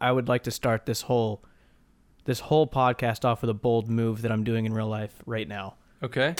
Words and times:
I 0.00 0.12
would 0.12 0.28
like 0.28 0.44
to 0.44 0.50
start 0.50 0.86
this 0.86 1.02
whole 1.02 1.42
this 2.24 2.40
whole 2.40 2.66
podcast 2.66 3.24
off 3.24 3.40
with 3.40 3.50
a 3.50 3.54
bold 3.54 3.88
move 3.88 4.22
that 4.22 4.32
I'm 4.32 4.42
doing 4.44 4.66
in 4.66 4.72
real 4.74 4.88
life 4.88 5.14
right 5.26 5.46
now. 5.46 5.74
Okay. 6.02 6.34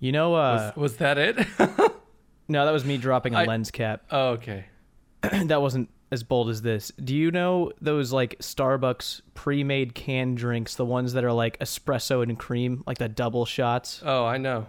You 0.00 0.12
know, 0.12 0.34
uh, 0.34 0.72
was, 0.74 0.76
was 0.76 0.96
that 0.96 1.18
it? 1.18 1.36
no, 2.48 2.64
that 2.64 2.70
was 2.70 2.84
me 2.84 2.96
dropping 2.96 3.34
a 3.34 3.40
I- 3.40 3.44
lens 3.44 3.70
cap. 3.70 4.04
oh, 4.10 4.28
okay. 4.30 4.66
that 5.22 5.60
wasn't 5.62 5.90
as 6.10 6.22
bold 6.22 6.48
as 6.48 6.62
this. 6.62 6.92
Do 7.02 7.14
you 7.14 7.30
know 7.30 7.72
those 7.80 8.12
like 8.12 8.38
Starbucks 8.38 9.22
pre-made 9.34 9.94
canned 9.94 10.36
drinks, 10.36 10.74
the 10.76 10.84
ones 10.84 11.12
that 11.14 11.24
are 11.24 11.32
like 11.32 11.58
espresso 11.58 12.22
and 12.22 12.38
cream, 12.38 12.84
like 12.86 12.98
the 12.98 13.08
double 13.08 13.44
shots? 13.44 14.00
Oh, 14.04 14.24
I 14.24 14.38
know. 14.38 14.66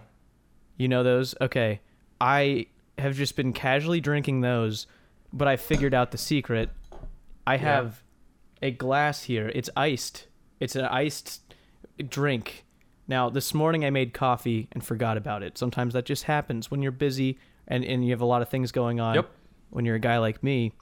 You 0.76 0.88
know 0.88 1.02
those? 1.02 1.34
Okay. 1.40 1.80
I 2.20 2.66
have 2.98 3.14
just 3.14 3.36
been 3.36 3.52
casually 3.52 4.00
drinking 4.00 4.40
those, 4.40 4.86
but 5.32 5.46
I 5.48 5.56
figured 5.56 5.94
out 5.94 6.10
the 6.10 6.18
secret. 6.18 6.70
I 7.46 7.56
have 7.58 8.02
a 8.60 8.70
glass 8.70 9.24
here. 9.24 9.50
It's 9.54 9.70
iced. 9.76 10.26
It's 10.58 10.74
an 10.74 10.86
iced 10.86 11.42
drink. 12.08 12.64
Now, 13.08 13.30
this 13.30 13.54
morning 13.54 13.84
I 13.84 13.90
made 13.90 14.12
coffee 14.12 14.68
and 14.72 14.84
forgot 14.84 15.16
about 15.16 15.42
it. 15.42 15.56
Sometimes 15.56 15.94
that 15.94 16.04
just 16.04 16.24
happens 16.24 16.70
when 16.70 16.82
you're 16.82 16.90
busy 16.90 17.38
and, 17.68 17.84
and 17.84 18.04
you 18.04 18.10
have 18.10 18.20
a 18.20 18.26
lot 18.26 18.42
of 18.42 18.48
things 18.48 18.72
going 18.72 18.98
on. 18.98 19.14
Yep. 19.14 19.30
When 19.70 19.84
you're 19.84 19.96
a 19.96 20.00
guy 20.00 20.18
like 20.18 20.42
me, 20.42 20.72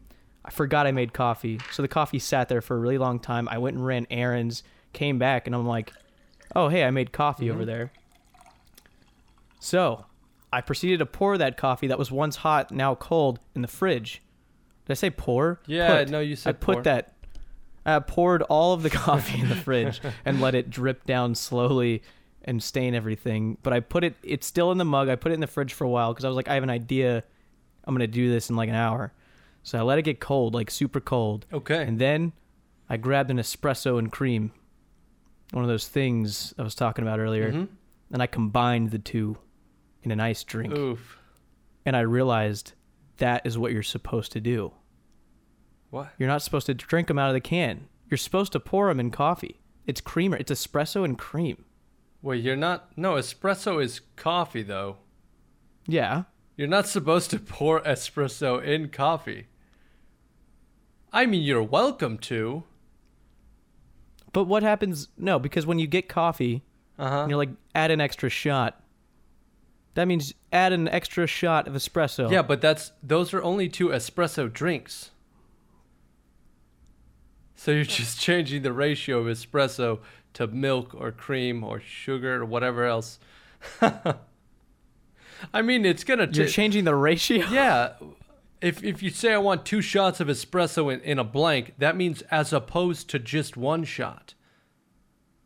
I 0.45 0.51
forgot 0.51 0.87
I 0.87 0.93
made 0.93 1.13
coffee. 1.13 1.61
So 1.73 1.83
the 1.83 1.89
coffee 1.89 2.19
sat 2.19 2.49
there 2.49 2.63
for 2.63 2.77
a 2.77 2.81
really 2.81 2.99
long 2.99 3.19
time. 3.19 3.49
I 3.49 3.59
went 3.59 3.77
and 3.77 3.85
ran 3.85 4.07
errands, 4.11 4.63
came 4.93 5.19
back, 5.19 5.47
and 5.47 5.55
I'm 5.55 5.67
like, 5.67 5.93
oh, 6.57 6.69
hey, 6.69 6.85
I 6.85 6.91
made 6.91 7.13
coffee 7.13 7.51
over 7.51 7.61
mm-hmm. 7.61 7.69
there. 7.69 7.93
So 9.61 10.07
I 10.53 10.61
proceeded 10.61 10.99
to 11.01 11.07
pour 11.07 11.37
that 11.37 11.57
coffee 11.57 11.89
that 11.89 11.99
was 11.99 12.11
once 12.11 12.37
hot, 12.37 12.71
now 12.71 12.95
cold, 12.95 13.41
in 13.55 13.63
the 13.63 13.69
fridge. 13.69 14.23
Did 14.87 14.93
I 14.93 14.95
say 14.95 15.11
pour? 15.11 15.61
Yeah, 15.67 15.99
Put. 16.01 16.11
no, 16.11 16.21
you 16.21 16.37
said 16.37 16.51
I 16.51 16.53
put 16.53 16.75
pour. 16.75 16.83
that. 16.83 17.15
I 17.87 17.99
poured 18.01 18.43
all 18.43 18.73
of 18.73 18.83
the 18.83 18.91
coffee 19.05 19.41
in 19.41 19.49
the 19.49 19.57
fridge 19.57 20.01
and 20.25 20.41
let 20.41 20.55
it 20.55 20.71
drip 20.71 21.05
down 21.05 21.35
slowly 21.35 22.03
and 22.43 22.63
stain 22.63 22.95
everything. 22.95 23.57
But 23.63 23.73
I 23.73 23.81
put 23.81 24.05
it. 24.05 24.15
It's 24.23 24.47
still 24.47 24.71
in 24.73 24.79
the 24.79 24.85
mug. 24.85 25.09
I 25.09 25.17
put 25.17 25.33
it 25.33 25.35
in 25.35 25.41
the 25.41 25.47
fridge 25.47 25.73
for 25.73 25.85
a 25.85 25.89
while 25.89 26.13
because 26.13 26.25
I 26.25 26.29
was 26.29 26.37
like, 26.37 26.49
I 26.49 26.55
have 26.55 26.63
an 26.63 26.71
idea. 26.71 27.25
I'm 27.85 27.95
gonna 27.95 28.07
do 28.07 28.31
this 28.31 28.49
in 28.51 28.57
like 28.57 28.69
an 28.69 28.75
hour. 28.75 29.13
So 29.63 29.79
I 29.79 29.83
let 29.83 29.99
it 29.99 30.03
get 30.03 30.21
cold, 30.21 30.55
like 30.55 30.71
super 30.71 31.01
cold. 31.01 31.47
Okay. 31.53 31.83
And 31.83 31.99
then 31.99 32.33
I 32.89 32.97
grabbed 32.99 33.31
an 33.31 33.39
espresso 33.39 33.99
and 33.99 34.13
cream, 34.13 34.53
one 35.53 35.65
of 35.65 35.69
those 35.69 35.89
things 35.89 36.53
I 36.59 36.63
was 36.63 36.75
talking 36.75 37.03
about 37.03 37.19
earlier, 37.19 37.51
Mhm. 37.53 37.69
and 38.13 38.23
I 38.23 38.27
combined 38.27 38.91
the 38.91 38.99
two 38.99 39.39
in 40.03 40.11
an 40.11 40.21
iced 40.21 40.47
drink. 40.47 40.75
Oof. 40.77 41.19
And 41.87 41.97
I 41.97 42.01
realized 42.01 42.73
that 43.19 43.47
is 43.47 43.57
what 43.57 43.73
you're 43.73 43.83
supposed 43.83 44.33
to 44.33 44.41
do. 44.41 44.73
What? 45.95 46.13
You're 46.19 46.29
not 46.29 46.43
supposed 46.43 46.67
to 46.67 46.75
drink 46.75 47.07
them 47.07 47.21
out 47.21 47.29
of 47.29 47.35
the 47.35 47.41
can. 47.41 47.87
You're 48.11 48.19
supposed 48.19 48.51
to 48.51 48.59
pour 48.59 48.89
them 48.89 48.99
in 48.99 49.13
coffee. 49.13 49.61
It's 49.87 50.01
creamer. 50.01 50.37
It's 50.37 50.51
espresso 50.51 51.05
and 51.05 51.17
cream. 51.17 51.65
Wait, 52.21 52.43
you're 52.43 52.57
not. 52.57 52.89
No, 52.97 53.15
espresso 53.15 53.81
is 53.81 54.01
coffee, 54.17 54.63
though. 54.65 54.97
Yeah. 55.87 56.25
You're 56.57 56.67
not 56.67 56.89
supposed 56.89 57.31
to 57.31 57.39
pour 57.39 57.81
espresso 57.85 58.61
in 58.61 58.89
coffee. 58.89 59.47
I 61.13 61.27
mean, 61.27 61.43
you're 61.45 61.63
welcome 61.63 62.19
to. 62.19 62.65
But 64.33 64.45
what 64.45 64.65
happens? 64.65 65.07
No, 65.17 65.39
because 65.39 65.65
when 65.65 65.79
you 65.79 65.87
get 65.87 66.09
coffee 66.09 66.65
Uh 66.99 67.09
huh. 67.09 67.21
and 67.21 67.31
you're 67.31 67.39
like, 67.39 67.51
add 67.73 67.93
an 67.93 68.01
extra 68.01 68.29
shot, 68.29 68.83
that 69.95 70.09
means 70.09 70.35
add 70.53 70.73
an 70.73 70.89
extra 70.89 71.29
shot 71.29 71.69
of 71.69 71.75
espresso. 71.75 72.33
Yeah, 72.33 72.43
but 72.43 72.61
that's 72.61 72.91
those 73.01 73.33
are 73.33 73.41
only 73.45 73.69
two 73.69 73.91
espresso 73.91 74.53
drinks. 74.53 75.13
So 77.55 77.71
you're 77.71 77.85
just 77.85 78.21
changing 78.21 78.63
the 78.63 78.73
ratio 78.73 79.19
of 79.19 79.27
espresso 79.27 80.01
to 80.35 80.47
milk 80.47 80.95
or 80.95 81.13
cream 81.13 81.65
or 81.65 81.81
sugar 81.81 82.43
or 82.43 82.45
whatever 82.45 82.85
else. 82.85 83.19
I 85.53 85.63
mean, 85.63 85.85
it's 85.85 86.05
gonna. 86.05 86.29
You're 86.31 86.47
changing 86.47 86.85
the 86.85 86.95
ratio? 86.95 87.47
yeah. 87.51 87.95
If 88.61 88.83
if 88.83 89.03
you 89.03 89.11
say 89.11 89.33
I 89.33 89.39
want 89.39 89.67
two 89.67 89.81
shots 89.81 90.21
of 90.21 90.29
espresso 90.29 90.93
in, 90.93 91.01
in 91.01 91.19
a 91.19 91.25
blank, 91.25 91.75
that 91.79 91.97
means 91.97 92.23
as 92.23 92.53
opposed 92.53 93.11
to 93.11 93.19
just 93.19 93.57
one 93.57 93.85
shot, 93.85 94.35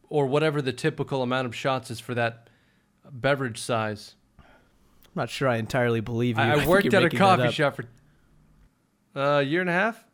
or 0.09 0.27
whatever 0.27 0.62
the 0.62 0.72
typical 0.72 1.22
amount 1.22 1.47
of 1.47 1.54
shots 1.54 1.91
is 1.91 2.00
for 2.00 2.15
that 2.15 2.49
beverage 3.10 3.60
size. 3.60 4.15
I'm 4.38 4.44
not 5.15 5.31
sure 5.31 5.49
I 5.49 5.56
entirely 5.56 6.00
believe 6.00 6.37
you. 6.37 6.44
I, 6.44 6.60
I 6.62 6.66
worked 6.66 6.93
at 6.94 7.04
a 7.04 7.10
coffee 7.10 7.50
shop 7.50 7.77
for 7.77 7.84
uh, 9.16 9.41
a 9.41 9.43
year 9.43 9.60
and 9.60 9.71
a 9.71 9.72
half. 9.72 10.04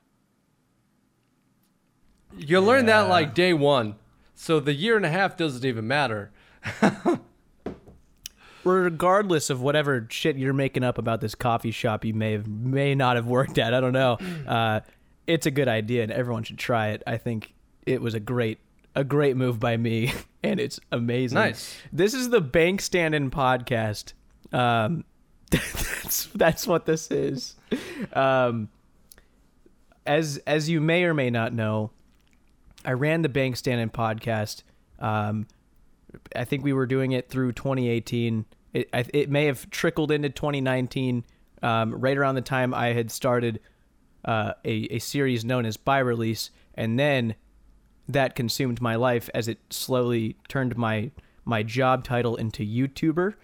You 2.36 2.60
learn 2.60 2.86
that 2.86 3.08
like 3.08 3.34
day 3.34 3.52
one, 3.52 3.96
so 4.34 4.60
the 4.60 4.74
year 4.74 4.96
and 4.96 5.06
a 5.06 5.10
half 5.10 5.36
doesn't 5.36 5.64
even 5.64 5.86
matter. 5.86 6.30
regardless 8.64 9.50
of 9.50 9.60
whatever 9.60 10.06
shit 10.10 10.36
you're 10.36 10.54
making 10.54 10.82
up 10.82 10.96
about 10.96 11.20
this 11.20 11.34
coffee 11.34 11.70
shop 11.70 12.02
you 12.02 12.14
may 12.14 12.32
have 12.32 12.46
may 12.48 12.94
not 12.94 13.16
have 13.16 13.26
worked 13.26 13.58
at 13.58 13.74
i 13.74 13.80
don't 13.80 13.92
know. 13.92 14.16
Uh, 14.48 14.80
it's 15.26 15.46
a 15.46 15.50
good 15.50 15.68
idea 15.68 16.02
and 16.02 16.12
everyone 16.12 16.42
should 16.42 16.58
try 16.58 16.88
it. 16.88 17.02
I 17.06 17.16
think 17.16 17.54
it 17.86 18.00
was 18.00 18.14
a 18.14 18.20
great 18.20 18.58
a 18.94 19.04
great 19.04 19.36
move 19.36 19.58
by 19.58 19.76
me 19.76 20.12
and 20.42 20.60
it's 20.60 20.78
amazing. 20.92 21.36
Nice. 21.36 21.76
this 21.92 22.14
is 22.14 22.30
the 22.30 22.40
bank 22.40 22.80
standing 22.80 23.30
podcast. 23.30 24.12
Um, 24.52 25.04
that's 25.50 26.26
that's 26.34 26.66
what 26.66 26.86
this 26.86 27.10
is. 27.10 27.56
Um, 28.12 28.68
as 30.06 30.38
as 30.46 30.68
you 30.68 30.80
may 30.80 31.04
or 31.04 31.14
may 31.14 31.30
not 31.30 31.52
know 31.52 31.90
i 32.84 32.92
ran 32.92 33.22
the 33.22 33.28
bank 33.28 33.56
standing 33.56 33.90
podcast 33.90 34.62
um, 34.98 35.46
I 36.34 36.44
think 36.44 36.64
we 36.64 36.72
were 36.72 36.86
doing 36.86 37.12
it 37.12 37.28
through 37.28 37.52
2018. 37.52 38.44
It, 38.72 38.88
it 38.92 39.30
may 39.30 39.46
have 39.46 39.70
trickled 39.70 40.10
into 40.10 40.28
2019, 40.30 41.24
um, 41.62 41.94
right 41.94 42.16
around 42.16 42.34
the 42.34 42.40
time 42.40 42.74
I 42.74 42.88
had 42.88 43.10
started 43.10 43.60
uh, 44.24 44.52
a, 44.64 44.94
a 44.94 44.98
series 44.98 45.44
known 45.44 45.66
as 45.66 45.76
By 45.76 45.98
Release, 45.98 46.50
and 46.74 46.98
then 46.98 47.34
that 48.08 48.34
consumed 48.34 48.80
my 48.80 48.96
life 48.96 49.30
as 49.34 49.48
it 49.48 49.58
slowly 49.70 50.36
turned 50.48 50.76
my 50.76 51.10
my 51.46 51.62
job 51.62 52.04
title 52.04 52.36
into 52.36 52.64
YouTuber, 52.64 53.34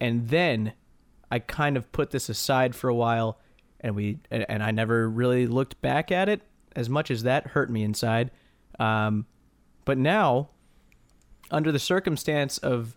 and 0.00 0.28
then 0.28 0.72
I 1.30 1.40
kind 1.40 1.76
of 1.76 1.90
put 1.90 2.10
this 2.10 2.28
aside 2.28 2.76
for 2.76 2.88
a 2.88 2.94
while, 2.94 3.38
and 3.80 3.96
we 3.96 4.20
and, 4.30 4.46
and 4.48 4.62
I 4.62 4.70
never 4.70 5.08
really 5.08 5.46
looked 5.46 5.80
back 5.80 6.12
at 6.12 6.28
it 6.28 6.42
as 6.76 6.88
much 6.88 7.10
as 7.10 7.24
that 7.24 7.48
hurt 7.48 7.68
me 7.68 7.82
inside. 7.82 8.30
Um, 8.78 9.26
but 9.84 9.98
now 9.98 10.50
under 11.50 11.72
the 11.72 11.78
circumstance 11.78 12.58
of 12.58 12.94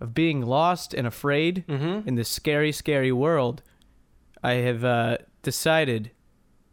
of 0.00 0.14
being 0.14 0.40
lost 0.40 0.94
and 0.94 1.06
afraid 1.06 1.64
Mm-hmm. 1.68 2.08
in 2.08 2.14
this 2.14 2.28
scary, 2.30 2.72
scary 2.72 3.12
world, 3.12 3.62
I 4.42 4.52
have 4.54 4.82
uh, 4.82 5.18
decided 5.42 6.10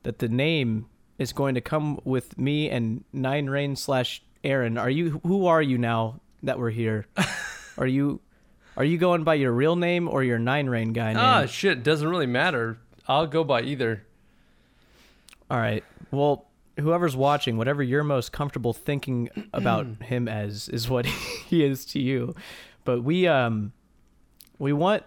that 0.03 0.19
the 0.19 0.29
name 0.29 0.85
is 1.17 1.33
going 1.33 1.53
to 1.55 1.59
come 1.61 1.99
with 2.05 2.37
me 2.37 2.69
and 2.69 3.03
Nine 3.11 3.47
Rain 3.49 3.75
slash 3.75 4.21
Aaron. 4.45 4.77
Are 4.77 4.89
you? 4.89 5.19
Who 5.25 5.45
are 5.47 5.61
you 5.61 5.77
now 5.77 6.21
that 6.43 6.57
we're 6.57 6.69
here? 6.69 7.05
are 7.77 7.87
you? 7.87 8.21
Are 8.77 8.85
you 8.85 8.97
going 8.97 9.23
by 9.23 9.33
your 9.33 9.51
real 9.51 9.75
name 9.75 10.07
or 10.07 10.23
your 10.23 10.39
Nine 10.39 10.67
Rain 10.69 10.93
guy 10.93 11.07
name? 11.13 11.17
Ah, 11.21 11.45
shit, 11.47 11.83
doesn't 11.83 12.07
really 12.07 12.27
matter. 12.27 12.77
I'll 13.09 13.27
go 13.27 13.43
by 13.43 13.63
either. 13.63 14.03
All 15.49 15.57
right. 15.57 15.83
Well, 16.11 16.45
whoever's 16.79 17.15
watching, 17.15 17.57
whatever 17.57 17.81
you're 17.83 18.03
most 18.03 18.31
comfortable 18.31 18.73
thinking 18.73 19.29
about 19.53 19.85
him 20.03 20.27
as 20.27 20.69
is 20.69 20.89
what 20.89 21.05
he 21.47 21.63
is 21.63 21.85
to 21.85 21.99
you. 21.99 22.35
But 22.85 23.03
we 23.03 23.27
um 23.27 23.73
we 24.59 24.73
want 24.73 25.03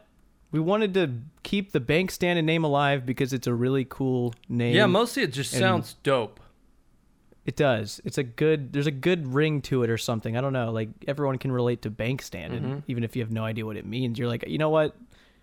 we 0.52 0.60
wanted 0.60 0.94
to 0.94 1.12
keep 1.42 1.72
the 1.72 1.80
bank 1.80 2.10
stand 2.10 2.38
and 2.38 2.46
name 2.46 2.64
alive 2.64 3.06
because 3.06 3.32
it's 3.32 3.46
a 3.46 3.54
really 3.54 3.84
cool 3.88 4.34
name. 4.48 4.74
Yeah, 4.74 4.86
mostly 4.86 5.22
it 5.22 5.32
just 5.32 5.52
sounds 5.52 5.94
dope. 6.02 6.40
it 7.46 7.56
does. 7.56 8.00
It's 8.04 8.18
a 8.18 8.22
good 8.22 8.72
there's 8.72 8.86
a 8.86 8.90
good 8.92 9.32
ring 9.32 9.62
to 9.62 9.82
it 9.82 9.90
or 9.90 9.96
something. 9.98 10.36
I 10.36 10.40
don't 10.40 10.52
know. 10.52 10.70
Like 10.72 10.88
everyone 11.08 11.38
can 11.38 11.52
relate 11.52 11.82
to 11.82 11.90
bank 11.90 12.20
stand 12.22 12.52
and 12.54 12.66
Mhm. 12.66 12.82
even 12.88 13.04
if 13.04 13.16
you 13.16 13.22
have 13.22 13.30
no 13.32 13.44
idea 13.44 13.64
what 13.64 13.76
it 13.76 13.86
means, 13.86 14.18
you're 14.18 14.28
like, 14.28 14.44
"You 14.46 14.58
know 14.58 14.70
what? 14.70 14.96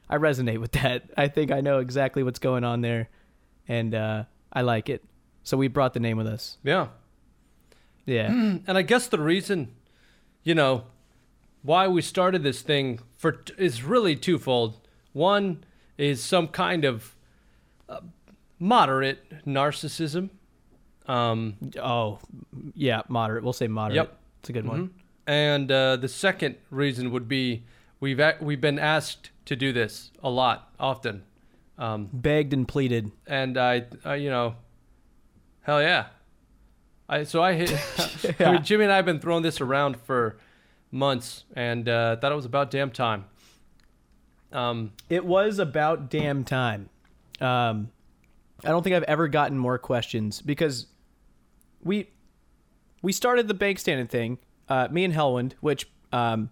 I 0.09 0.17
resonate 0.17 0.59
with 0.59 0.71
that. 0.73 1.03
I 1.17 1.27
think 1.27 1.51
I 1.51 1.61
know 1.61 1.79
exactly 1.79 2.21
what's 2.23 2.39
going 2.39 2.63
on 2.63 2.81
there." 2.81 3.09
And 3.67 3.95
uh 3.95 4.23
I 4.53 4.61
like 4.61 4.89
it. 4.89 5.03
So 5.47 5.55
we 5.55 5.69
brought 5.69 5.93
the 5.93 6.01
name 6.01 6.17
with 6.17 6.27
us. 6.27 6.57
Yeah. 6.61 6.87
Yeah. 8.05 8.27
And 8.67 8.77
I 8.77 8.81
guess 8.81 9.07
the 9.07 9.17
reason, 9.21 9.69
you 10.43 10.53
know, 10.53 10.83
why 11.63 11.87
we 11.87 12.01
started 12.01 12.43
this 12.43 12.61
thing 12.61 12.99
for 13.15 13.41
is 13.57 13.81
really 13.81 14.17
twofold. 14.17 14.77
One 15.13 15.63
is 15.97 16.21
some 16.21 16.49
kind 16.49 16.83
of 16.83 17.15
uh, 17.87 18.01
moderate 18.59 19.45
narcissism. 19.45 20.31
Um, 21.07 21.55
Oh, 21.81 22.19
yeah, 22.75 23.03
moderate. 23.07 23.41
We'll 23.45 23.53
say 23.53 23.67
moderate. 23.69 23.95
Yep. 23.95 24.17
It's 24.41 24.49
a 24.49 24.53
good 24.53 24.67
one. 24.67 24.87
mhm. 24.87 24.89
And 25.27 25.71
uh, 25.71 25.95
the 25.95 26.09
second 26.09 26.57
reason 26.69 27.09
would 27.11 27.29
be 27.29 27.63
we've 28.01 28.19
a- 28.19 28.35
we've 28.41 28.59
been 28.61 28.79
asked 28.79 29.31
to 29.45 29.55
do 29.55 29.71
this 29.71 30.11
a 30.21 30.29
lot, 30.29 30.73
often, 30.77 31.23
um, 31.77 32.09
Begged 32.11 32.51
and 32.53 32.67
pleaded. 32.67 33.11
and 33.25 33.57
I, 33.57 33.85
I, 34.03 34.15
you 34.15 34.29
know, 34.29 34.55
hell 35.67 35.81
yeah, 35.81 36.07
I 37.07 37.23
so 37.23 37.43
I 37.43 37.53
hit. 37.53 37.71
I 38.39 38.53
mean, 38.53 38.63
Jimmy 38.63 38.85
and 38.85 38.91
I 38.91 38.95
have 38.95 39.05
been 39.05 39.19
throwing 39.19 39.43
this 39.43 39.61
around 39.61 39.99
for 40.01 40.39
months, 40.91 41.43
and 41.55 41.87
uh, 41.87 42.15
thought 42.15 42.31
it 42.31 42.35
was 42.35 42.45
about 42.45 42.71
damn 42.71 42.89
time. 42.89 43.25
Um, 44.51 44.93
It 45.09 45.25
was 45.25 45.59
about 45.59 46.09
damn 46.09 46.43
time. 46.43 46.89
Um, 47.39 47.91
I 48.63 48.69
don't 48.69 48.81
think 48.81 48.95
I've 48.95 49.03
ever 49.03 49.27
gotten 49.27 49.57
more 49.57 49.77
questions 49.77 50.41
because 50.41 50.87
we 51.83 52.09
we 53.01 53.11
started 53.11 53.47
the 53.47 53.53
bank 53.53 53.77
standing 53.77 54.07
thing. 54.07 54.39
Uh, 54.67 54.87
me 54.89 55.03
and 55.03 55.13
Helwand, 55.13 55.53
which 55.59 55.87
um, 56.11 56.49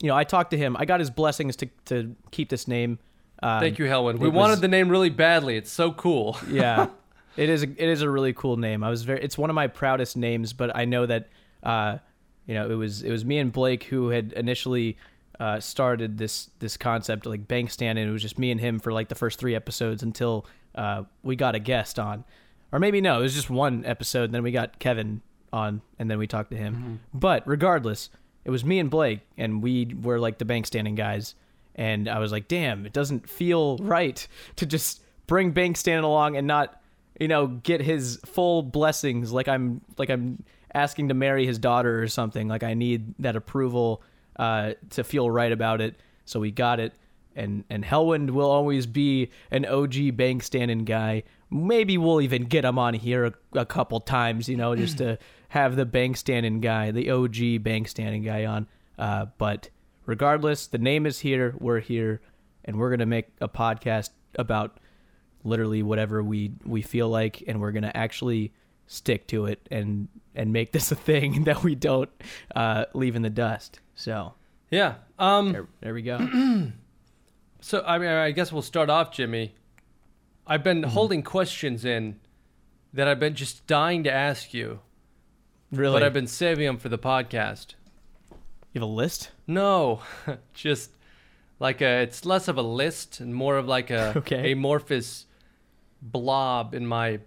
you 0.00 0.08
know, 0.08 0.16
I 0.16 0.24
talked 0.24 0.50
to 0.52 0.56
him. 0.58 0.76
I 0.78 0.84
got 0.84 1.00
his 1.00 1.10
blessings 1.10 1.56
to 1.56 1.66
to 1.86 2.14
keep 2.30 2.48
this 2.50 2.68
name. 2.68 2.98
Um, 3.42 3.60
thank 3.60 3.78
you, 3.78 3.86
Helwyn. 3.86 4.18
We 4.18 4.28
it 4.28 4.32
wanted 4.34 4.60
the 4.60 4.68
name 4.68 4.88
really 4.88 5.10
badly. 5.10 5.56
It's 5.56 5.70
so 5.70 5.92
cool. 5.92 6.36
yeah, 6.48 6.88
it 7.38 7.48
is. 7.48 7.62
A, 7.62 7.66
it 7.66 7.88
is 7.88 8.02
a 8.02 8.10
really 8.10 8.32
cool 8.32 8.56
name. 8.56 8.82
I 8.84 8.90
was 8.90 9.02
very. 9.02 9.22
It's 9.22 9.38
one 9.38 9.50
of 9.50 9.54
my 9.54 9.66
proudest 9.66 10.16
names, 10.16 10.52
but 10.52 10.74
I 10.76 10.84
know 10.84 11.06
that, 11.06 11.28
uh, 11.62 11.98
you 12.46 12.54
know, 12.54 12.70
it 12.70 12.74
was 12.74 13.02
it 13.02 13.10
was 13.10 13.24
me 13.24 13.38
and 13.38 13.52
Blake 13.52 13.84
who 13.84 14.08
had 14.08 14.32
initially 14.32 14.98
uh, 15.40 15.60
started 15.60 16.18
this 16.18 16.50
this 16.58 16.76
concept 16.76 17.26
like 17.26 17.46
bank 17.46 17.70
stand, 17.70 17.98
and 17.98 18.08
it 18.08 18.12
was 18.12 18.22
just 18.22 18.38
me 18.38 18.50
and 18.50 18.60
him 18.60 18.78
for 18.78 18.92
like 18.92 19.08
the 19.08 19.14
first 19.14 19.38
three 19.38 19.54
episodes 19.54 20.02
until 20.02 20.46
uh, 20.74 21.04
we 21.22 21.36
got 21.36 21.54
a 21.54 21.58
guest 21.58 21.98
on, 21.98 22.24
or 22.72 22.78
maybe 22.78 23.00
no, 23.00 23.18
it 23.18 23.22
was 23.22 23.34
just 23.34 23.50
one 23.50 23.84
episode. 23.84 24.24
And 24.24 24.34
then 24.34 24.42
we 24.42 24.50
got 24.50 24.78
Kevin 24.78 25.22
on, 25.52 25.80
and 25.98 26.10
then 26.10 26.18
we 26.18 26.26
talked 26.26 26.50
to 26.50 26.56
him. 26.56 26.74
But 27.14 27.46
regardless, 27.46 28.10
it 28.44 28.50
was 28.50 28.64
me 28.64 28.78
and 28.78 28.90
Blake, 28.90 29.20
and 29.36 29.62
we 29.62 29.94
were 30.02 30.18
like 30.18 30.38
the 30.38 30.44
bank 30.44 30.66
standing 30.66 30.94
guys. 30.94 31.34
And 31.74 32.08
I 32.08 32.18
was 32.18 32.32
like, 32.32 32.48
damn, 32.48 32.86
it 32.86 32.92
doesn't 32.92 33.28
feel 33.28 33.78
right 33.78 34.26
to 34.56 34.66
just 34.66 35.00
bring 35.28 35.52
bank 35.52 35.76
standing 35.76 36.04
along 36.04 36.36
and 36.36 36.44
not, 36.44 36.82
you 37.18 37.28
know, 37.28 37.46
get 37.48 37.80
his 37.80 38.20
full 38.24 38.62
blessings 38.62 39.32
like 39.32 39.48
I'm 39.48 39.80
like 39.96 40.10
I'm 40.10 40.44
asking 40.74 41.08
to 41.08 41.14
marry 41.14 41.46
his 41.46 41.58
daughter 41.58 42.02
or 42.02 42.08
something. 42.08 42.48
Like 42.48 42.62
I 42.62 42.74
need 42.74 43.14
that 43.18 43.36
approval 43.36 44.02
uh, 44.36 44.74
to 44.90 45.04
feel 45.04 45.30
right 45.30 45.50
about 45.50 45.80
it. 45.80 45.96
So 46.24 46.40
we 46.40 46.50
got 46.50 46.80
it. 46.80 46.94
And 47.34 47.64
and 47.70 47.84
Helwand 47.84 48.30
will 48.30 48.50
always 48.50 48.86
be 48.86 49.30
an 49.50 49.64
OG 49.64 50.16
bank 50.16 50.42
standing 50.42 50.84
guy. 50.84 51.24
Maybe 51.50 51.96
we'll 51.96 52.20
even 52.20 52.44
get 52.44 52.64
him 52.64 52.78
on 52.78 52.94
here 52.94 53.26
a, 53.26 53.32
a 53.52 53.66
couple 53.66 54.00
times, 54.00 54.48
you 54.48 54.56
know, 54.56 54.76
just 54.76 54.98
to 54.98 55.18
have 55.48 55.76
the 55.76 55.86
bank 55.86 56.16
standing 56.16 56.60
guy, 56.60 56.90
the 56.90 57.10
OG 57.10 57.62
bank 57.62 57.88
standing 57.88 58.22
guy 58.22 58.44
on. 58.44 58.66
Uh, 58.98 59.26
but 59.38 59.70
regardless, 60.04 60.66
the 60.66 60.78
name 60.78 61.06
is 61.06 61.20
here. 61.20 61.54
We're 61.58 61.80
here, 61.80 62.20
and 62.64 62.76
we're 62.78 62.90
gonna 62.90 63.06
make 63.06 63.28
a 63.40 63.48
podcast 63.48 64.10
about 64.34 64.78
literally 65.44 65.82
whatever 65.82 66.22
we 66.22 66.52
we 66.64 66.82
feel 66.82 67.08
like, 67.08 67.42
and 67.46 67.60
we're 67.60 67.72
gonna 67.72 67.92
actually 67.94 68.52
stick 68.86 69.26
to 69.28 69.46
it 69.46 69.66
and 69.70 70.08
and 70.34 70.52
make 70.52 70.72
this 70.72 70.90
a 70.92 70.96
thing 70.96 71.44
that 71.44 71.62
we 71.62 71.74
don't 71.74 72.10
uh, 72.56 72.84
leave 72.94 73.16
in 73.16 73.22
the 73.22 73.30
dust. 73.30 73.80
So 73.94 74.34
Yeah. 74.70 74.94
Um. 75.18 75.52
there, 75.52 75.66
there 75.80 75.94
we 75.94 76.02
go. 76.02 76.18
So 77.60 77.82
I 77.86 77.98
mean, 77.98 78.08
I 78.08 78.30
guess 78.30 78.52
we'll 78.52 78.62
start 78.62 78.88
off, 78.88 79.10
Jimmy. 79.12 79.54
I've 80.46 80.62
been 80.62 80.82
Mm-hmm. 80.82 80.90
holding 80.90 81.22
questions 81.22 81.84
in 81.84 82.20
that 82.94 83.08
I've 83.08 83.18
been 83.20 83.34
just 83.34 83.66
dying 83.66 84.04
to 84.04 84.12
ask 84.12 84.54
you, 84.54 84.78
Really, 85.72 85.92
but 85.94 86.02
I've 86.04 86.12
been 86.12 86.28
saving 86.28 86.66
them 86.66 86.78
for 86.78 86.88
the 86.88 86.98
podcast. 86.98 87.74
you 88.72 88.80
have 88.80 88.82
a 88.82 88.86
list. 88.86 89.30
No, 89.46 90.00
just 90.54 90.92
like 91.58 91.80
a. 91.80 92.02
It's 92.02 92.24
less 92.24 92.46
of 92.48 92.56
a 92.56 92.62
list 92.62 93.18
and 93.20 93.34
more 93.34 93.58
of 93.58 93.66
like 93.66 93.90
a 93.90 94.12
Okay. 94.18 94.52
amorphous 94.52 95.26
blob 96.02 96.74
in 96.74 96.86
my 96.86 97.20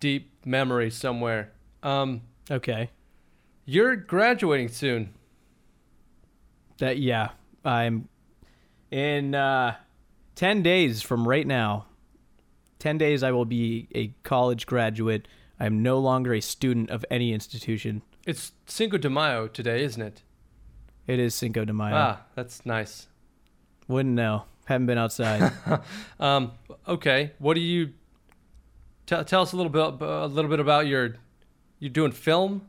deep 0.00 0.30
memory 0.44 0.90
somewhere. 0.90 1.52
Um, 1.82 2.22
Okay, 2.50 2.90
you're 3.64 3.96
graduating 3.96 4.68
soon. 4.68 5.14
that 6.78 6.98
yeah, 6.98 7.30
I'm 7.64 8.08
in 8.90 9.34
uh, 9.34 9.76
ten 10.34 10.62
days 10.62 11.02
from 11.02 11.26
right 11.26 11.46
now. 11.46 11.86
Ten 12.78 12.98
days, 12.98 13.22
I 13.22 13.32
will 13.32 13.46
be 13.46 13.88
a 13.94 14.08
college 14.22 14.66
graduate. 14.66 15.26
I 15.58 15.66
am 15.66 15.82
no 15.82 15.98
longer 15.98 16.34
a 16.34 16.40
student 16.40 16.90
of 16.90 17.04
any 17.10 17.32
institution. 17.32 18.02
It's 18.26 18.52
Cinco 18.66 18.98
de 18.98 19.08
Mayo 19.10 19.48
today, 19.48 19.82
isn't 19.82 20.02
it? 20.02 20.22
It 21.06 21.18
is 21.18 21.34
Cinco 21.34 21.64
de 21.64 21.72
Mayo. 21.72 21.94
Ah, 21.96 22.20
that's 22.34 22.66
nice. 22.66 23.06
Wouldn't 23.88 24.14
know. 24.14 24.44
Haven't 24.66 24.86
been 24.86 24.98
outside. 24.98 25.52
Um, 26.20 26.52
okay, 26.88 27.32
what 27.38 27.54
do 27.54 27.60
you 27.60 27.92
tell? 29.06 29.24
Tell 29.24 29.42
us 29.42 29.52
a 29.52 29.56
little 29.56 29.70
bit, 29.70 30.02
a 30.06 30.26
little 30.26 30.50
bit 30.50 30.60
about 30.60 30.86
your. 30.86 31.16
You're 31.78 31.90
doing 31.90 32.12
film. 32.12 32.62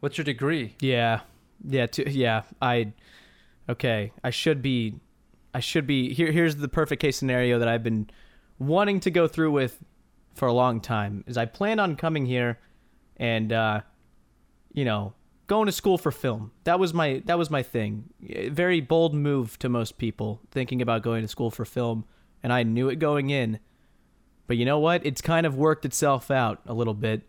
What's 0.00 0.18
your 0.18 0.24
degree? 0.24 0.74
yeah, 0.80 1.20
yeah, 1.66 1.86
t- 1.86 2.08
yeah. 2.10 2.42
I 2.60 2.92
okay. 3.68 4.12
I 4.22 4.30
should 4.30 4.62
be. 4.62 4.96
I 5.54 5.60
should 5.60 5.86
be. 5.86 6.12
Here, 6.14 6.30
here's 6.30 6.56
the 6.56 6.68
perfect 6.68 7.02
case 7.02 7.16
scenario 7.16 7.58
that 7.58 7.68
I've 7.68 7.82
been 7.82 8.08
wanting 8.58 9.00
to 9.00 9.10
go 9.10 9.26
through 9.26 9.50
with 9.52 9.82
for 10.34 10.46
a 10.46 10.52
long 10.52 10.80
time. 10.80 11.24
Is 11.26 11.36
I 11.36 11.46
plan 11.46 11.80
on 11.80 11.96
coming 11.96 12.26
here, 12.26 12.58
and 13.16 13.52
uh, 13.52 13.80
you 14.72 14.84
know, 14.84 15.14
going 15.50 15.66
to 15.66 15.72
school 15.72 15.98
for 15.98 16.12
film. 16.12 16.52
That 16.62 16.78
was 16.78 16.94
my 16.94 17.22
that 17.26 17.36
was 17.36 17.50
my 17.50 17.64
thing. 17.64 18.04
Very 18.20 18.80
bold 18.80 19.14
move 19.14 19.58
to 19.58 19.68
most 19.68 19.98
people 19.98 20.40
thinking 20.52 20.80
about 20.80 21.02
going 21.02 21.22
to 21.22 21.28
school 21.28 21.50
for 21.50 21.64
film, 21.64 22.04
and 22.40 22.52
I 22.52 22.62
knew 22.62 22.88
it 22.88 23.00
going 23.00 23.30
in. 23.30 23.58
But 24.46 24.58
you 24.58 24.64
know 24.64 24.78
what? 24.78 25.04
It's 25.04 25.20
kind 25.20 25.44
of 25.44 25.56
worked 25.56 25.84
itself 25.84 26.30
out 26.30 26.60
a 26.66 26.72
little 26.72 26.94
bit 26.94 27.22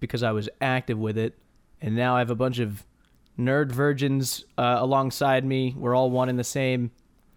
because 0.00 0.22
I 0.22 0.32
was 0.32 0.48
active 0.62 0.98
with 0.98 1.18
it, 1.18 1.38
and 1.82 1.94
now 1.94 2.16
I 2.16 2.20
have 2.20 2.30
a 2.30 2.34
bunch 2.34 2.60
of 2.60 2.82
nerd 3.38 3.70
virgins 3.70 4.46
uh, 4.56 4.78
alongside 4.80 5.44
me. 5.44 5.74
We're 5.76 5.94
all 5.94 6.10
one 6.10 6.30
and 6.30 6.38
the 6.38 6.44
same, 6.44 6.92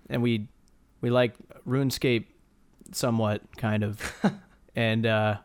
and 0.09 0.21
we 0.21 0.48
we 1.01 1.09
like 1.09 1.33
RuneScape 1.68 2.27
somewhat, 2.94 3.42
kind 3.57 3.83
of, 3.83 4.13
and 4.74 5.06
uh, 5.06 5.36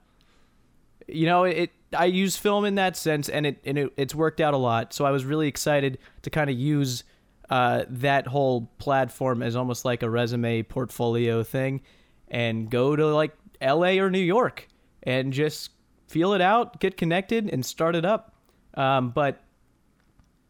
you 1.09 1.27
know 1.27 1.43
it. 1.43 1.73
I 1.95 2.07
use 2.07 2.37
film 2.37 2.65
in 2.65 2.77
that 2.77 2.97
sense, 2.97 3.29
and 3.29 3.47
it 3.47 3.61
and 3.65 3.79
it, 3.79 3.93
it's 3.97 4.15
worked 4.15 4.41
out 4.41 4.55
a 4.55 4.59
lot. 4.59 4.93
So 4.93 5.05
I 5.05 5.11
was 5.11 5.25
really 5.25 5.49
excited 5.49 5.99
to 6.23 6.31
kind 6.31 6.51
of 6.51 6.57
use 6.57 7.05
uh, 7.51 7.85
that 7.89 8.27
whole 8.27 8.71
platform 8.79 9.43
as 9.43 9.57
almost 9.57 9.85
like 9.85 10.03
a 10.03 10.11
resume 10.11 10.63
portfolio 10.63 11.43
thing, 11.43 11.83
and 12.29 12.71
go 12.71 12.97
to 12.97 13.07
like 13.15 13.33
L.A. 13.61 13.99
or 13.99 14.11
New 14.11 14.19
York 14.19 14.69
and 15.03 15.33
just 15.33 15.71
feel 16.09 16.33
it 16.35 16.41
out, 16.41 16.81
get 16.81 16.97
connected, 16.97 17.49
and 17.51 17.65
start 17.65 17.97
it 17.97 18.05
up. 18.05 18.35
Um, 18.75 19.11
but 19.11 19.43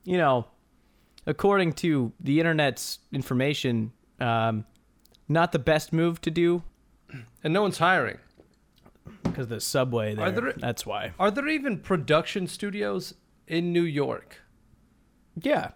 you 0.05 0.19
know, 0.19 0.47
according 1.27 1.75
to 1.75 2.13
the 2.21 2.41
internet's 2.41 2.99
information, 3.13 3.93
um, 4.21 4.65
not 5.29 5.53
the 5.53 5.59
best 5.59 5.93
move 5.93 6.21
to 6.23 6.31
do 6.31 6.63
And 7.45 7.53
no 7.53 7.63
one's 7.63 7.79
hiring. 7.79 8.19
Because 9.33 9.49
the 9.49 9.61
subway 9.61 10.15
there. 10.15 10.31
There- 10.31 10.53
That's 10.57 10.85
why. 10.87 11.13
Are 11.19 11.31
there 11.31 11.49
even 11.49 11.79
production 11.79 12.47
studios 12.47 13.15
in 13.47 13.73
New 13.73 13.83
York? 13.83 14.39
Yeah. 15.41 15.71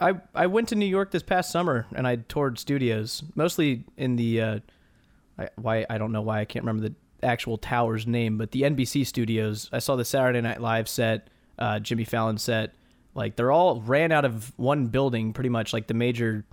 I 0.00 0.14
I 0.34 0.46
went 0.46 0.68
to 0.68 0.74
New 0.76 0.86
York 0.86 1.10
this 1.10 1.22
past 1.22 1.50
summer 1.50 1.86
and 1.94 2.06
I 2.06 2.16
toured 2.16 2.58
studios, 2.58 3.22
mostly 3.34 3.84
in 3.96 4.16
the 4.16 4.40
uh, 4.40 4.58
I, 5.38 5.48
why 5.56 5.86
I 5.90 5.98
don't 5.98 6.12
know 6.12 6.22
why 6.22 6.40
I 6.40 6.44
can't 6.44 6.64
remember 6.64 6.88
the 6.88 6.94
actual 7.26 7.58
tower's 7.58 8.06
name, 8.06 8.38
but 8.38 8.52
the 8.52 8.62
NBC 8.62 9.06
studios. 9.06 9.68
I 9.72 9.78
saw 9.80 9.96
the 9.96 10.04
Saturday 10.04 10.40
Night 10.40 10.60
Live 10.60 10.88
set, 10.88 11.28
uh, 11.58 11.80
Jimmy 11.80 12.04
Fallon 12.04 12.38
set. 12.38 12.74
Like 13.14 13.36
they're 13.36 13.50
all 13.52 13.80
ran 13.80 14.12
out 14.12 14.24
of 14.24 14.52
one 14.56 14.86
building, 14.86 15.32
pretty 15.32 15.50
much 15.50 15.72
like 15.72 15.88
the 15.88 15.94
major 15.94 16.44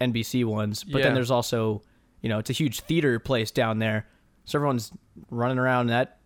NBC 0.00 0.44
ones. 0.44 0.82
But 0.84 0.98
Yeah. 0.98 1.04
then 1.04 1.14
there's 1.14 1.30
also, 1.30 1.82
you 2.20 2.28
know, 2.28 2.38
it's 2.38 2.50
a 2.50 2.54
huge 2.54 2.80
theater 2.80 3.18
place 3.20 3.50
down 3.52 3.78
there, 3.78 4.06
so 4.44 4.58
everyone's 4.58 4.92
running 5.30 5.58
around 5.58 5.88
that 5.88 6.18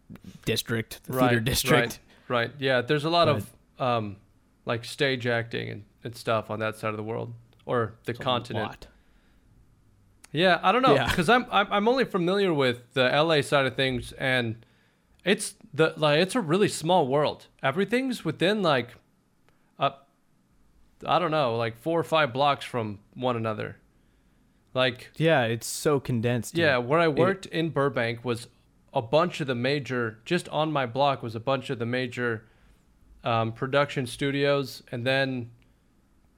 district, 0.45 1.01
the 1.05 1.13
theater 1.15 1.41
district. 1.41 2.01
Right, 2.29 2.41
right. 2.49 2.51
Yeah, 2.59 2.81
there's 2.81 3.05
a 3.05 3.11
lot 3.11 3.29
of 3.29 3.51
um, 3.79 4.17
like 4.65 4.85
stage 4.85 5.27
acting 5.27 5.69
and, 5.71 5.85
and 6.05 6.17
stuff 6.17 6.51
on 6.51 6.61
that 6.61 6.77
side 6.77 6.91
of 6.91 6.97
the 6.97 7.03
world 7.03 7.33
or 7.65 7.95
the 8.05 8.15
continent. 8.15 8.87
Yeah, 10.33 10.61
I 10.63 10.73
don't 10.73 10.83
know 10.83 10.95
Yeah. 10.95 11.09
because 11.09 11.29
I'm, 11.29 11.47
I'm 11.51 11.67
I'm 11.71 11.89
only 11.89 12.05
familiar 12.05 12.53
with 12.53 12.93
the 12.95 13.05
LA 13.09 13.41
side 13.43 13.65
of 13.67 13.75
things, 13.75 14.13
and 14.13 14.65
it's 15.25 15.55
the 15.73 15.95
like 15.97 16.21
it's 16.21 16.35
a 16.35 16.41
really 16.41 16.69
small 16.69 17.07
world. 17.07 17.47
Everything's 17.63 18.25
within 18.25 18.61
like, 18.63 18.91
uh, 19.79 19.91
I 21.07 21.19
don't 21.19 21.31
know, 21.31 21.57
like 21.57 21.79
four 21.79 21.99
or 21.99 22.05
five 22.05 22.33
blocks 22.33 22.65
from 22.65 22.99
one 23.15 23.37
another. 23.37 23.77
Like 24.77 25.11
Yeah, 25.17 25.45
it's 25.45 25.67
so 25.67 25.99
condensed. 25.99 26.55
dude. 26.55 26.63
yeah, 26.63 26.77
where 26.77 27.01
I 27.01 27.09
worked 27.09 27.47
in 27.47 27.71
Burbank 27.71 28.25
was 28.25 28.47
a 28.93 29.01
bunch 29.01 29.41
of 29.41 29.47
the 29.47 29.55
major. 29.55 30.19
Just 30.27 30.49
on 30.51 30.71
my 30.71 30.85
block 30.85 31.23
was 31.23 31.35
a 31.35 31.41
bunch 31.41 31.71
of 31.71 31.79
the 31.79 31.87
major 31.87 32.45
um, 33.25 33.53
production 33.53 34.07
studios, 34.07 34.83
and 34.93 35.07
then 35.07 35.51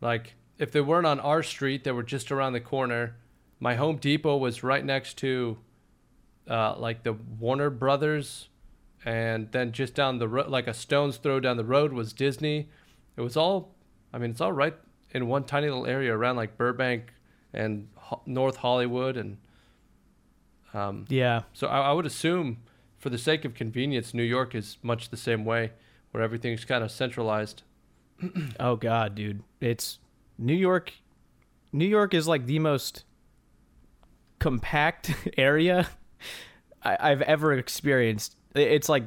like 0.01 0.35
if 0.57 0.71
they 0.71 0.81
weren't 0.81 1.07
on 1.07 1.19
our 1.19 1.43
street, 1.43 1.83
they 1.83 1.91
were 1.91 2.05
just 2.05 2.31
around 2.31 2.53
the 2.53 2.61
corner. 2.61 3.17
My 3.59 3.75
Home 3.75 3.97
Depot 3.97 4.37
was 4.37 4.63
right 4.63 4.85
next 4.85 5.19
to 5.19 5.59
uh, 6.49 6.77
like 6.79 7.03
the 7.03 7.15
Warner 7.15 7.71
Brothers 7.71 8.49
and 9.05 9.51
then 9.51 9.73
just 9.73 9.95
down 9.95 10.19
the 10.19 10.29
road, 10.29 10.49
like 10.49 10.69
a 10.69 10.75
stone's 10.75 11.17
throw 11.17 11.41
down 11.41 11.57
the 11.57 11.65
road, 11.65 11.93
was 11.93 12.13
Disney. 12.13 12.69
It 13.17 13.21
was 13.21 13.37
all, 13.37 13.75
I 14.13 14.19
mean, 14.19 14.31
it's 14.31 14.41
all 14.41 14.53
right 14.53 14.75
in 15.11 15.27
one 15.27 15.45
tiny 15.45 15.69
little 15.69 15.87
area 15.87 16.17
around 16.17 16.37
like 16.37 16.57
Burbank 16.57 17.13
and 17.53 17.89
North 18.27 18.57
Hollywood, 18.57 19.17
and 19.17 19.37
um, 20.75 21.05
Yeah. 21.09 21.43
so 21.53 21.67
I, 21.67 21.91
I 21.91 21.93
would 21.93 22.07
assume, 22.07 22.59
for 22.99 23.11
the 23.11 23.19
sake 23.19 23.45
of 23.45 23.55
convenience, 23.55 24.13
New 24.15 24.23
York 24.23 24.55
is 24.55 24.77
much 24.83 25.11
the 25.11 25.17
same 25.17 25.45
way, 25.45 25.73
where 26.11 26.23
everything's 26.23 26.65
kind 26.65 26.83
of 26.85 26.91
centralized. 26.91 27.63
Oh 28.61 28.77
god, 28.77 29.15
dude. 29.15 29.43
It's 29.61 29.99
New 30.39 30.55
York 30.55 30.93
New 31.73 31.87
York 31.87 32.15
is 32.15 32.27
like 32.27 32.47
the 32.47 32.59
most 32.59 33.05
compact 34.39 35.13
area 35.37 35.89
I, 36.83 36.97
I've 37.01 37.23
ever 37.23 37.53
experienced. 37.53 38.37
It's 38.55 38.89
like 38.89 39.05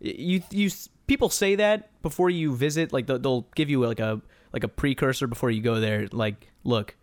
you 0.00 0.42
you 0.50 0.70
people 1.06 1.28
say 1.30 1.54
that 1.56 1.90
before 2.02 2.30
you 2.30 2.54
visit 2.54 2.92
like 2.92 3.06
they'll, 3.06 3.18
they'll 3.18 3.46
give 3.54 3.70
you 3.70 3.80
like 3.84 4.00
a 4.00 4.20
like 4.52 4.64
a 4.64 4.68
precursor 4.68 5.26
before 5.26 5.50
you 5.50 5.62
go 5.62 5.80
there 5.80 6.06
like 6.12 6.48
look 6.64 6.94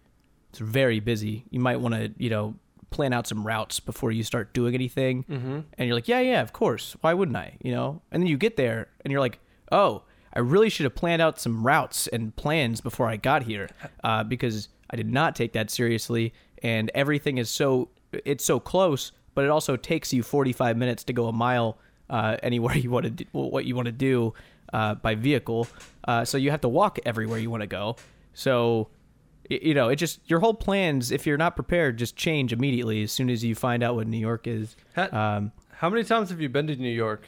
it's 0.54 0.60
very 0.60 1.00
busy 1.00 1.46
you 1.50 1.60
might 1.60 1.80
want 1.80 1.96
to 1.96 2.14
you 2.18 2.30
know 2.30 2.54
plan 2.92 3.12
out 3.12 3.26
some 3.26 3.44
routes 3.46 3.80
before 3.80 4.12
you 4.12 4.22
start 4.24 4.54
doing 4.54 4.76
anything 4.76 5.24
Mm-hmm. 5.28 5.60
and 5.80 5.88
you're 5.88 5.96
like, 5.96 6.08
yeah, 6.08 6.20
yeah, 6.20 6.42
of 6.42 6.54
course. 6.54 6.96
Why 7.02 7.16
wouldn't 7.16 7.36
I? 7.36 7.58
You 7.64 7.72
know? 7.72 8.04
And 8.12 8.22
then 8.22 8.28
you 8.28 8.38
get 8.38 8.56
there 8.56 8.88
and 9.04 9.12
you're 9.12 9.20
like, 9.20 9.40
oh, 9.72 10.04
I 10.32 10.42
really 10.42 10.70
should 10.70 10.84
have 10.84 10.94
planned 10.94 11.20
out 11.20 11.40
some 11.40 11.66
routes 11.66 12.06
and 12.06 12.36
plans 12.36 12.82
before 12.82 13.08
I 13.08 13.16
got 13.18 13.42
here 13.42 13.68
uh, 14.04 14.24
because 14.24 14.70
I 14.92 14.96
did 14.96 15.12
not 15.12 15.36
take 15.36 15.54
that 15.54 15.72
seriously. 15.72 16.36
And 16.62 16.92
everything 16.94 17.40
is 17.40 17.50
so, 17.50 17.90
it's 18.12 18.46
so 18.46 18.60
close, 18.60 19.12
but 19.34 19.44
it 19.44 19.50
also 19.50 19.76
takes 19.76 20.14
you 20.14 20.22
45 20.22 20.78
minutes 20.78 21.04
to 21.06 21.14
go 21.14 21.26
a 21.26 21.34
mile 21.34 21.80
uh, 22.12 22.38
anywhere 22.44 22.78
you 22.86 22.92
want 22.92 23.06
to 23.06 23.10
do, 23.10 23.26
what 23.32 23.66
you 23.66 23.76
want 23.76 23.88
to 23.88 23.92
do 23.92 24.36
uh, 24.72 24.94
by 24.94 25.16
vehicle. 25.16 25.68
Uh, 26.08 26.24
so 26.26 26.38
you 26.38 26.52
have 26.52 26.62
to 26.62 26.70
walk 26.70 27.00
everywhere 27.08 27.40
you 27.40 27.50
want 27.50 27.62
to 27.62 27.68
go. 27.68 27.96
So 28.36 28.90
you 29.50 29.74
know, 29.74 29.90
it 29.90 29.98
just 29.98 30.20
your 30.30 30.40
whole 30.40 30.54
plans, 30.54 31.12
if 31.12 31.26
you're 31.28 31.38
not 31.38 31.56
prepared, 31.56 31.98
just 31.98 32.16
change 32.16 32.54
immediately 32.54 33.04
as 33.04 33.12
soon 33.12 33.30
as 33.30 33.44
you 33.44 33.56
find 33.56 33.84
out 33.84 33.96
what 33.96 34.08
New 34.08 34.18
York 34.18 34.48
is. 34.48 34.76
Ha- 34.96 35.10
Um, 35.38 35.52
How 35.72 35.90
many 35.90 36.04
times 36.04 36.30
have 36.30 36.40
you 36.40 36.50
been 36.50 36.68
to 36.68 36.76
New 36.76 36.90
York? 36.90 37.28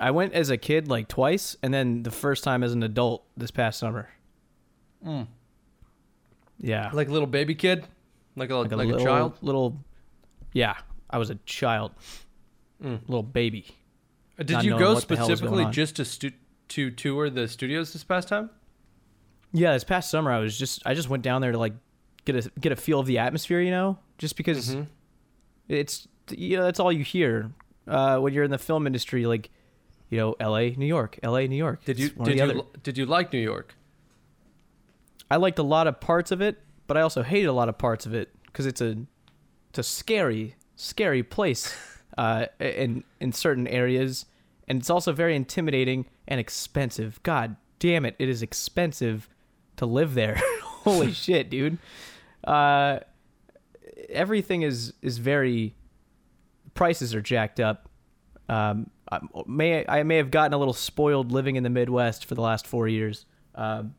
I 0.00 0.10
went 0.10 0.32
as 0.32 0.48
a 0.50 0.56
kid 0.56 0.88
like 0.88 1.08
twice, 1.08 1.56
and 1.62 1.72
then 1.74 2.02
the 2.02 2.10
first 2.10 2.42
time 2.42 2.62
as 2.62 2.72
an 2.72 2.82
adult 2.82 3.24
this 3.36 3.50
past 3.50 3.78
summer. 3.78 4.08
Mm. 5.06 5.26
Yeah, 6.58 6.90
Like 6.92 7.08
a 7.08 7.12
little 7.12 7.26
baby 7.26 7.54
kid, 7.54 7.86
like 8.36 8.50
a 8.50 8.56
like 8.56 8.72
a, 8.72 8.76
little, 8.76 9.04
child. 9.04 9.34
Little, 9.40 9.76
yeah, 10.52 10.76
I 11.08 11.18
was 11.18 11.30
a 11.30 11.36
child, 11.46 11.92
Mm. 12.82 13.00
little 13.08 13.22
baby. 13.22 13.66
Uh, 14.38 14.42
Did 14.42 14.62
you 14.64 14.78
go 14.78 14.94
what 14.94 15.06
the 15.08 15.16
hell 15.16 15.28
was 15.28 15.40
going 15.40 15.50
specifically 15.52 15.72
just 15.72 15.96
to 15.96 16.04
stu- 16.04 16.32
to 16.68 16.90
tour 16.90 17.28
the 17.30 17.46
studios 17.48 17.92
this 17.92 18.04
past 18.04 18.28
time? 18.28 18.50
Yeah, 19.52 19.72
this 19.72 19.84
past 19.84 20.10
summer 20.10 20.30
I 20.30 20.38
was 20.38 20.56
just 20.58 20.82
I 20.86 20.94
just 20.94 21.08
went 21.08 21.22
down 21.22 21.40
there 21.42 21.52
to 21.52 21.58
like 21.58 21.72
get 22.24 22.36
a 22.36 22.50
get 22.60 22.72
a 22.72 22.76
feel 22.76 23.00
of 23.00 23.06
the 23.06 23.18
atmosphere, 23.18 23.60
you 23.60 23.70
know, 23.70 23.98
just 24.18 24.36
because 24.36 24.74
Mhm. 24.76 24.86
it's 25.68 26.06
you 26.30 26.56
know 26.56 26.64
that's 26.64 26.78
all 26.80 26.92
you 26.92 27.02
hear 27.04 27.50
uh, 27.88 28.18
when 28.18 28.32
you're 28.32 28.44
in 28.44 28.50
the 28.50 28.58
film 28.58 28.86
industry, 28.86 29.26
like 29.26 29.50
you 30.10 30.18
know, 30.18 30.34
L.A., 30.40 30.70
New 30.76 30.86
York, 30.86 31.18
L.A., 31.22 31.46
New 31.46 31.56
York. 31.56 31.84
Did 31.84 31.98
you 31.98 32.06
It's 32.06 32.16
one 32.16 32.28
or 32.28 32.32
did 32.32 32.38
you 32.38 32.44
other. 32.44 32.60
did 32.82 32.98
you 32.98 33.06
like 33.06 33.32
New 33.32 33.38
York? 33.40 33.74
I 35.30 35.36
liked 35.36 35.58
a 35.58 35.62
lot 35.62 35.86
of 35.86 36.00
parts 36.00 36.30
of 36.32 36.40
it, 36.40 36.58
but 36.86 36.96
I 36.96 37.00
also 37.02 37.22
hated 37.22 37.46
a 37.46 37.52
lot 37.52 37.68
of 37.68 37.78
parts 37.78 38.06
of 38.06 38.14
it 38.14 38.30
because 38.46 38.66
it's 38.66 38.80
a 38.80 38.96
it's 39.70 39.78
a 39.78 39.82
scary, 39.84 40.56
scary 40.76 41.22
place 41.22 41.74
uh, 42.18 42.46
in 42.60 43.04
in 43.20 43.32
certain 43.32 43.66
areas, 43.68 44.26
and 44.68 44.78
it's 44.80 44.90
also 44.90 45.12
very 45.12 45.34
intimidating 45.36 46.06
and 46.28 46.38
expensive. 46.40 47.20
God 47.22 47.56
damn 47.78 48.04
it, 48.04 48.14
it 48.18 48.28
is 48.28 48.42
expensive 48.42 49.28
to 49.80 49.86
live 49.86 50.14
there. 50.14 50.40
Holy 50.62 51.12
shit, 51.24 51.50
dude. 51.50 51.78
Uh, 52.44 53.00
everything 54.08 54.62
is 54.62 54.94
is 55.02 55.18
very 55.18 55.74
prices 56.74 57.14
are 57.14 57.20
jacked 57.20 57.60
up. 57.60 57.88
Um, 58.48 58.90
I 59.10 59.20
may 59.46 59.84
I 59.88 60.02
may 60.04 60.16
have 60.16 60.30
gotten 60.30 60.54
a 60.54 60.58
little 60.58 60.74
spoiled 60.74 61.32
living 61.32 61.56
in 61.56 61.62
the 61.62 61.70
Midwest 61.70 62.24
for 62.24 62.34
the 62.34 62.40
last 62.40 62.66
four 62.66 62.88
years, 62.88 63.26
um, 63.54 63.94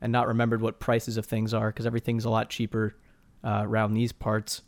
and 0.00 0.12
not 0.12 0.28
remembered 0.28 0.60
what 0.60 0.78
prices 0.78 1.16
of 1.16 1.26
things 1.26 1.52
are 1.54 1.70
because 1.70 1.86
everything's 1.86 2.24
a 2.24 2.30
lot 2.30 2.50
cheaper 2.50 2.96
uh, 3.42 3.62
around 3.64 3.94
these 3.94 4.12
parts. 4.12 4.62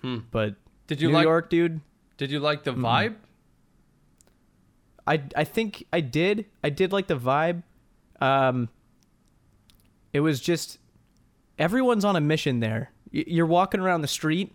Hmm. 0.00 0.18
But 0.30 0.54
Did 0.86 1.00
you 1.00 1.08
like 1.08 1.12
New 1.12 1.16
like 1.18 1.24
York, 1.24 1.50
dude, 1.50 1.80
Did 2.16 2.30
you 2.30 2.40
like 2.40 2.64
the 2.64 2.72
vibe? 2.72 3.16
I 5.06 5.22
I 5.36 5.44
think 5.44 5.86
I 5.92 6.00
did. 6.00 6.46
I 6.62 6.70
did 6.70 6.92
like 6.92 7.08
the 7.08 7.18
vibe. 7.18 7.62
Um, 8.20 8.68
it 10.14 10.20
was 10.20 10.40
just 10.40 10.78
everyone's 11.58 12.04
on 12.06 12.16
a 12.16 12.20
mission 12.20 12.60
there. 12.60 12.90
You're 13.10 13.46
walking 13.46 13.80
around 13.80 14.00
the 14.00 14.08
street, 14.08 14.52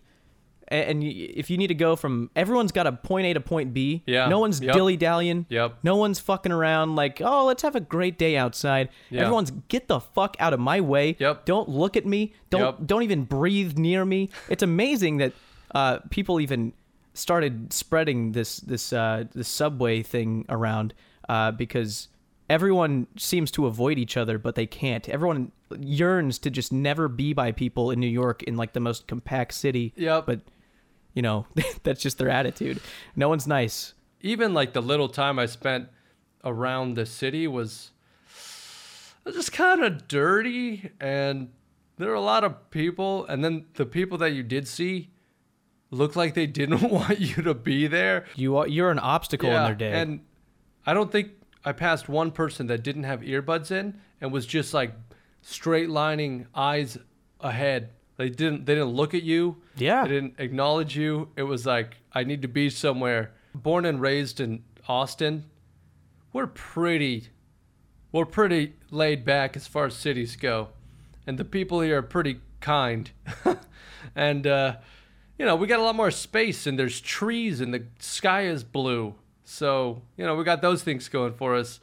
and 0.68 1.01
if 1.04 1.50
you 1.50 1.58
need 1.58 1.68
to 1.68 1.74
go 1.75 1.96
from, 1.96 2.30
everyone's 2.36 2.72
got 2.72 2.88
a 2.88 2.92
point 2.92 3.25
A 3.28 3.34
to 3.34 3.39
point 3.39 3.74
B. 3.74 4.04
Yeah. 4.06 4.28
No 4.28 4.39
one's 4.39 4.60
Yep. 4.60 4.74
dilly 4.74 4.98
dallying. 4.98 5.46
Yep. 5.50 5.78
No 5.84 5.96
one's 5.96 6.20
fucking 6.20 6.51
around 6.51 6.96
like, 6.96 7.22
oh, 7.24 7.46
let's 7.46 7.62
have 7.63 7.75
a 7.75 7.80
great 7.80 8.18
day 8.18 8.36
outside. 8.38 8.89
Yeah. 9.10 9.22
Everyone's 9.22 9.51
get 9.70 9.88
the 9.88 10.00
fuck 10.00 10.36
out 10.39 10.54
of 10.54 10.60
my 10.60 10.82
way. 10.82 11.16
Yep. 11.20 11.46
Don't 11.46 11.70
look 11.70 11.96
at 11.96 12.06
me. 12.06 12.34
Don't 12.50 12.62
Yep. 12.62 12.88
don't 12.88 13.04
even 13.04 13.24
breathe 13.24 13.78
near 13.78 14.04
me. 14.06 14.30
It's 14.50 14.63
amazing 14.63 15.18
that 15.18 15.34
uh, 15.74 16.00
people 16.10 16.39
even 16.42 16.74
started 17.13 17.72
spreading 17.74 18.34
this 18.34 18.58
this 18.58 18.92
uh, 18.94 19.24
this 19.34 19.48
subway 19.48 20.04
thing 20.04 20.46
around 20.50 20.94
uh, 21.30 21.51
because 21.51 22.10
everyone 22.50 23.08
seems 23.18 23.51
to 23.51 23.68
avoid 23.68 23.98
each 23.98 24.18
other, 24.18 24.38
but 24.38 24.56
they 24.56 24.65
can't. 24.65 25.08
Everyone 25.08 25.51
yearns 25.79 26.39
to 26.39 26.50
just 26.50 26.72
never 26.72 27.08
be 27.08 27.34
by 27.34 27.51
people 27.51 27.91
in 27.91 28.00
New 28.00 28.08
York 28.08 28.44
in 28.44 28.58
like 28.58 28.74
the 28.74 28.79
most 28.79 29.08
compact 29.08 29.53
city. 29.53 29.94
Yeah, 29.96 30.22
But 30.25 30.41
you 31.13 31.22
know 31.22 31.46
that's 31.84 32.01
just 32.01 32.18
their 32.18 32.29
attitude. 32.29 32.82
No 33.15 33.29
one's 33.29 33.48
nice. 33.48 33.94
Even 34.22 34.53
like 34.53 34.74
the 34.74 34.82
little 34.82 35.08
time 35.08 35.39
I 35.39 35.46
spent 35.46 35.88
around 36.44 36.96
the 36.96 37.06
city 37.06 37.48
was 37.48 37.91
it 39.25 39.25
was 39.25 39.36
just 39.36 39.51
kind 39.51 39.84
of 39.84 40.08
dirty 40.08 40.91
and 41.00 41.50
there 41.98 42.08
were 42.10 42.15
a 42.15 42.22
lot 42.22 42.44
of 42.44 42.72
people 42.72 43.25
and 43.25 43.44
then 43.44 43.65
the 43.75 43.86
people 43.86 44.18
that 44.20 44.32
you 44.32 44.44
did 44.44 44.68
see 44.68 45.10
looked 45.91 46.15
like 46.15 46.34
they 46.34 46.48
didn't 46.48 46.82
want 46.91 47.20
you 47.20 47.41
to 47.44 47.53
be 47.53 47.88
there. 47.88 48.25
You 48.36 48.58
are 48.58 48.68
you're 48.68 48.91
an 48.91 49.00
obstacle 49.00 49.50
in 49.50 49.63
their 49.63 49.75
day. 49.75 49.91
And 49.91 50.22
I 50.86 50.94
don't 50.94 51.12
think 51.12 51.32
I 51.63 51.72
passed 51.74 52.08
one 52.08 52.32
person 52.32 52.68
that 52.68 52.84
didn't 52.84 53.04
have 53.04 53.22
earbuds 53.22 53.72
in 53.72 54.00
and 54.22 54.32
was 54.32 54.46
just 54.46 54.74
like 54.74 54.94
straight 55.42 55.89
lining 55.89 56.48
eyes 56.56 56.98
ahead. 57.39 57.89
They 58.18 58.30
didn't 58.30 58.66
they 58.66 58.75
didn't 58.75 58.89
look 58.89 59.13
at 59.13 59.24
you. 59.24 59.58
Yeah. 59.78 60.04
They 60.04 60.10
didn't 60.10 60.36
acknowledge 60.39 60.98
you. 60.98 61.30
It 61.36 61.44
was 61.44 61.66
like 61.66 61.98
I 62.13 62.24
need 62.24 62.42
to 62.42 62.48
be 62.48 62.70
somewhere. 62.70 63.32
Born 63.54 63.86
and 63.86 64.01
raised 64.01 64.39
in 64.39 64.63
Austin, 64.88 65.46
we're 66.34 66.48
pretty 66.48 67.28
we're 68.12 68.25
pretty 68.25 68.74
laid 68.92 69.24
back 69.25 69.56
as 69.56 69.68
far 69.68 69.86
as 69.86 69.96
cities 69.96 70.36
go. 70.36 70.70
And 71.28 71.38
the 71.38 71.46
people 71.46 71.82
here 71.82 72.00
are 72.00 72.04
pretty 72.04 72.39
kind. 72.60 73.10
and 74.16 74.48
uh 74.48 74.78
you 75.38 75.46
know, 75.46 75.56
we 75.56 75.68
got 75.68 75.80
a 75.80 75.84
lot 75.84 75.96
more 75.96 76.12
space 76.12 76.68
and 76.68 76.78
there's 76.78 77.00
trees 77.00 77.62
and 77.62 77.74
the 77.74 77.86
sky 78.00 78.44
is 78.44 78.63
blue. 78.63 79.16
So, 79.50 80.03
you 80.15 80.25
know, 80.27 80.36
we 80.36 80.44
got 80.44 80.62
those 80.62 80.84
things 80.84 81.10
going 81.10 81.34
for 81.34 81.56
us. 81.56 81.79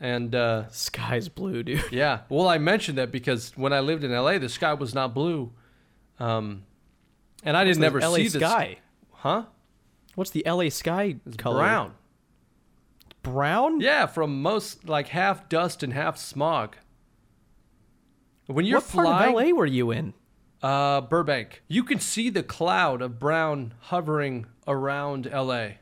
And 0.00 0.34
uh, 0.34 0.68
Sky's 0.70 1.28
blue, 1.28 1.62
dude. 1.62 1.84
yeah, 1.92 2.20
well, 2.30 2.48
I 2.48 2.56
mentioned 2.56 2.96
that 2.96 3.12
because 3.12 3.52
when 3.54 3.72
I 3.72 3.80
lived 3.80 4.02
in 4.02 4.10
LA, 4.10 4.38
the 4.38 4.48
sky 4.48 4.72
was 4.72 4.94
not 4.94 5.12
blue. 5.12 5.52
Um, 6.18 6.64
and 7.44 7.54
I 7.54 7.64
didn't 7.64 7.84
ever 7.84 8.00
LA 8.00 8.16
see 8.16 8.28
the 8.28 8.40
sky. 8.40 8.78
Huh? 9.10 9.44
What's 10.14 10.30
the 10.30 10.42
LA 10.46 10.70
sky 10.70 11.16
It's 11.26 11.36
color? 11.36 11.58
brown. 11.58 11.92
Brown? 13.22 13.80
Yeah, 13.80 14.06
from 14.06 14.40
most 14.40 14.88
like 14.88 15.08
half 15.08 15.48
dust 15.50 15.82
and 15.82 15.92
half 15.92 16.16
smog. 16.16 16.76
When 18.46 18.64
you're 18.64 18.80
what 18.80 18.88
part 18.88 19.28
of 19.28 19.34
LA 19.34 19.50
were 19.54 19.66
you 19.66 19.90
in? 19.90 20.14
Uh, 20.62 21.02
Burbank. 21.02 21.62
You 21.68 21.84
can 21.84 22.00
see 22.00 22.30
the 22.30 22.42
cloud 22.42 23.02
of 23.02 23.20
brown 23.20 23.74
hovering 23.80 24.46
around 24.66 25.28
LA 25.30 25.72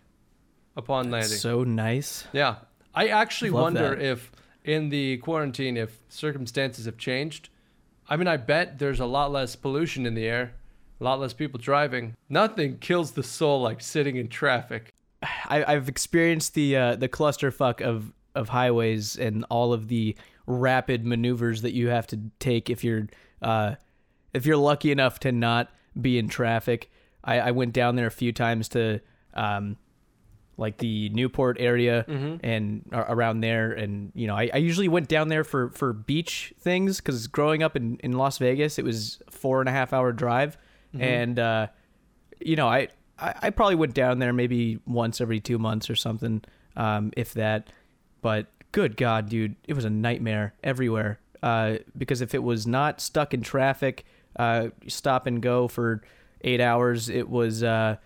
upon 0.80 1.10
landing. 1.10 1.38
So 1.38 1.62
nice. 1.62 2.24
yeah. 2.32 2.56
I 2.92 3.08
actually 3.08 3.50
Love 3.50 3.62
wonder 3.62 3.90
that. 3.90 4.02
if 4.02 4.32
in 4.64 4.88
the 4.88 5.18
quarantine 5.18 5.76
if 5.76 5.98
circumstances 6.08 6.86
have 6.86 6.98
changed. 6.98 7.48
I 8.08 8.16
mean, 8.16 8.26
I 8.26 8.36
bet 8.36 8.78
there's 8.78 9.00
a 9.00 9.06
lot 9.06 9.30
less 9.30 9.54
pollution 9.54 10.04
in 10.04 10.14
the 10.14 10.26
air, 10.26 10.54
a 11.00 11.04
lot 11.04 11.20
less 11.20 11.32
people 11.32 11.60
driving. 11.60 12.16
Nothing 12.28 12.78
kills 12.78 13.12
the 13.12 13.22
soul 13.22 13.62
like 13.62 13.80
sitting 13.80 14.16
in 14.16 14.28
traffic. 14.28 14.92
I, 15.22 15.64
I've 15.64 15.88
experienced 15.88 16.54
the 16.54 16.76
uh, 16.76 16.96
the 16.96 17.08
clusterfuck 17.08 17.80
of 17.80 18.12
of 18.34 18.48
highways 18.48 19.16
and 19.16 19.44
all 19.50 19.72
of 19.72 19.88
the 19.88 20.16
rapid 20.46 21.04
maneuvers 21.04 21.62
that 21.62 21.72
you 21.72 21.88
have 21.88 22.06
to 22.08 22.18
take 22.38 22.70
if 22.70 22.82
you're 22.82 23.06
uh, 23.42 23.76
if 24.32 24.46
you're 24.46 24.56
lucky 24.56 24.90
enough 24.90 25.20
to 25.20 25.32
not 25.32 25.70
be 26.00 26.18
in 26.18 26.28
traffic. 26.28 26.90
I, 27.22 27.38
I 27.40 27.50
went 27.50 27.72
down 27.72 27.96
there 27.96 28.06
a 28.06 28.10
few 28.10 28.32
times 28.32 28.68
to 28.70 29.00
um, 29.34 29.76
like 30.60 30.76
the 30.78 31.08
Newport 31.08 31.56
area 31.58 32.04
Mm-hmm. 32.06 32.44
and 32.46 32.84
around 32.92 33.40
there. 33.40 33.72
And 33.72 34.12
you 34.14 34.26
know, 34.28 34.36
I, 34.36 34.50
I 34.54 34.58
usually 34.58 34.88
went 34.88 35.08
down 35.08 35.28
there 35.28 35.42
for 35.44 35.70
for 35.70 35.92
beach 35.92 36.52
things 36.60 36.98
because 36.98 37.26
growing 37.26 37.62
up 37.62 37.74
in 37.76 37.96
in 38.04 38.12
Las 38.12 38.38
Vegas, 38.38 38.78
it 38.78 38.84
was 38.84 39.20
four 39.30 39.60
and 39.60 39.68
a 39.68 39.72
half 39.72 39.92
hour 39.92 40.12
drive, 40.12 40.56
Mm-hmm. 40.94 41.02
and 41.02 41.38
uh, 41.38 41.66
you 42.40 42.56
know, 42.56 42.68
I, 42.68 42.88
I 43.18 43.34
I 43.42 43.50
probably 43.50 43.76
went 43.76 43.94
down 43.94 44.18
there 44.18 44.32
maybe 44.32 44.78
once 44.86 45.20
every 45.20 45.40
two 45.40 45.58
months 45.58 45.88
or 45.90 45.96
something, 45.96 46.42
um, 46.76 47.12
if 47.16 47.34
that. 47.34 47.72
But 48.22 48.46
good 48.72 48.96
God, 48.96 49.28
dude, 49.28 49.56
it 49.66 49.74
was 49.74 49.84
a 49.84 49.90
nightmare 49.90 50.54
everywhere. 50.62 51.18
Uh, 51.42 51.76
because 51.96 52.20
if 52.20 52.34
it 52.34 52.42
was 52.42 52.66
not 52.66 53.00
stuck 53.00 53.32
in 53.32 53.40
traffic, 53.40 54.04
uh, 54.36 54.68
stop 54.88 55.26
and 55.26 55.40
go 55.40 55.68
for 55.68 56.02
eight 56.42 56.60
hours, 56.60 57.08
it 57.08 57.28
was, 57.30 57.62
uh, 57.62 57.96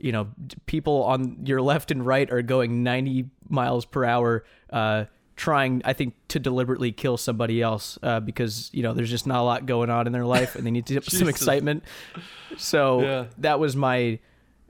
you 0.00 0.12
know, 0.12 0.28
people 0.66 1.04
on 1.04 1.44
your 1.44 1.60
left 1.62 1.90
and 1.90 2.04
right 2.04 2.30
are 2.30 2.42
going 2.42 2.82
90 2.82 3.26
miles 3.48 3.84
per 3.84 4.04
hour, 4.04 4.44
uh, 4.72 5.04
trying, 5.36 5.82
I 5.84 5.92
think, 5.92 6.14
to 6.28 6.38
deliberately 6.38 6.92
kill 6.92 7.16
somebody 7.16 7.62
else, 7.62 7.98
uh, 8.02 8.20
because, 8.20 8.70
you 8.72 8.82
know, 8.82 8.92
there's 8.94 9.10
just 9.10 9.26
not 9.26 9.40
a 9.40 9.42
lot 9.44 9.66
going 9.66 9.88
on 9.90 10.06
in 10.06 10.12
their 10.12 10.24
life 10.26 10.54
and 10.56 10.66
they 10.66 10.70
need 10.70 10.86
to 10.86 11.00
some 11.10 11.28
excitement. 11.28 11.84
So 12.56 13.00
Yeah. 13.02 13.24
that 13.38 13.58
was 13.60 13.76
my, 13.76 14.18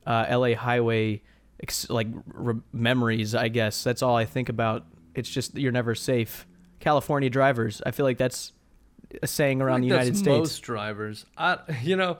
uh, 0.07 0.27
LA 0.31 0.55
highway, 0.55 1.23
ex- 1.63 1.89
like 1.91 2.09
re- 2.35 2.61
memories, 2.73 3.35
I 3.35 3.49
guess. 3.49 3.83
That's 3.85 4.03
all 4.03 4.17
I 4.17 4.25
think 4.25 4.49
about. 4.49 4.85
It's 5.15 5.29
just, 5.29 5.57
you're 5.59 5.73
never 5.73 5.95
safe. 5.95 6.47
California 6.79 7.29
drivers. 7.31 7.83
I 7.85 7.91
feel 7.91 8.07
like 8.07 8.17
that's 8.19 8.53
a 9.23 9.27
saying 9.27 9.61
around 9.61 9.81
the 9.83 9.89
United 9.89 10.11
that's 10.15 10.21
States. 10.21 10.39
Most 10.39 10.61
drivers, 10.61 11.27
I 11.37 11.59
you 11.83 11.97
know, 11.97 12.19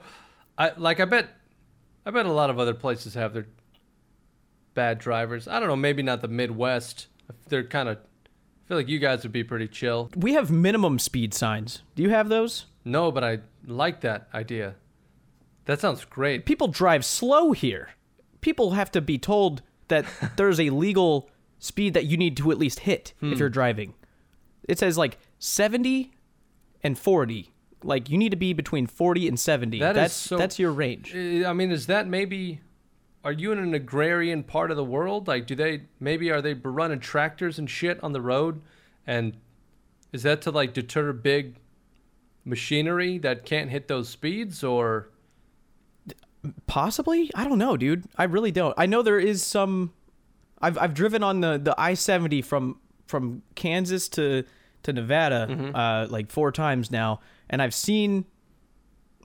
I 0.57 0.73
like 0.77 0.99
I 0.99 1.05
bet, 1.05 1.29
I 2.05 2.11
bet 2.11 2.25
a 2.25 2.31
lot 2.31 2.49
of 2.49 2.59
other 2.59 2.73
places 2.73 3.13
have 3.13 3.33
their 3.33 3.47
bad 4.73 4.99
drivers. 4.99 5.47
I 5.47 5.59
don't 5.59 5.69
know, 5.69 5.75
maybe 5.75 6.01
not 6.03 6.21
the 6.21 6.27
Midwest. 6.27 7.07
They're 7.47 7.63
kind 7.63 7.89
of. 7.89 7.97
I 7.97 8.67
feel 8.67 8.77
like 8.77 8.87
you 8.87 8.99
guys 8.99 9.23
would 9.23 9.31
be 9.33 9.43
pretty 9.43 9.67
chill. 9.67 10.09
We 10.15 10.33
have 10.33 10.49
minimum 10.49 10.97
speed 10.97 11.33
signs. 11.33 11.81
Do 11.95 12.03
you 12.03 12.09
have 12.09 12.29
those? 12.29 12.65
No, 12.85 13.11
but 13.11 13.23
I 13.23 13.39
like 13.67 14.01
that 14.01 14.29
idea. 14.33 14.75
That 15.65 15.79
sounds 15.81 16.05
great. 16.05 16.45
People 16.45 16.67
drive 16.69 17.03
slow 17.05 17.51
here. 17.51 17.89
People 18.39 18.71
have 18.71 18.89
to 18.91 19.01
be 19.01 19.17
told 19.17 19.61
that 19.89 20.05
there's 20.37 20.59
a 20.59 20.69
legal 20.69 21.29
speed 21.59 21.93
that 21.93 22.05
you 22.05 22.17
need 22.17 22.37
to 22.37 22.49
at 22.51 22.57
least 22.57 22.79
hit 22.79 23.13
Hmm. 23.19 23.33
if 23.33 23.39
you're 23.39 23.49
driving. 23.49 23.93
It 24.67 24.79
says 24.79 24.97
like 24.97 25.17
70 25.39 26.11
and 26.81 26.97
40. 26.97 27.50
Like 27.83 28.09
you 28.09 28.17
need 28.17 28.29
to 28.29 28.35
be 28.37 28.53
between 28.53 28.85
40 28.87 29.27
and 29.27 29.39
70. 29.39 29.79
That 29.79 29.93
that's 29.95 30.13
so- 30.13 30.37
that's 30.37 30.59
your 30.59 30.71
range. 30.71 31.15
I 31.15 31.51
mean, 31.53 31.71
is 31.71 31.87
that 31.87 32.07
maybe? 32.07 32.61
Are 33.23 33.31
you 33.31 33.51
in 33.51 33.59
an 33.59 33.73
agrarian 33.75 34.43
part 34.43 34.71
of 34.71 34.77
the 34.77 34.83
world? 34.83 35.27
Like, 35.27 35.45
do 35.45 35.53
they 35.55 35.83
maybe 35.99 36.31
are 36.31 36.41
they 36.41 36.53
running 36.55 36.99
tractors 36.99 37.59
and 37.59 37.69
shit 37.69 38.03
on 38.03 38.13
the 38.13 38.21
road, 38.21 38.61
and 39.05 39.37
is 40.11 40.23
that 40.23 40.41
to 40.43 40.51
like 40.51 40.73
deter 40.73 41.13
big 41.13 41.57
machinery 42.45 43.19
that 43.19 43.45
can't 43.45 43.69
hit 43.69 43.87
those 43.87 44.09
speeds, 44.09 44.63
or 44.63 45.09
Possibly? 46.65 47.29
I 47.35 47.43
don't 47.47 47.59
know, 47.59 47.77
dude. 47.77 48.05
I 48.17 48.23
really 48.23 48.51
don't. 48.51 48.73
I 48.75 48.87
know 48.87 49.03
there 49.03 49.19
is 49.19 49.43
some 49.43 49.93
I've 50.59 50.77
I've 50.77 50.93
driven 50.95 51.21
on 51.21 51.41
the 51.41 51.59
the 51.59 51.75
I-70 51.77 52.43
from 52.43 52.79
from 53.05 53.43
Kansas 53.53 54.09
to 54.09 54.43
to 54.83 54.93
Nevada 54.93 55.47
Mm-hmm. 55.47 55.75
uh 55.75 56.07
like 56.07 56.31
four 56.31 56.51
times 56.51 56.89
now 56.89 57.19
and 57.51 57.61
I've 57.61 57.73
seen 57.73 58.25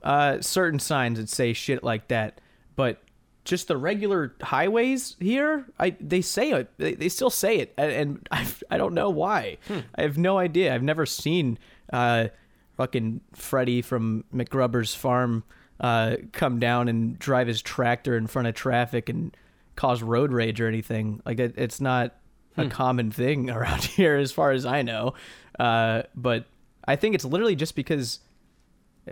uh 0.03 0.41
certain 0.41 0.79
signs 0.79 1.17
that 1.17 1.29
say 1.29 1.53
shit 1.53 1.83
like 1.83 2.09
that. 2.09 2.39
But 2.75 3.01
just 3.43 3.67
the 3.67 3.77
regular 3.77 4.35
highways 4.41 5.15
here, 5.19 5.65
I 5.79 5.95
they 5.99 6.21
say 6.21 6.51
it. 6.51 6.69
They, 6.77 6.93
they 6.93 7.09
still 7.09 7.31
say 7.31 7.57
it 7.57 7.73
and, 7.77 7.91
and 7.91 8.27
I 8.31 8.47
I 8.69 8.77
don't 8.77 8.93
know 8.93 9.09
why. 9.09 9.57
Hmm. 9.67 9.79
I 9.95 10.03
have 10.03 10.19
no 10.19 10.37
idea. 10.37 10.75
I've 10.75 10.83
never 10.83 11.07
seen 11.07 11.57
uh 11.91 12.27
fucking 12.77 13.21
Freddie 13.33 13.81
from 13.81 14.23
McGrubber's 14.31 14.93
farm 14.93 15.43
uh, 15.79 16.17
come 16.31 16.59
down 16.59 16.87
and 16.87 17.17
drive 17.19 17.47
his 17.47 17.61
tractor 17.61 18.15
in 18.15 18.27
front 18.27 18.47
of 18.47 18.55
traffic 18.55 19.09
and 19.09 19.35
cause 19.75 20.01
road 20.01 20.31
rage 20.31 20.61
or 20.61 20.67
anything. 20.67 21.21
Like 21.25 21.39
it, 21.39 21.55
it's 21.57 21.81
not 21.81 22.15
a 22.55 22.67
common 22.67 23.11
thing 23.11 23.49
around 23.51 23.83
here, 23.83 24.15
as 24.15 24.31
far 24.31 24.51
as 24.51 24.65
I 24.65 24.81
know. 24.81 25.13
Uh, 25.59 26.03
but 26.15 26.45
I 26.87 26.95
think 26.95 27.15
it's 27.15 27.25
literally 27.25 27.55
just 27.55 27.75
because 27.75 28.19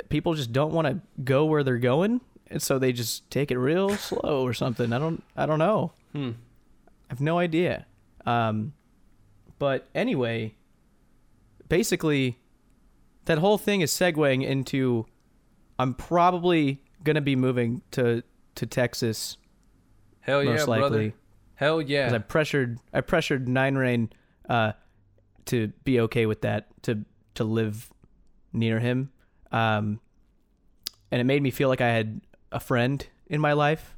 people 0.10 0.34
just 0.34 0.52
don't 0.52 0.72
want 0.72 0.88
to 0.88 1.02
go 1.24 1.46
where 1.46 1.64
they're 1.64 1.78
going, 1.78 2.22
and 2.48 2.62
so 2.62 2.80
they 2.80 2.94
just 2.94 3.30
take 3.30 3.52
it 3.52 3.58
real 3.58 3.90
slow 3.98 4.44
or 4.44 4.54
something. 4.54 4.94
I 4.94 5.00
don't. 5.00 5.24
I 5.36 5.46
don't 5.46 5.60
know. 5.60 5.92
hmm. 6.14 6.32
I 6.88 7.14
have 7.14 7.22
no 7.22 7.38
idea. 7.38 7.86
Um, 8.26 8.74
but 9.60 9.88
anyway, 9.94 10.56
basically, 11.70 12.40
that 13.26 13.38
whole 13.38 13.58
thing 13.58 13.82
is 13.82 13.92
segueing 13.92 14.44
into 14.44 15.06
I'm 15.78 15.94
probably 15.94 16.82
gonna 17.04 17.22
be 17.22 17.36
moving 17.36 17.82
to 17.92 18.24
to 18.56 18.66
Texas 18.66 19.38
hell 20.22 20.44
yeah, 20.44 20.52
most 20.52 20.66
brother, 20.66 20.82
likely 20.82 21.14
hell 21.56 21.82
yeah. 21.82 22.12
I 22.14 22.18
pressured 22.18 22.80
I 22.94 23.02
pressured 23.02 23.48
Nine 23.48 23.76
Rain 23.76 24.10
uh, 24.50 24.74
to 25.46 25.68
be 25.84 26.00
okay 26.02 26.26
with 26.26 26.42
that 26.42 26.68
to 26.84 27.06
to 27.36 27.44
live 27.44 27.90
near 28.54 28.80
him, 28.80 29.12
um, 29.52 30.00
and 31.12 31.22
it 31.22 31.26
made 31.26 31.42
me 31.42 31.52
feel 31.52 31.70
like 31.70 31.82
I 31.82 31.90
had 31.90 32.22
a 32.52 32.60
friend 32.60 33.06
in 33.28 33.40
my 33.42 33.54
life 33.54 33.96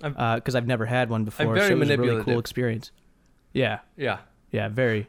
because 0.00 0.54
I've 0.54 0.66
never 0.66 0.86
had 0.86 1.10
one 1.10 1.24
before. 1.24 1.54
very 1.54 1.68
so 1.68 1.72
it 1.74 1.78
was 1.78 1.90
a 1.90 1.96
really 1.96 2.22
cool 2.22 2.38
experience. 2.38 2.90
Yeah, 3.52 3.80
yeah, 3.96 4.18
yeah, 4.50 4.68
very. 4.68 5.08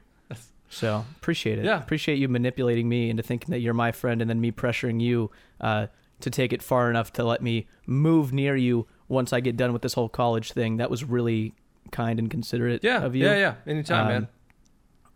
So 0.72 1.04
appreciate 1.18 1.58
it. 1.58 1.65
Yeah. 1.65 1.80
appreciate 1.80 2.20
you 2.20 2.28
manipulating 2.28 2.88
me 2.88 3.10
into 3.10 3.24
thinking 3.24 3.50
that 3.52 3.60
you're 3.60 3.74
my 3.74 3.92
friend, 3.92 4.22
and 4.22 4.30
then 4.30 4.39
me 4.39 4.52
pressuring 4.52 5.02
you 5.02 5.32
uh, 5.60 5.88
to 6.20 6.30
take 6.30 6.54
it 6.54 6.62
far 6.62 6.92
enough 6.92 7.12
to 7.13 7.24
let 7.24 7.42
me 7.42 7.68
move 7.88 8.32
near 8.32 8.56
you 8.56 8.86
once 9.08 9.34
I 9.34 9.39
get 9.39 9.58
done 9.58 9.74
with 9.74 9.82
this 9.82 9.94
whole 9.94 10.10
college 10.10 10.52
thing. 10.52 10.78
That 10.78 10.92
was 10.92 11.04
really 11.04 11.56
kind 11.92 12.20
and 12.20 12.30
considerate 12.30 12.84
yeah, 12.84 13.02
of 13.04 13.15
you. 13.15 13.26
yeah, 13.26 13.36
yeah. 13.38 13.54
Anytime, 13.65 14.02
Um, 14.06 14.08
man. 14.13 14.28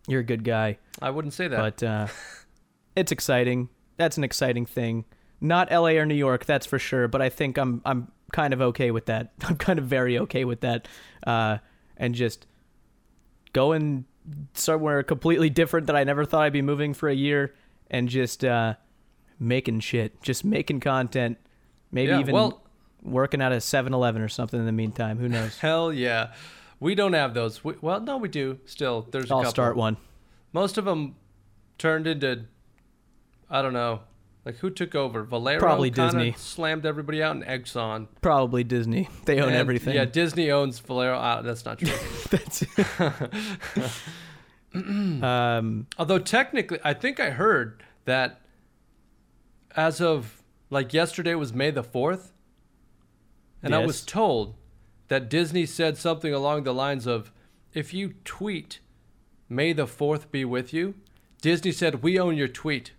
You're 0.08 0.20
a 0.22 0.24
good 0.24 0.42
guy, 0.42 0.78
I 1.00 1.10
wouldn't 1.10 1.34
say 1.34 1.46
that. 1.46 1.56
but 1.56 1.82
uh, 1.86 2.08
it's 2.96 3.12
exciting. 3.12 3.68
That's 3.96 4.16
an 4.16 4.24
exciting 4.24 4.66
thing. 4.66 5.04
Not 5.40 5.70
L.A. 5.70 5.98
or 5.98 6.06
New 6.06 6.14
York, 6.14 6.44
that's 6.44 6.66
for 6.66 6.78
sure. 6.78 7.08
But 7.08 7.22
I 7.22 7.28
think 7.28 7.58
I'm 7.58 7.82
I'm 7.84 8.10
kind 8.32 8.52
of 8.52 8.60
okay 8.60 8.90
with 8.90 9.06
that. 9.06 9.32
I'm 9.42 9.56
kind 9.56 9.78
of 9.78 9.86
very 9.86 10.18
okay 10.20 10.44
with 10.44 10.60
that, 10.60 10.88
uh, 11.26 11.58
and 11.96 12.14
just 12.14 12.46
going 13.52 14.04
somewhere 14.54 15.02
completely 15.02 15.50
different 15.50 15.86
that 15.86 15.96
I 15.96 16.04
never 16.04 16.24
thought 16.24 16.42
I'd 16.42 16.52
be 16.52 16.62
moving 16.62 16.94
for 16.94 17.08
a 17.08 17.14
year, 17.14 17.54
and 17.90 18.08
just 18.08 18.44
uh, 18.44 18.74
making 19.38 19.80
shit, 19.80 20.20
just 20.22 20.44
making 20.44 20.80
content, 20.80 21.38
maybe 21.92 22.12
yeah, 22.12 22.20
even 22.20 22.34
well, 22.34 22.62
working 23.02 23.40
at 23.40 23.52
a 23.52 23.56
7-Eleven 23.56 24.22
or 24.22 24.28
something 24.28 24.58
in 24.58 24.66
the 24.66 24.72
meantime. 24.72 25.18
Who 25.18 25.28
knows? 25.28 25.58
hell 25.58 25.92
yeah. 25.92 26.32
We 26.80 26.94
don't 26.94 27.12
have 27.12 27.34
those. 27.34 27.64
We, 27.64 27.74
well, 27.80 28.00
no, 28.00 28.16
we 28.16 28.28
do. 28.28 28.58
Still, 28.66 29.06
there's 29.10 29.30
a 29.30 29.34
I'll 29.34 29.40
couple. 29.40 29.50
start 29.50 29.76
one. 29.76 29.96
Most 30.52 30.76
of 30.76 30.84
them 30.84 31.16
turned 31.78 32.06
into, 32.06 32.44
I 33.50 33.62
don't 33.62 33.72
know, 33.72 34.00
like 34.44 34.56
who 34.56 34.70
took 34.70 34.94
over? 34.94 35.24
Valero 35.24 35.58
Probably 35.60 35.90
Disney. 35.90 36.34
slammed 36.36 36.84
everybody 36.86 37.22
out, 37.22 37.36
in 37.36 37.42
Exxon. 37.42 38.08
Probably 38.20 38.64
Disney. 38.64 39.08
They 39.24 39.40
own 39.40 39.48
And, 39.48 39.56
everything. 39.56 39.94
Yeah, 39.94 40.04
Disney 40.04 40.50
owns 40.50 40.78
Valero. 40.80 41.16
Uh, 41.18 41.42
that's 41.42 41.64
not 41.64 41.78
true. 41.78 41.88
That's 42.30 42.64
um 44.74 45.86
Although 45.98 46.18
technically, 46.18 46.78
I 46.84 46.94
think 46.94 47.20
I 47.20 47.30
heard 47.30 47.82
that 48.04 48.40
as 49.76 50.00
of 50.00 50.42
like 50.70 50.92
yesterday 50.92 51.34
was 51.34 51.52
May 51.52 51.70
the 51.70 51.82
fourth, 51.84 52.32
and 53.62 53.74
I 53.74 53.84
was 53.84 54.04
told 54.04 54.56
that 55.08 55.28
Disney 55.30 55.66
said 55.66 55.96
something 55.96 56.32
along 56.34 56.64
the 56.64 56.74
lines 56.74 57.06
of, 57.06 57.30
"If 57.72 57.94
you 57.94 58.14
tweet, 58.24 58.80
May 59.48 59.72
the 59.72 59.86
fourth 59.86 60.30
be 60.32 60.44
with 60.44 60.72
you." 60.72 60.94
Disney 61.40 61.72
said, 61.72 62.02
"We 62.02 62.18
own 62.18 62.36
your 62.36 62.48
tweet." 62.48 62.92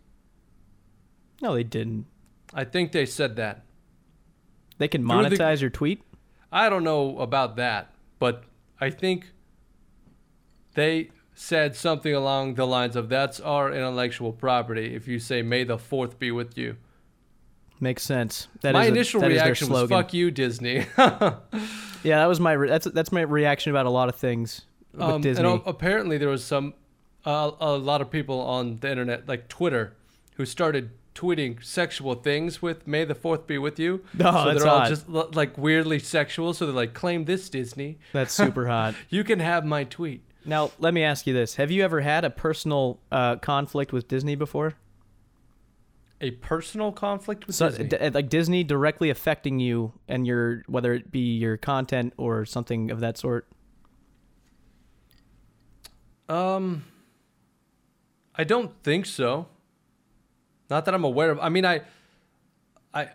No, 1.42 1.54
they 1.56 1.64
didn't. 1.64 2.06
I 2.54 2.64
think 2.64 2.92
they 2.92 3.06
said 3.06 3.36
that. 3.38 3.64
They 4.78 4.88
can 4.88 5.08
Through 5.08 5.30
the- 5.30 5.36
monetize 5.36 5.62
your 5.62 5.70
tweet. 5.70 6.02
I 6.52 6.70
don't 6.70 6.84
know 6.84 7.18
about 7.20 7.56
that, 7.58 7.94
but 8.20 8.44
I 8.80 8.90
think 8.90 9.32
they 10.74 11.10
said 11.34 11.76
something 11.76 12.14
along 12.14 12.56
the 12.56 12.66
lines 12.68 12.96
of 12.96 13.10
that's 13.10 13.40
our 13.40 13.72
intellectual 13.74 14.32
property 14.32 14.96
if 14.96 15.08
you 15.08 15.20
say 15.20 15.42
may 15.42 15.64
the 15.64 15.78
4th 15.78 16.18
be 16.18 16.32
with 16.32 16.58
you. 16.58 16.78
Makes 17.80 18.04
sense. 18.04 18.48
That 18.62 18.74
my 18.74 18.84
is 18.84 18.88
a- 18.88 18.92
initial 18.92 19.22
that 19.22 19.32
is 19.32 19.38
their 19.38 19.46
reaction 19.46 19.70
was 19.70 19.80
slogan. 19.80 19.98
fuck 19.98 20.14
you 20.14 20.32
Disney. 20.32 20.86
Yeah, 22.04 22.20
that 22.20 22.28
was 22.28 22.40
my 22.40 22.52
re- 22.54 22.70
that's 22.70 22.86
that's 22.92 23.12
my 23.12 23.22
reaction 23.22 23.72
about 23.72 23.88
a 23.88 23.90
lot 23.90 24.10
of 24.10 24.16
things 24.16 24.62
with 24.94 25.02
um, 25.02 25.22
Disney. 25.24 25.44
and 25.44 25.60
a- 25.60 25.64
apparently 25.68 26.20
there 26.20 26.30
was 26.30 26.44
some 26.44 26.76
uh, 27.26 27.50
a 27.60 27.72
lot 27.78 28.00
of 28.00 28.12
people 28.12 28.40
on 28.42 28.78
the 28.80 28.92
internet 28.92 29.28
like 29.28 29.48
Twitter 29.48 29.96
who 30.36 30.46
started 30.46 30.92
tweeting 31.16 31.64
sexual 31.64 32.14
things 32.16 32.62
with 32.62 32.86
"May 32.86 33.06
the 33.06 33.16
Fourth 33.16 33.48
be 33.48 33.58
with 33.58 33.80
you." 33.80 34.02
Oh, 34.20 34.32
so 34.32 34.46
that's 34.46 34.60
they're 34.64 34.72
all 34.72 34.80
hot. 34.80 34.90
just 34.90 35.10
like 35.10 35.58
weirdly 35.58 35.98
sexual. 36.00 36.54
So 36.54 36.66
they're 36.66 36.76
like, 36.76 36.94
"Claim 36.94 37.26
this, 37.26 37.50
Disney. 37.50 37.98
That's 38.14 38.34
super 38.34 38.68
hot. 38.76 38.94
You 39.10 39.24
can 39.24 39.40
have 39.40 39.66
my 39.66 39.86
tweet." 39.86 40.22
Now, 40.48 40.72
let 40.78 40.94
me 40.94 41.02
ask 41.04 41.26
you 41.26 41.34
this: 41.34 41.56
Have 41.56 41.72
you 41.72 41.84
ever 41.84 42.02
had 42.02 42.24
a 42.26 42.30
personal 42.30 43.00
uh, 43.12 43.38
conflict 43.38 43.92
with 43.92 44.08
Disney 44.08 44.36
before? 44.36 44.74
A 46.22 46.32
personal 46.32 46.92
conflict 46.92 47.46
with 47.48 47.56
So, 47.56 47.70
Disney. 47.70 47.86
d- 47.88 48.10
like 48.10 48.30
Disney 48.30 48.64
directly 48.64 49.10
affecting 49.10 49.60
you 49.60 49.92
and 50.08 50.26
your 50.28 50.64
whether 50.68 50.94
it 50.94 51.12
be 51.12 51.36
your 51.38 51.58
content 51.58 52.14
or 52.18 52.46
something 52.46 52.90
of 52.92 53.00
that 53.02 53.18
sort. 53.18 53.48
Um, 56.30 56.86
I 58.36 58.44
don't 58.44 58.72
think 58.84 59.06
so. 59.06 59.48
Not 60.70 60.86
that 60.86 60.94
I'm 60.94 61.04
aware 61.04 61.32
of. 61.32 61.40
I 61.40 61.50
mean, 61.50 61.66
I, 61.66 61.82
I, 62.94 63.10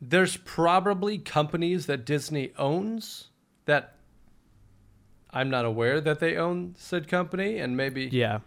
there's 0.00 0.36
probably 0.36 1.18
companies 1.18 1.86
that 1.86 2.04
Disney 2.04 2.52
owns 2.58 3.28
that 3.66 3.94
I'm 5.30 5.50
not 5.50 5.64
aware 5.64 6.00
that 6.00 6.20
they 6.20 6.36
own 6.36 6.74
said 6.78 7.06
company, 7.08 7.58
and 7.58 7.76
maybe 7.76 8.08
Yeah, 8.10 8.40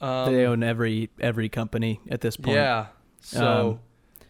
um, 0.00 0.32
they 0.32 0.46
own 0.46 0.62
every 0.62 1.10
every 1.20 1.48
company 1.48 2.00
at 2.10 2.20
this 2.20 2.36
point. 2.36 2.56
yeah. 2.56 2.86
So 3.20 3.70
Um, 3.70 3.80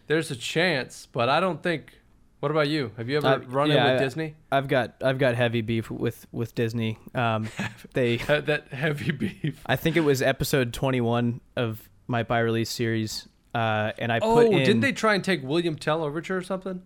there's 0.07 0.29
a 0.31 0.35
chance, 0.35 1.07
but 1.11 1.29
I 1.29 1.39
don't 1.39 1.61
think. 1.63 1.93
What 2.41 2.51
about 2.51 2.69
you? 2.69 2.91
Have 2.95 3.09
you 3.09 3.17
ever 3.17 3.27
Uh, 3.27 3.37
run 3.47 3.69
yeah, 3.69 3.85
in 3.85 3.91
with 3.93 4.01
I- 4.01 4.03
Disney? 4.05 4.35
I've 4.51 4.67
got 4.69 4.95
I've 5.03 5.17
got 5.19 5.35
heavy 5.35 5.61
beef 5.61 5.89
with 5.91 6.25
with 6.31 6.55
Disney. 6.55 6.97
Um, 7.15 7.49
they 7.93 8.17
that 8.17 8.69
heavy 8.71 9.11
beef. 9.11 9.61
I 9.65 9.75
think 9.75 9.95
it 9.97 10.01
was 10.01 10.21
episode 10.21 10.73
21 10.73 11.41
of 11.57 11.89
my 12.07 12.23
buy 12.23 12.39
release 12.39 12.69
series. 12.69 13.27
Uh, 13.53 13.91
and 13.97 14.11
I 14.11 14.19
Oh, 14.21 14.35
put 14.35 14.47
in, 14.47 14.59
didn't 14.59 14.81
they 14.81 14.91
try 14.91 15.15
and 15.15 15.23
take 15.23 15.43
William 15.43 15.75
Tell 15.75 16.03
Overture 16.03 16.37
or 16.37 16.41
something? 16.41 16.81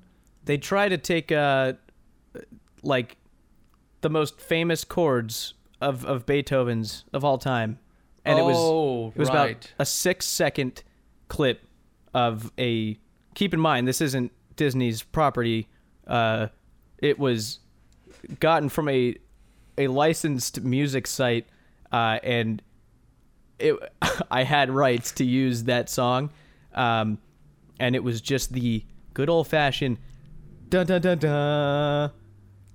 They 0.46 0.58
try 0.58 0.90
to 0.90 0.98
take 0.98 1.32
uh, 1.32 1.74
like 2.82 3.18
the 4.02 4.10
most 4.10 4.40
famous 4.40 4.84
chords 4.84 5.54
of 5.82 6.06
of 6.06 6.26
Beethoven's 6.26 7.06
of 7.14 7.26
all 7.26 7.38
time, 7.38 7.80
and 8.26 8.40
it 8.40 8.44
was 8.44 8.58
oh, 8.58 9.08
it 9.10 9.18
was 9.18 9.30
right. 9.30 9.52
about 9.52 9.74
a 9.80 9.86
six 9.86 10.26
second 10.26 10.84
clip 11.28 11.62
of 12.14 12.52
a. 12.58 12.98
Keep 13.36 13.54
in 13.54 13.60
mind, 13.60 13.88
this 13.88 14.00
isn't 14.00 14.32
Disney's 14.56 15.02
property. 15.02 15.68
Uh, 16.06 16.48
it 17.00 17.18
was 17.20 17.60
gotten 18.40 18.70
from 18.70 18.88
a 18.90 19.16
a 19.78 19.88
licensed 19.88 20.62
music 20.62 21.08
site, 21.08 21.48
uh, 21.92 22.20
and 22.24 22.62
it 23.60 23.76
I 24.32 24.44
had 24.44 24.70
rights 24.70 25.12
to 25.14 25.26
use 25.26 25.64
that 25.64 25.90
song, 25.90 26.30
um, 26.76 27.18
and 27.80 27.96
it 27.96 28.04
was 28.04 28.22
just 28.22 28.54
the 28.54 28.84
good 29.14 29.30
old 29.30 29.48
fashioned 29.48 29.98
dun 30.70 30.86
dun 30.88 31.02
dun 31.02 31.18
dun 31.20 32.12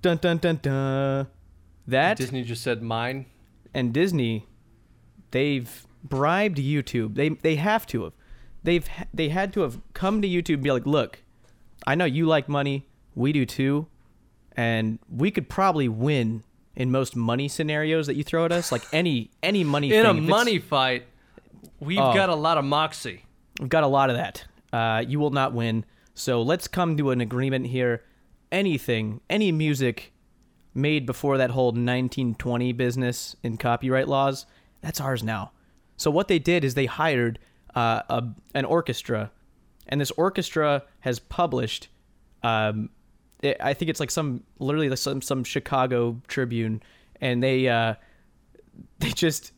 dun 0.01 0.17
dun 0.17 0.37
dun 0.37 0.59
dun. 0.61 1.27
That 1.87 2.17
Disney 2.17 2.43
just 2.43 2.61
said 2.63 2.81
mine. 2.83 3.25
and 3.73 3.93
Disney, 3.93 4.45
they've 5.31 5.85
bribed 6.03 6.57
YouTube. 6.57 7.15
They 7.15 7.29
they 7.29 7.55
have 7.55 7.85
to 7.87 8.03
have. 8.05 8.13
They've 8.63 8.87
they 9.13 9.29
had 9.29 9.53
to 9.53 9.61
have 9.61 9.79
come 9.93 10.21
to 10.21 10.27
YouTube 10.27 10.55
and 10.55 10.63
be 10.63 10.71
like, 10.71 10.85
look, 10.85 11.19
I 11.87 11.95
know 11.95 12.05
you 12.05 12.25
like 12.25 12.47
money, 12.49 12.87
we 13.15 13.31
do 13.31 13.45
too, 13.45 13.87
and 14.55 14.99
we 15.09 15.31
could 15.31 15.49
probably 15.49 15.87
win 15.89 16.43
in 16.75 16.91
most 16.91 17.15
money 17.15 17.47
scenarios 17.47 18.07
that 18.07 18.15
you 18.15 18.23
throw 18.23 18.45
at 18.45 18.51
us. 18.51 18.71
Like 18.71 18.83
any 18.93 19.31
any 19.41 19.63
money 19.63 19.91
In 19.93 20.05
thing. 20.05 20.17
a 20.17 20.21
money 20.21 20.59
fight, 20.59 21.05
we've 21.79 21.97
Oh. 21.99 22.13
got 22.13 22.29
a 22.29 22.35
lot 22.35 22.57
of 22.57 22.65
moxie. 22.65 23.23
We've 23.59 23.69
got 23.69 23.83
a 23.83 23.87
lot 23.87 24.09
of 24.09 24.15
that. 24.15 24.45
Uh, 24.71 25.03
you 25.05 25.19
will 25.19 25.31
not 25.31 25.53
win. 25.53 25.85
So 26.13 26.41
let's 26.41 26.67
come 26.67 26.97
to 26.97 27.11
an 27.11 27.21
agreement 27.21 27.67
here. 27.67 28.03
Anything, 28.51 29.21
any 29.29 29.51
music 29.51 30.13
made 30.73 31.05
before 31.05 31.37
that 31.37 31.51
whole 31.51 31.67
1920 31.67 32.73
business 32.73 33.35
in 33.43 33.57
copyright 33.57 34.07
laws, 34.07 34.45
that's 34.81 34.99
ours 34.99 35.23
now. 35.23 35.51
So 35.97 36.09
what 36.09 36.27
they 36.27 36.39
did 36.39 36.63
is 36.63 36.73
they 36.73 36.85
hired 36.85 37.39
uh, 37.75 38.01
a, 38.09 38.23
an 38.55 38.65
orchestra, 38.65 39.31
and 39.87 39.99
this 39.99 40.11
orchestra 40.11 40.83
has 41.01 41.19
published. 41.19 41.89
Um, 42.41 42.89
it, 43.41 43.57
I 43.59 43.73
think 43.73 43.89
it's 43.89 43.99
like 43.99 44.11
some 44.11 44.43
literally 44.59 44.89
like 44.89 44.97
some 44.97 45.21
some 45.21 45.43
Chicago 45.43 46.21
Tribune, 46.27 46.81
and 47.19 47.43
they 47.43 47.67
uh, 47.67 47.95
they 48.99 49.09
just 49.09 49.51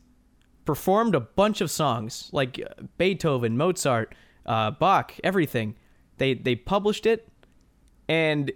performed 0.64 1.14
a 1.14 1.20
bunch 1.20 1.60
of 1.60 1.70
songs 1.70 2.28
like 2.32 2.60
uh, 2.60 2.82
Beethoven, 2.98 3.56
Mozart, 3.56 4.14
uh, 4.46 4.70
Bach, 4.70 5.14
everything. 5.24 5.76
They 6.18 6.34
they 6.34 6.54
published 6.54 7.06
it 7.06 7.28
and 8.08 8.52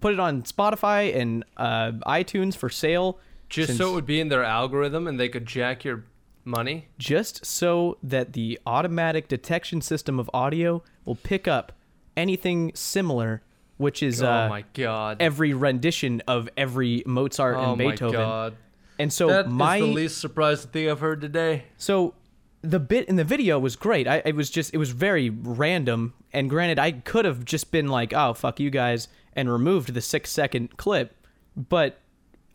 put 0.00 0.12
it 0.12 0.20
on 0.20 0.42
Spotify 0.42 1.14
and 1.14 1.44
uh, 1.56 1.92
iTunes 2.06 2.56
for 2.56 2.68
sale. 2.68 3.18
Just 3.48 3.68
since- 3.68 3.78
so 3.78 3.90
it 3.90 3.94
would 3.94 4.06
be 4.06 4.20
in 4.20 4.28
their 4.28 4.44
algorithm 4.44 5.06
and 5.06 5.18
they 5.18 5.28
could 5.28 5.46
jack 5.46 5.84
your 5.84 6.04
money. 6.44 6.86
just 6.98 7.44
so 7.44 7.98
that 8.02 8.32
the 8.32 8.58
automatic 8.66 9.28
detection 9.28 9.80
system 9.80 10.18
of 10.20 10.30
audio 10.32 10.82
will 11.04 11.16
pick 11.16 11.48
up 11.48 11.72
anything 12.16 12.70
similar, 12.74 13.42
which 13.78 14.02
is 14.02 14.22
oh 14.22 14.30
uh, 14.30 14.48
my 14.48 14.64
god. 14.74 15.16
every 15.20 15.52
rendition 15.54 16.22
of 16.28 16.48
every 16.56 17.02
Mozart 17.06 17.56
oh 17.56 17.70
and 17.70 17.78
Beethoven. 17.78 18.56
And 18.98 19.12
so 19.12 19.28
That 19.28 19.46
is 19.46 19.52
my 19.52 19.80
the 19.80 19.86
least 19.86 20.18
surprising 20.18 20.70
thing 20.70 20.90
I've 20.90 21.00
heard 21.00 21.20
today. 21.20 21.64
So 21.76 22.14
the 22.62 22.80
bit 22.80 23.08
in 23.08 23.16
the 23.16 23.24
video 23.24 23.58
was 23.58 23.76
great. 23.76 24.08
I 24.08 24.22
it 24.24 24.34
was 24.34 24.50
just 24.50 24.74
it 24.74 24.78
was 24.78 24.90
very 24.90 25.30
random. 25.30 26.14
And 26.32 26.50
granted, 26.50 26.78
I 26.78 26.92
could 26.92 27.24
have 27.24 27.44
just 27.44 27.70
been 27.70 27.88
like, 27.88 28.12
"Oh 28.12 28.34
fuck 28.34 28.58
you 28.60 28.70
guys," 28.70 29.08
and 29.34 29.50
removed 29.50 29.94
the 29.94 30.00
six 30.00 30.30
second 30.30 30.76
clip. 30.76 31.14
But 31.56 32.00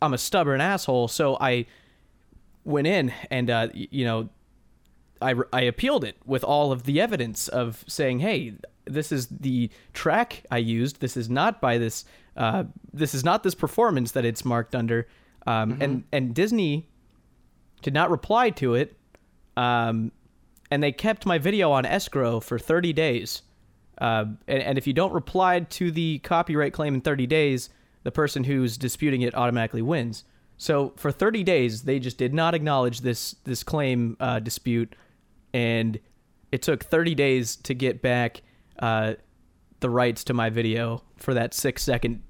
I'm 0.00 0.14
a 0.14 0.18
stubborn 0.18 0.60
asshole, 0.60 1.08
so 1.08 1.36
I 1.40 1.66
went 2.64 2.86
in 2.86 3.12
and 3.30 3.50
uh, 3.50 3.68
you 3.72 4.04
know 4.04 4.28
I, 5.22 5.34
I 5.52 5.62
appealed 5.62 6.04
it 6.04 6.16
with 6.24 6.44
all 6.44 6.72
of 6.72 6.84
the 6.84 7.00
evidence 7.00 7.48
of 7.48 7.84
saying, 7.86 8.18
hey, 8.18 8.54
this 8.84 9.12
is 9.12 9.28
the 9.28 9.70
track 9.92 10.44
I 10.50 10.58
used. 10.58 11.00
This 11.00 11.16
is 11.16 11.30
not 11.30 11.60
by 11.60 11.78
this. 11.78 12.04
Uh, 12.36 12.64
this 12.92 13.14
is 13.14 13.24
not 13.24 13.42
this 13.42 13.54
performance 13.54 14.12
that 14.12 14.24
it's 14.24 14.44
marked 14.44 14.74
under. 14.74 15.06
Um, 15.46 15.78
And 15.80 16.04
and 16.12 16.34
Disney 16.34 16.88
did 17.82 17.94
not 17.94 18.10
reply 18.10 18.50
to 18.50 18.74
it. 18.74 18.96
Um, 19.56 20.12
and 20.70 20.82
they 20.82 20.92
kept 20.92 21.26
my 21.26 21.36
video 21.36 21.70
on 21.70 21.84
escrow 21.84 22.40
for 22.40 22.58
30 22.58 22.94
days. 22.94 23.42
Uh, 23.98 24.24
and, 24.48 24.62
and 24.62 24.78
if 24.78 24.86
you 24.86 24.94
don't 24.94 25.12
reply 25.12 25.60
to 25.60 25.90
the 25.90 26.18
copyright 26.20 26.72
claim 26.72 26.94
in 26.94 27.00
30 27.02 27.26
days, 27.26 27.68
the 28.04 28.10
person 28.10 28.44
who's 28.44 28.78
disputing 28.78 29.20
it 29.22 29.34
automatically 29.34 29.82
wins. 29.82 30.24
So 30.56 30.94
for 30.96 31.12
30 31.12 31.44
days, 31.44 31.82
they 31.82 31.98
just 31.98 32.16
did 32.16 32.32
not 32.32 32.54
acknowledge 32.54 33.00
this 33.00 33.36
this 33.44 33.62
claim 33.62 34.16
uh, 34.20 34.38
dispute, 34.38 34.94
and 35.52 35.98
it 36.52 36.62
took 36.62 36.84
30 36.84 37.14
days 37.14 37.56
to 37.56 37.74
get 37.74 38.00
back 38.00 38.42
uh, 38.78 39.14
the 39.80 39.90
rights 39.90 40.24
to 40.24 40.34
my 40.34 40.50
video 40.50 41.02
for 41.16 41.34
that 41.34 41.52
six 41.52 41.82
second 41.82 42.22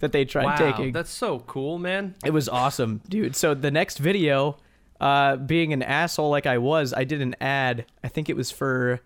that 0.00 0.12
they 0.12 0.24
tried 0.24 0.44
wow, 0.44 0.56
taking. 0.56 0.92
that's 0.92 1.10
so 1.10 1.40
cool, 1.40 1.78
man. 1.78 2.14
It 2.24 2.32
was 2.32 2.48
awesome, 2.48 3.00
dude. 3.08 3.36
So 3.36 3.54
the 3.54 3.70
next 3.70 3.98
video, 3.98 4.58
uh, 5.00 5.36
being 5.36 5.72
an 5.72 5.82
asshole 5.82 6.30
like 6.30 6.46
I 6.46 6.58
was, 6.58 6.92
I 6.92 7.04
did 7.04 7.20
an 7.20 7.34
ad. 7.40 7.86
I 8.02 8.08
think 8.08 8.28
it 8.28 8.36
was 8.36 8.50
for, 8.50 9.00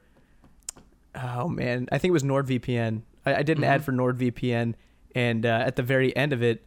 oh 1.14 1.48
man, 1.48 1.88
I 1.92 1.98
think 1.98 2.10
it 2.10 2.12
was 2.12 2.22
NordVPN. 2.22 3.02
I, 3.24 3.36
I 3.36 3.42
did 3.42 3.58
an 3.58 3.64
ad 3.64 3.84
for 3.84 3.92
NordVPN, 3.92 4.74
and 5.14 5.46
uh, 5.46 5.62
at 5.66 5.76
the 5.76 5.82
very 5.82 6.14
end 6.16 6.32
of 6.32 6.42
it, 6.42 6.64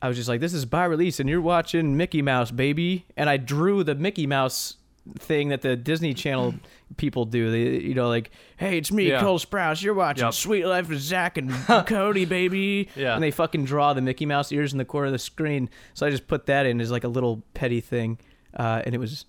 I 0.00 0.08
was 0.08 0.16
just 0.16 0.28
like, 0.28 0.40
"This 0.40 0.54
is 0.54 0.64
by 0.64 0.84
release, 0.84 1.20
and 1.20 1.28
you're 1.28 1.40
watching 1.40 1.96
Mickey 1.96 2.22
Mouse, 2.22 2.50
baby." 2.50 3.04
And 3.16 3.28
I 3.28 3.36
drew 3.36 3.82
the 3.84 3.94
Mickey 3.94 4.26
Mouse 4.26 4.77
thing 5.18 5.48
that 5.48 5.62
the 5.62 5.76
Disney 5.76 6.14
Channel 6.14 6.54
people 6.96 7.24
do. 7.24 7.50
They, 7.50 7.84
you 7.86 7.94
know, 7.94 8.08
like, 8.08 8.30
"Hey, 8.56 8.78
it's 8.78 8.90
me, 8.92 9.08
Yeah. 9.10 9.20
Cole 9.20 9.38
Sprouse. 9.38 9.82
You're 9.82 9.94
watching 9.94 10.24
Yep. 10.24 10.34
Suite 10.34 10.66
Life 10.66 10.90
of 10.90 10.98
Zack 11.00 11.36
and 11.38 11.50
Cody, 11.86 12.24
baby." 12.24 12.88
Yeah. 12.96 13.14
And 13.14 13.22
they 13.22 13.30
fucking 13.30 13.64
draw 13.64 13.92
the 13.94 14.00
Mickey 14.00 14.26
Mouse 14.26 14.52
ears 14.52 14.72
in 14.72 14.78
the 14.78 14.84
corner 14.84 15.06
of 15.06 15.12
the 15.12 15.18
screen. 15.18 15.70
So 15.94 16.06
I 16.06 16.10
just 16.10 16.26
put 16.26 16.46
that 16.46 16.66
in 16.66 16.80
as 16.80 16.90
like 16.90 17.04
a 17.04 17.08
little 17.08 17.42
petty 17.54 17.80
thing, 17.80 18.18
uh, 18.54 18.82
and 18.84 18.94
it 18.94 18.98
was, 18.98 19.24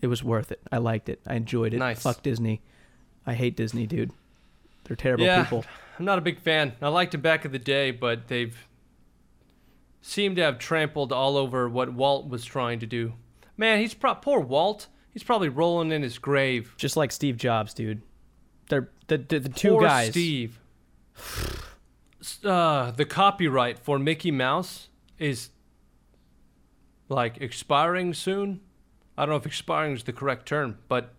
it 0.00 0.06
was 0.06 0.22
worth 0.22 0.52
it. 0.52 0.60
I 0.70 0.78
liked 0.78 1.08
it. 1.08 1.20
I 1.26 1.34
enjoyed 1.34 1.74
it. 1.74 1.78
Nice. 1.78 2.02
Fuck 2.02 2.22
Disney. 2.22 2.60
I 3.26 3.34
hate 3.34 3.56
Disney, 3.56 3.86
dude. 3.86 4.10
They're 4.84 4.96
terrible 4.96 5.24
yeah, 5.24 5.42
people. 5.42 5.64
I'm 5.98 6.04
not 6.04 6.18
a 6.18 6.22
big 6.22 6.38
fan. 6.40 6.72
I 6.80 6.88
liked 6.88 7.14
it 7.14 7.18
back 7.18 7.44
in 7.44 7.52
the 7.52 7.58
day, 7.58 7.90
but 7.90 8.28
they've 8.28 8.56
seemed 10.00 10.36
to 10.36 10.42
have 10.42 10.58
trampled 10.58 11.12
all 11.12 11.36
over 11.36 11.68
what 11.68 11.92
Walt 11.92 12.28
was 12.28 12.44
trying 12.44 12.78
to 12.80 12.86
do. 12.86 13.12
Man, 13.56 13.80
he's 13.80 13.92
pro- 13.94 14.14
poor 14.14 14.40
Walt. 14.40 14.86
He's 15.18 15.24
probably 15.24 15.48
rolling 15.48 15.90
in 15.90 16.02
his 16.02 16.16
grave. 16.16 16.74
Just 16.76 16.96
like 16.96 17.10
Steve 17.10 17.38
Jobs, 17.38 17.74
dude. 17.74 18.02
They're 18.68 18.88
the 19.08 19.18
the, 19.18 19.40
the 19.40 19.48
two 19.48 19.70
Poor 19.70 19.82
guys. 19.82 20.10
Steve. 20.10 20.60
Uh, 22.44 22.92
the 22.92 23.04
copyright 23.04 23.80
for 23.80 23.98
Mickey 23.98 24.30
Mouse 24.30 24.86
is 25.18 25.50
like 27.08 27.38
expiring 27.38 28.14
soon. 28.14 28.60
I 29.16 29.22
don't 29.22 29.30
know 29.30 29.36
if 29.38 29.44
expiring 29.44 29.94
is 29.94 30.04
the 30.04 30.12
correct 30.12 30.46
term, 30.46 30.78
but 30.86 31.14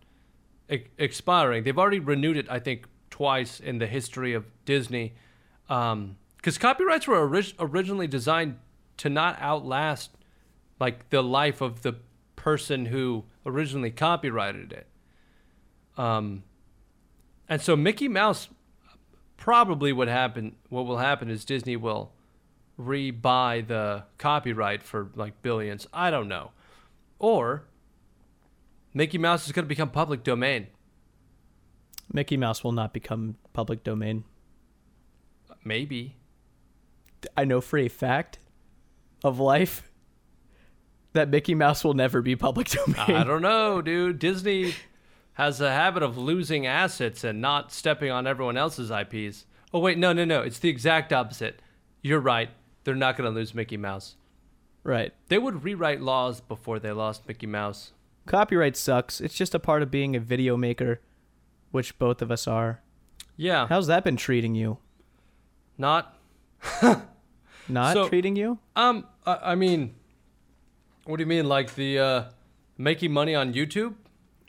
e- 0.72 0.86
expiring. 0.98 1.66
They've 1.66 1.78
already 1.78 2.00
renewed 2.00 2.38
it, 2.38 2.50
I 2.50 2.60
think, 2.60 2.88
twice 3.10 3.60
in 3.60 3.80
the 3.80 3.88
history 3.88 4.34
of 4.34 4.46
Disney. 4.64 5.16
Because 5.68 6.58
copyrights 6.58 7.06
were 7.06 7.18
orig- 7.18 7.56
originally 7.60 8.08
designed 8.08 8.60
to 8.96 9.10
not 9.10 9.38
outlast 9.42 10.12
like 10.80 11.10
the 11.10 11.22
life 11.22 11.60
of 11.60 11.82
the 11.82 11.96
person 12.40 12.86
who 12.86 13.26
originally 13.46 13.92
copyrighted 13.92 14.72
it. 14.72 14.88
Um, 15.98 16.44
and 17.50 17.62
so 17.62 17.76
Mickey 17.76 18.08
Mouse 18.08 18.48
probably 19.36 19.92
what 19.92 20.08
happen 20.08 20.56
what 20.70 20.86
will 20.86 20.98
happen 20.98 21.30
is 21.30 21.44
Disney 21.44 21.76
will 21.76 22.12
re-buy 22.78 23.62
the 23.68 24.04
copyright 24.18 24.82
for 24.84 25.10
like 25.16 25.42
billions. 25.42 25.86
I 25.92 26.10
don't 26.10 26.30
know. 26.30 26.52
Or 27.20 27.66
Mickey 28.94 29.18
Mouse 29.18 29.46
is 29.46 29.52
going 29.52 29.66
to 29.66 29.70
become 29.70 29.90
public 29.90 30.24
domain. 30.24 30.68
Mickey 32.14 32.38
Mouse 32.38 32.64
will 32.64 32.72
not 32.72 32.94
become 32.94 33.36
public 33.52 33.84
domain. 33.84 34.24
Maybe. 35.66 36.16
I 37.36 37.44
know 37.44 37.60
for 37.60 37.78
a 37.78 37.90
fact 37.90 38.40
of 39.26 39.42
life 39.42 39.89
that 41.14 41.30
Mickey 41.30 41.56
Mouse 41.56 41.84
will 41.84 41.94
never 41.94 42.22
be 42.22 42.36
public 42.36 42.68
domain. 42.86 43.16
I 43.16 43.24
don't 43.24 43.42
know, 43.42 43.82
dude. 43.82 44.20
Disney 44.20 44.74
has 45.34 45.62
a 45.62 45.72
habit 45.72 46.04
of 46.04 46.18
losing 46.18 46.66
assets 46.68 47.24
and 47.24 47.42
not 47.42 47.72
stepping 47.72 48.12
on 48.12 48.28
everyone 48.28 48.58
else's 48.58 48.92
IPs. 48.92 49.46
Oh 49.74 49.80
wait, 49.80 49.98
no, 49.98 50.14
no, 50.14 50.26
no. 50.26 50.42
It's 50.42 50.60
the 50.60 50.70
exact 50.70 51.14
opposite. 51.14 51.62
You're 52.02 52.20
right. 52.20 52.50
They're 52.84 52.96
not 52.96 53.18
going 53.18 53.30
to 53.32 53.36
lose 53.36 53.54
Mickey 53.54 53.78
Mouse. 53.78 54.16
Right. 54.84 55.14
They 55.28 55.38
would 55.38 55.64
rewrite 55.64 56.02
laws 56.02 56.42
before 56.42 56.80
they 56.80 56.92
lost 56.92 57.28
Mickey 57.28 57.46
Mouse. 57.48 57.92
Copyright 58.26 58.78
sucks. 58.78 59.20
It's 59.22 59.36
just 59.36 59.54
a 59.56 59.60
part 59.60 59.82
of 59.82 59.92
being 59.92 60.16
a 60.16 60.20
video 60.20 60.56
maker, 60.58 61.02
which 61.72 61.98
both 62.00 62.22
of 62.22 62.32
us 62.32 62.48
are. 62.48 62.82
Yeah. 63.36 63.68
How's 63.68 63.88
that 63.88 64.04
been 64.04 64.18
treating 64.18 64.56
you? 64.56 64.78
Not 65.78 66.18
Not 67.68 67.94
So- 67.94 68.10
treating 68.10 68.36
you? 68.36 68.60
um 68.76 69.06
I, 69.26 69.40
I 69.52 69.56
mean 69.56 69.96
what 71.10 71.18
do 71.18 71.24
you 71.24 71.28
mean 71.28 71.48
like 71.48 71.76
the 71.76 72.00
uh 72.00 72.24
making 72.78 73.12
money 73.12 73.36
on 73.36 73.54
YouTube? 73.54 73.96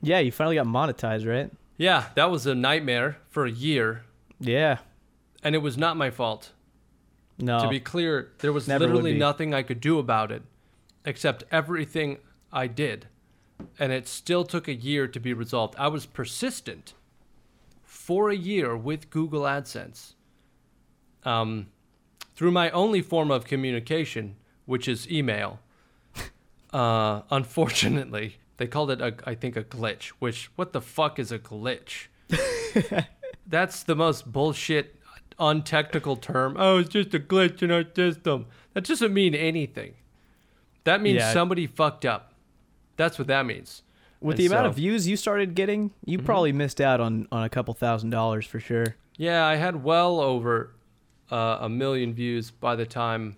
Yeah, 0.02 0.18
you 0.20 0.32
finally 0.32 0.56
got 0.56 0.66
monetized, 0.66 1.26
right? 1.28 1.50
Yeah, 1.76 2.06
that 2.14 2.30
was 2.30 2.46
a 2.46 2.54
nightmare 2.54 3.16
for 3.28 3.44
a 3.46 3.50
year 3.50 4.04
Yeah. 4.38 4.78
and 5.42 5.54
it 5.54 5.58
was 5.58 5.76
not 5.78 5.96
my 5.96 6.10
fault. 6.10 6.52
No. 7.38 7.62
To 7.62 7.68
be 7.68 7.80
clear, 7.80 8.32
there 8.40 8.52
was 8.52 8.68
Never 8.68 8.84
would 8.84 8.90
literally 8.92 9.12
be. 9.14 9.18
nothing 9.18 9.54
I 9.54 9.62
could 9.62 9.80
do 9.80 9.98
about 9.98 10.30
it 10.30 10.42
except 11.06 11.44
everything 11.50 12.18
I 12.52 12.66
did. 12.66 13.06
And 13.78 13.92
it 13.92 14.06
still 14.08 14.44
took 14.44 14.68
a 14.68 14.74
year 14.74 15.06
to 15.08 15.18
be 15.20 15.32
resolved. 15.32 15.74
I 15.78 15.88
was 15.88 16.04
persistent 16.06 16.92
for 17.82 18.28
a 18.30 18.36
year 18.36 18.76
with 18.76 19.08
Google 19.10 19.42
AdSense. 19.42 20.14
Um, 21.24 21.68
through 22.34 22.50
my 22.52 22.70
only 22.70 23.00
form 23.02 23.30
of 23.30 23.44
communication, 23.44 24.36
which 24.66 24.86
is 24.88 25.10
email. 25.10 25.60
Uh, 26.72 27.22
unfortunately, 27.30 28.36
they 28.58 28.66
called 28.66 28.90
it, 28.90 29.00
a, 29.00 29.14
I 29.26 29.34
think, 29.34 29.56
a 29.56 29.64
glitch, 29.64 30.08
which, 30.20 30.50
what 30.56 30.72
the 30.72 30.80
fuck 30.80 31.18
is 31.18 31.32
a 31.32 31.38
glitch? 31.38 32.06
That's 33.46 33.82
the 33.82 33.96
most 33.96 34.30
bullshit, 34.30 34.96
untechnical 35.38 36.16
term. 36.16 36.56
Oh, 36.58 36.78
it's 36.78 36.88
just 36.90 37.12
a 37.14 37.18
glitch 37.18 37.62
in 37.62 37.70
our 37.70 37.84
system. 37.94 38.46
That 38.74 38.84
doesn't 38.84 39.12
mean 39.12 39.34
anything. 39.34 39.94
That 40.84 41.00
means 41.02 41.18
Yeah. 41.18 41.32
somebody 41.32 41.66
fucked 41.66 42.04
up. 42.04 42.34
That's 42.96 43.18
what 43.18 43.26
that 43.28 43.46
means. 43.46 43.82
With 44.20 44.34
And 44.34 44.40
the 44.40 44.46
amount 44.46 44.66
so- 44.66 44.68
of 44.70 44.76
views 44.76 45.08
you 45.08 45.16
started 45.16 45.54
getting, 45.54 45.90
you 46.04 46.18
Mm-hmm. 46.18 46.26
probably 46.26 46.52
missed 46.52 46.80
out 46.80 47.00
on, 47.00 47.26
on 47.32 47.42
a 47.42 47.48
couple 47.48 47.74
thousand 47.74 48.10
dollars 48.10 48.46
for 48.46 48.60
sure. 48.60 48.96
Yeah, 49.16 49.44
I 49.44 49.56
had 49.56 49.82
well 49.82 50.20
over 50.20 50.72
uh, 51.30 51.58
a 51.62 51.68
million 51.68 52.14
views 52.14 52.50
by 52.50 52.76
the 52.76 52.86
time 52.86 53.36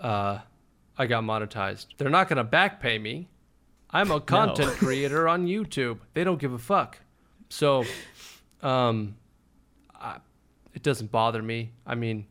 uh, 0.00 0.38
I 0.98 1.06
got 1.06 1.22
monetized. 1.24 1.86
They're 1.96 2.10
not 2.10 2.28
going 2.28 2.36
to 2.38 2.44
back 2.44 2.80
pay 2.80 2.98
me. 2.98 3.28
I'm 3.90 4.10
a 4.10 4.20
content 4.20 4.72
creator 4.72 5.28
on 5.28 5.46
YouTube. 5.46 5.98
They 6.12 6.24
don't 6.24 6.38
give 6.40 6.52
a 6.52 6.58
fuck. 6.58 6.98
So, 7.48 7.84
um, 8.62 9.16
I, 9.98 10.16
it 10.74 10.82
doesn't 10.82 11.10
bother 11.10 11.42
me. 11.42 11.70
I 11.86 11.94
mean, 11.94 12.26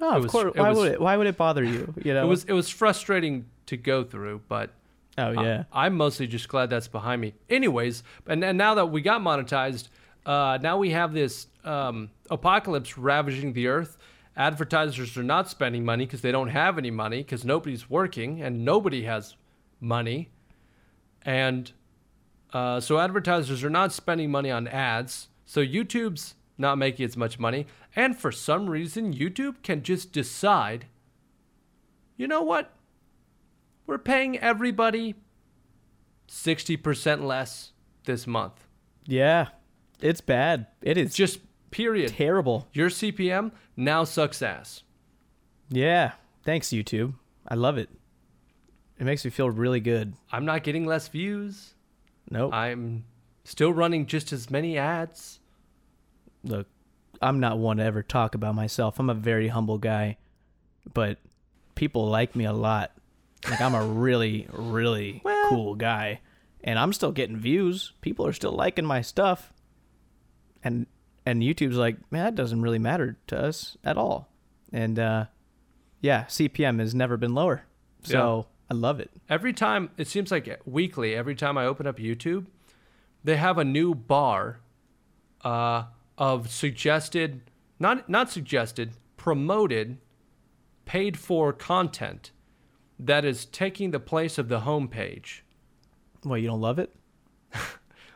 Oh, 0.00 0.16
It 0.16 0.24
of 0.24 0.30
course. 0.30 0.52
Why 0.56 0.68
was- 0.70 0.78
would 0.78 0.92
it? 0.92 1.00
Why 1.00 1.16
would 1.16 1.26
it 1.28 1.36
bother 1.36 1.62
you? 1.64 1.94
You 2.04 2.14
know. 2.14 2.24
it 2.24 2.28
was 2.28 2.44
it 2.44 2.52
was 2.52 2.68
frustrating 2.68 3.46
to 3.66 3.76
go 3.76 4.02
through, 4.04 4.42
but 4.48 4.70
Oh 5.16 5.28
I- 5.32 5.42
yeah. 5.44 5.64
I'm 5.72 5.94
mostly 5.96 6.26
just 6.26 6.48
glad 6.48 6.68
that's 6.68 6.88
behind 6.88 7.20
me. 7.20 7.34
Anyways, 7.48 8.02
and, 8.26 8.44
and 8.44 8.58
now 8.58 8.74
that 8.74 8.86
we 8.86 9.00
got 9.02 9.20
monetized, 9.20 9.88
uh, 10.26 10.58
now 10.60 10.78
we 10.78 10.90
have 10.90 11.12
this 11.14 11.46
um, 11.64 12.10
apocalypse 12.28 12.98
ravaging 12.98 13.52
the 13.52 13.68
earth. 13.68 13.96
Advertisers 14.36 15.16
are 15.16 15.22
not 15.22 15.48
spending 15.48 15.84
money 15.84 16.06
because 16.06 16.20
they 16.20 16.32
don't 16.32 16.48
have 16.48 16.76
any 16.76 16.90
money 16.90 17.18
because 17.18 17.44
nobody's 17.44 17.88
working 17.88 18.42
and 18.42 18.64
nobody 18.64 19.04
has 19.04 19.36
money. 19.80 20.30
And 21.22 21.70
uh, 22.52 22.80
so 22.80 22.98
advertisers 22.98 23.62
are 23.62 23.70
not 23.70 23.92
spending 23.92 24.30
money 24.30 24.50
on 24.50 24.66
ads. 24.66 25.28
So 25.44 25.64
YouTube's 25.64 26.34
not 26.58 26.78
making 26.78 27.06
as 27.06 27.16
much 27.16 27.38
money. 27.38 27.66
And 27.94 28.16
for 28.18 28.32
some 28.32 28.68
reason, 28.68 29.14
YouTube 29.14 29.62
can 29.62 29.82
just 29.82 30.12
decide 30.12 30.86
you 32.16 32.28
know 32.28 32.42
what? 32.42 32.72
We're 33.86 33.98
paying 33.98 34.38
everybody 34.38 35.16
60% 36.28 37.24
less 37.24 37.72
this 38.04 38.26
month. 38.26 38.66
yeah. 39.04 39.48
It's 40.00 40.20
bad. 40.20 40.66
It 40.82 40.98
is 40.98 41.14
Just 41.14 41.40
period. 41.74 42.10
terrible. 42.10 42.68
Your 42.72 42.88
CPM 42.88 43.52
now 43.76 44.04
sucks 44.04 44.40
ass. 44.42 44.82
Yeah. 45.70 46.12
Thanks 46.44 46.68
YouTube. 46.68 47.14
I 47.48 47.54
love 47.54 47.78
it. 47.78 47.88
It 48.98 49.04
makes 49.04 49.24
me 49.24 49.30
feel 49.30 49.50
really 49.50 49.80
good. 49.80 50.14
I'm 50.30 50.44
not 50.44 50.62
getting 50.62 50.86
less 50.86 51.08
views. 51.08 51.74
Nope. 52.30 52.54
I'm 52.54 53.04
still 53.44 53.72
running 53.72 54.06
just 54.06 54.32
as 54.32 54.50
many 54.50 54.78
ads. 54.78 55.40
Look, 56.44 56.66
I'm 57.20 57.40
not 57.40 57.58
one 57.58 57.78
to 57.78 57.82
ever 57.84 58.02
talk 58.02 58.34
about 58.34 58.54
myself. 58.54 58.98
I'm 59.00 59.10
a 59.10 59.14
very 59.14 59.48
humble 59.48 59.78
guy, 59.78 60.16
but 60.92 61.18
people 61.74 62.06
like 62.08 62.36
me 62.36 62.44
a 62.44 62.52
lot. 62.52 62.92
Like 63.48 63.60
I'm 63.60 63.74
a 63.74 63.84
really, 63.84 64.46
really 64.52 65.20
Well- 65.24 65.48
cool 65.48 65.74
guy, 65.74 66.20
and 66.62 66.78
I'm 66.78 66.92
still 66.92 67.12
getting 67.12 67.36
views. 67.36 67.92
People 68.00 68.26
are 68.26 68.32
still 68.32 68.52
liking 68.52 68.84
my 68.86 69.02
stuff, 69.02 69.52
and 70.62 70.86
and 71.26 71.42
YouTube's 71.42 71.76
like, 71.76 71.96
man, 72.10 72.24
that 72.24 72.34
doesn't 72.34 72.62
really 72.62 72.78
matter 72.78 73.16
to 73.28 73.38
us 73.38 73.76
at 73.84 73.96
all. 73.96 74.28
And 74.72 74.98
uh, 74.98 75.26
yeah, 76.00 76.24
CPM 76.24 76.80
has 76.80 76.94
never 76.94 77.16
been 77.16 77.34
lower, 77.34 77.64
so 78.02 78.46
I 78.70 78.74
love 78.74 79.00
it. 79.00 79.10
Every 79.28 79.52
time, 79.52 79.90
it 79.96 80.08
seems 80.08 80.30
like 80.30 80.60
weekly, 80.64 81.14
every 81.14 81.34
time 81.34 81.56
I 81.56 81.66
open 81.66 81.86
up 81.86 81.98
YouTube, 81.98 82.46
they 83.22 83.36
have 83.36 83.56
a 83.58 83.64
new 83.64 83.94
bar 83.94 84.60
uh, 85.42 85.84
of 86.18 86.50
suggested, 86.50 87.42
not, 87.78 88.08
not 88.08 88.30
suggested, 88.30 88.92
promoted, 89.16 89.98
paid 90.84 91.18
for 91.18 91.52
content 91.52 92.30
that 92.98 93.24
is 93.24 93.44
taking 93.46 93.90
the 93.90 94.00
place 94.00 94.38
of 94.38 94.48
the 94.48 94.60
homepage. 94.60 95.40
Well, 96.24 96.38
you 96.38 96.48
don't 96.48 96.60
love 96.60 96.78
it? 96.78 96.94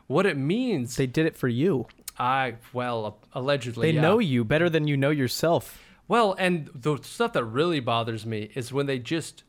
What 0.08 0.24
it 0.24 0.38
means, 0.38 0.96
They 0.96 1.06
did 1.06 1.26
it 1.26 1.36
for 1.36 1.48
you. 1.48 1.86
I, 2.18 2.54
well, 2.72 3.18
allegedly. 3.32 3.88
They 3.88 3.96
yeah. 3.96 4.02
know 4.02 4.18
you 4.18 4.44
better 4.44 4.68
than 4.68 4.88
you 4.88 4.96
know 4.96 5.10
yourself. 5.10 5.82
Well, 6.08 6.34
and 6.38 6.70
the 6.74 6.98
stuff 7.02 7.34
that 7.34 7.44
really 7.44 7.80
bothers 7.80 8.26
me 8.26 8.50
is 8.54 8.72
when 8.72 8.86
they 8.86 8.98
just 8.98 9.44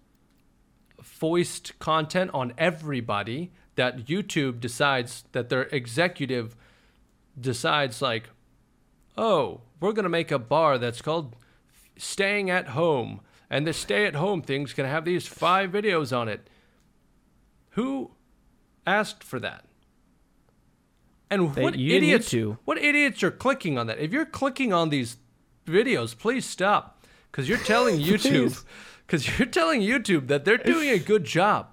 foist 1.02 1.80
content 1.80 2.32
on 2.34 2.54
everybody 2.58 3.52
that 3.76 4.06
YouTube 4.06 4.60
decides 4.60 5.24
that 5.32 5.50
their 5.50 5.64
executive 5.64 6.56
decides 7.40 8.02
like, 8.02 8.30
"Oh, 9.18 9.62
we're 9.80 9.94
going 9.94 10.04
to 10.04 10.10
make 10.10 10.32
a 10.32 10.40
bar 10.40 10.78
that's 10.78 11.02
called 11.02 11.36
staying 11.98 12.50
at 12.50 12.70
home 12.70 13.22
and 13.50 13.66
the 13.66 13.74
stay 13.74 14.06
at 14.06 14.16
home 14.16 14.42
thing's 14.42 14.74
going 14.74 14.88
to 14.88 14.92
have 14.92 15.06
these 15.06 15.28
5 15.28 15.72
videos 15.72 16.16
on 16.16 16.28
it." 16.28 16.50
Who 17.72 18.12
asked 18.86 19.24
for 19.24 19.40
that? 19.40 19.64
And 21.32 21.54
They- 21.54 21.62
what 21.62 21.76
idiots 21.76 22.34
what 22.66 22.78
idiots 22.78 23.22
are 23.24 23.32
clicking 23.32 23.78
on 23.78 23.88
that? 23.88 24.00
If 24.00 24.12
you're 24.12 24.26
clicking 24.26 24.74
on 24.74 24.90
these 24.90 25.18
videos, 25.68 26.18
please 26.18 26.46
stop 26.46 27.04
because 27.32 27.48
you're 27.48 27.58
telling 27.60 28.00
YouTube 28.00 28.64
because 29.06 29.38
you're 29.38 29.48
telling 29.48 29.82
YouTube 29.82 30.28
that 30.28 30.46
they're 30.46 30.58
doing 30.58 30.90
a 30.90 31.00
good 31.00 31.24
job. 31.26 31.68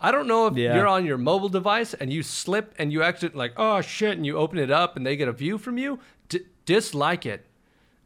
I 0.00 0.10
don't 0.10 0.26
know 0.26 0.46
if 0.46 0.56
Yeah. 0.56 0.74
you're 0.76 0.86
on 0.86 1.04
your 1.04 1.18
mobile 1.18 1.50
device 1.50 1.92
and 1.92 2.10
you 2.10 2.22
slip 2.22 2.74
and 2.78 2.90
you 2.90 3.02
exit 3.02 3.34
like 3.34 3.52
oh 3.58 3.82
shit 3.82 4.12
and 4.16 4.24
you 4.24 4.38
open 4.38 4.58
it 4.58 4.70
up 4.70 4.96
and 4.96 5.04
they 5.06 5.16
get 5.16 5.28
a 5.28 5.32
view 5.32 5.58
from 5.58 5.76
you. 5.76 5.98
D- 6.30 6.40
dislike 6.64 7.26
it 7.26 7.44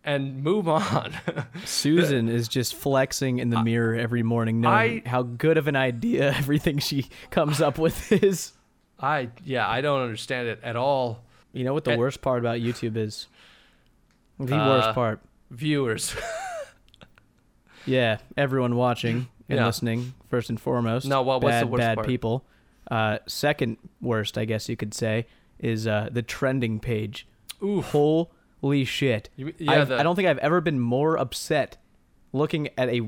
and 0.03 0.43
move 0.43 0.67
on. 0.69 1.15
Susan 1.65 2.29
is 2.29 2.49
just 2.49 2.75
flexing 2.75 3.39
in 3.39 3.51
the 3.51 3.63
mirror 3.63 3.95
every 3.95 4.23
morning, 4.25 4.61
knowing 4.61 5.03
I- 5.07 5.09
how 5.09 5.23
good 5.23 5.57
of 5.57 5.69
an 5.69 5.77
idea 5.77 6.33
everything 6.37 6.79
she 6.79 7.07
comes 7.31 7.61
up 7.61 7.79
with 7.79 8.11
is. 8.13 8.53
I 9.05 9.29
yeah, 9.45 9.69
I 9.69 9.81
don't 9.81 10.01
understand 10.01 10.49
it 10.49 10.61
at 10.63 10.77
all. 10.77 11.23
You 11.53 11.65
know 11.65 11.75
what 11.75 11.85
the 11.85 11.93
And- 11.93 12.01
worst 12.01 12.21
part 12.23 12.39
about 12.41 12.59
YouTube 12.61 12.97
is? 12.97 13.29
The 14.41 14.57
Uh, 14.57 14.69
worst 14.69 14.95
part. 14.95 15.21
Viewers. 15.51 16.15
Yeah, 17.87 18.19
everyone 18.37 18.77
watching 18.77 19.29
and 19.49 19.59
Yeah. 19.59 19.67
listening 19.67 20.15
first 20.31 20.49
and 20.49 20.59
foremost. 20.59 21.07
No, 21.07 21.21
what- 21.23 21.43
what's 21.43 21.53
bad, 21.53 21.63
the 21.65 21.67
worst 21.67 21.81
bad 21.81 21.95
part? 21.97 22.07
people. 22.07 22.45
Uh, 22.91 23.19
second 23.27 23.77
worst, 24.01 24.39
I 24.39 24.45
guess 24.47 24.69
you 24.71 24.77
could 24.77 24.95
say, 24.95 25.27
is 25.59 25.87
uh, 25.87 26.09
the 26.11 26.23
trending 26.23 26.81
page. 26.81 27.27
Oof. 27.63 27.91
Holy 27.93 28.85
shit! 28.85 29.29
You- 29.37 29.53
yeah, 29.59 29.85
the- 29.85 29.99
I 29.99 30.03
don't 30.03 30.17
think 30.17 30.29
I've 30.29 30.39
ever 30.39 30.61
been 30.63 30.81
more 30.81 31.19
upset 31.19 31.77
looking 32.33 32.69
at 32.79 32.89
a 32.89 33.03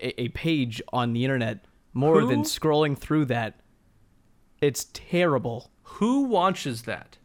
a, 0.00 0.20
a 0.24 0.28
page 0.28 0.80
on 0.92 1.12
the 1.14 1.24
internet 1.24 1.64
more 1.94 2.22
than 2.26 2.42
scrolling 2.42 2.96
through 2.96 3.24
that. 3.26 3.58
It's 4.60 4.86
terrible. 4.92 5.70
Who 5.82 6.22
watches 6.24 6.82
that? 6.82 7.16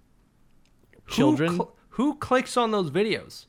Who 1.05 1.11
Children, 1.15 1.51
cl- 1.55 1.75
who 1.89 2.15
clicks 2.15 2.57
on 2.57 2.71
those 2.71 2.89
videos? 2.91 3.45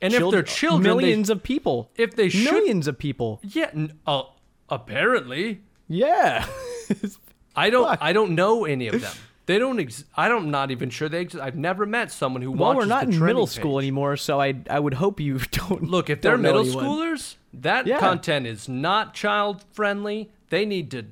And 0.00 0.12
Children- 0.12 0.26
if 0.28 0.46
they're 0.46 0.54
children, 0.54 0.82
millions 0.96 1.30
of 1.30 1.42
people. 1.42 1.90
If 1.96 2.16
they 2.16 2.28
should, 2.28 2.52
millions 2.52 2.88
of 2.88 2.98
people. 2.98 3.40
yeah, 3.42 3.70
n- 3.72 3.98
uh, 4.06 4.22
apparently, 4.68 5.60
Yeah. 5.88 6.46
I 7.56 7.70
don't. 7.70 7.86
Fuck. 7.86 7.98
I 8.00 8.12
don't 8.12 8.34
know 8.34 8.64
any 8.64 8.88
of 8.88 9.00
them. 9.00 9.12
They 9.46 9.58
don't. 9.58 9.78
Ex- 9.78 10.04
I 10.16 10.28
don't. 10.28 10.50
Not 10.50 10.70
even 10.70 10.88
sure 10.90 11.08
they 11.08 11.20
exist. 11.20 11.42
I've 11.42 11.56
never 11.56 11.84
met 11.84 12.10
someone 12.10 12.40
who 12.42 12.50
well, 12.50 12.74
watches. 12.74 12.78
we're 12.78 12.86
not 12.86 13.04
in 13.04 13.20
middle 13.24 13.46
school 13.46 13.78
anymore, 13.78 14.16
so 14.16 14.40
I 14.40 14.54
I 14.70 14.80
would 14.80 14.94
hope 14.94 15.20
you 15.20 15.38
don't 15.50 15.82
Look, 15.84 16.08
if 16.10 16.20
they're 16.22 16.38
middle 16.38 16.62
anyone. 16.62 16.84
schoolers, 16.84 17.36
that 17.52 17.86
Yeah. 17.86 17.98
content 17.98 18.46
is 18.46 18.68
not 18.68 19.12
child 19.14 19.64
friendly. 19.72 20.30
They 20.48 20.64
need 20.64 20.90
to 20.92 21.04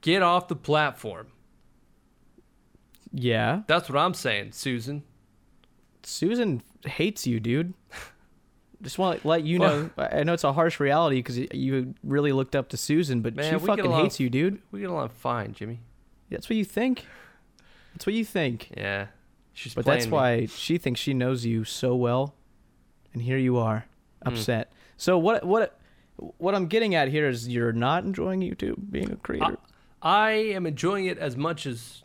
get 0.00 0.22
off 0.22 0.48
the 0.48 0.56
platform. 0.56 1.26
Yeah. 3.16 3.62
That's 3.68 3.88
what 3.88 3.96
I'm 3.96 4.12
saying, 4.12 4.52
Susan. 4.52 5.04
Susan 6.02 6.62
hates 6.84 7.26
you, 7.26 7.40
dude. 7.40 7.72
Just 8.82 8.98
want 8.98 9.22
to 9.22 9.28
let 9.28 9.44
you 9.44 9.58
know. 9.58 9.88
I 9.96 10.20
I 10.20 10.22
know 10.24 10.34
it's 10.34 10.44
a 10.44 10.52
harsh 10.52 10.78
reality 10.78 11.16
because 11.20 11.38
you 11.38 11.94
really 12.02 12.32
looked 12.32 12.54
up 12.54 12.68
to 12.70 12.76
Susan, 12.76 13.22
but 13.22 13.34
Man, 13.34 13.58
she 13.58 13.64
fucking 13.64 13.90
hates 13.90 14.20
you, 14.20 14.28
dude. 14.28 14.60
We 14.72 14.80
get 14.80 14.90
along 14.90 15.08
fine, 15.10 15.54
Jimmy. 15.54 15.80
That's 16.28 16.50
what 16.50 16.56
you 16.56 16.64
think. 16.66 17.06
That's 17.94 18.04
what 18.06 18.14
you 18.14 18.24
think. 18.26 18.72
Yeah, 18.76 19.06
she's. 19.54 19.74
But 19.74 19.86
that's 19.86 20.04
me. 20.06 20.12
why 20.12 20.46
she 20.46 20.76
thinks 20.76 21.00
she 21.00 21.14
knows 21.14 21.46
you 21.46 21.64
so 21.64 21.94
well, 21.94 22.34
and 23.14 23.22
here 23.22 23.38
you 23.38 23.56
are, 23.56 23.86
Hmm. 24.22 24.28
upset. 24.30 24.70
So 24.98 25.16
what 25.16 25.46
what 25.46 25.78
what 26.16 26.54
I'm 26.54 26.66
getting 26.66 26.94
at 26.94 27.08
here 27.08 27.28
is 27.28 27.48
you're 27.48 27.72
not 27.72 28.04
enjoying 28.04 28.40
YouTube 28.40 28.90
being 28.90 29.10
a 29.10 29.16
creator. 29.16 29.56
I 30.02 30.32
am 30.32 30.66
enjoying 30.66 31.06
it 31.06 31.16
as 31.16 31.36
much 31.38 31.64
as 31.64 32.03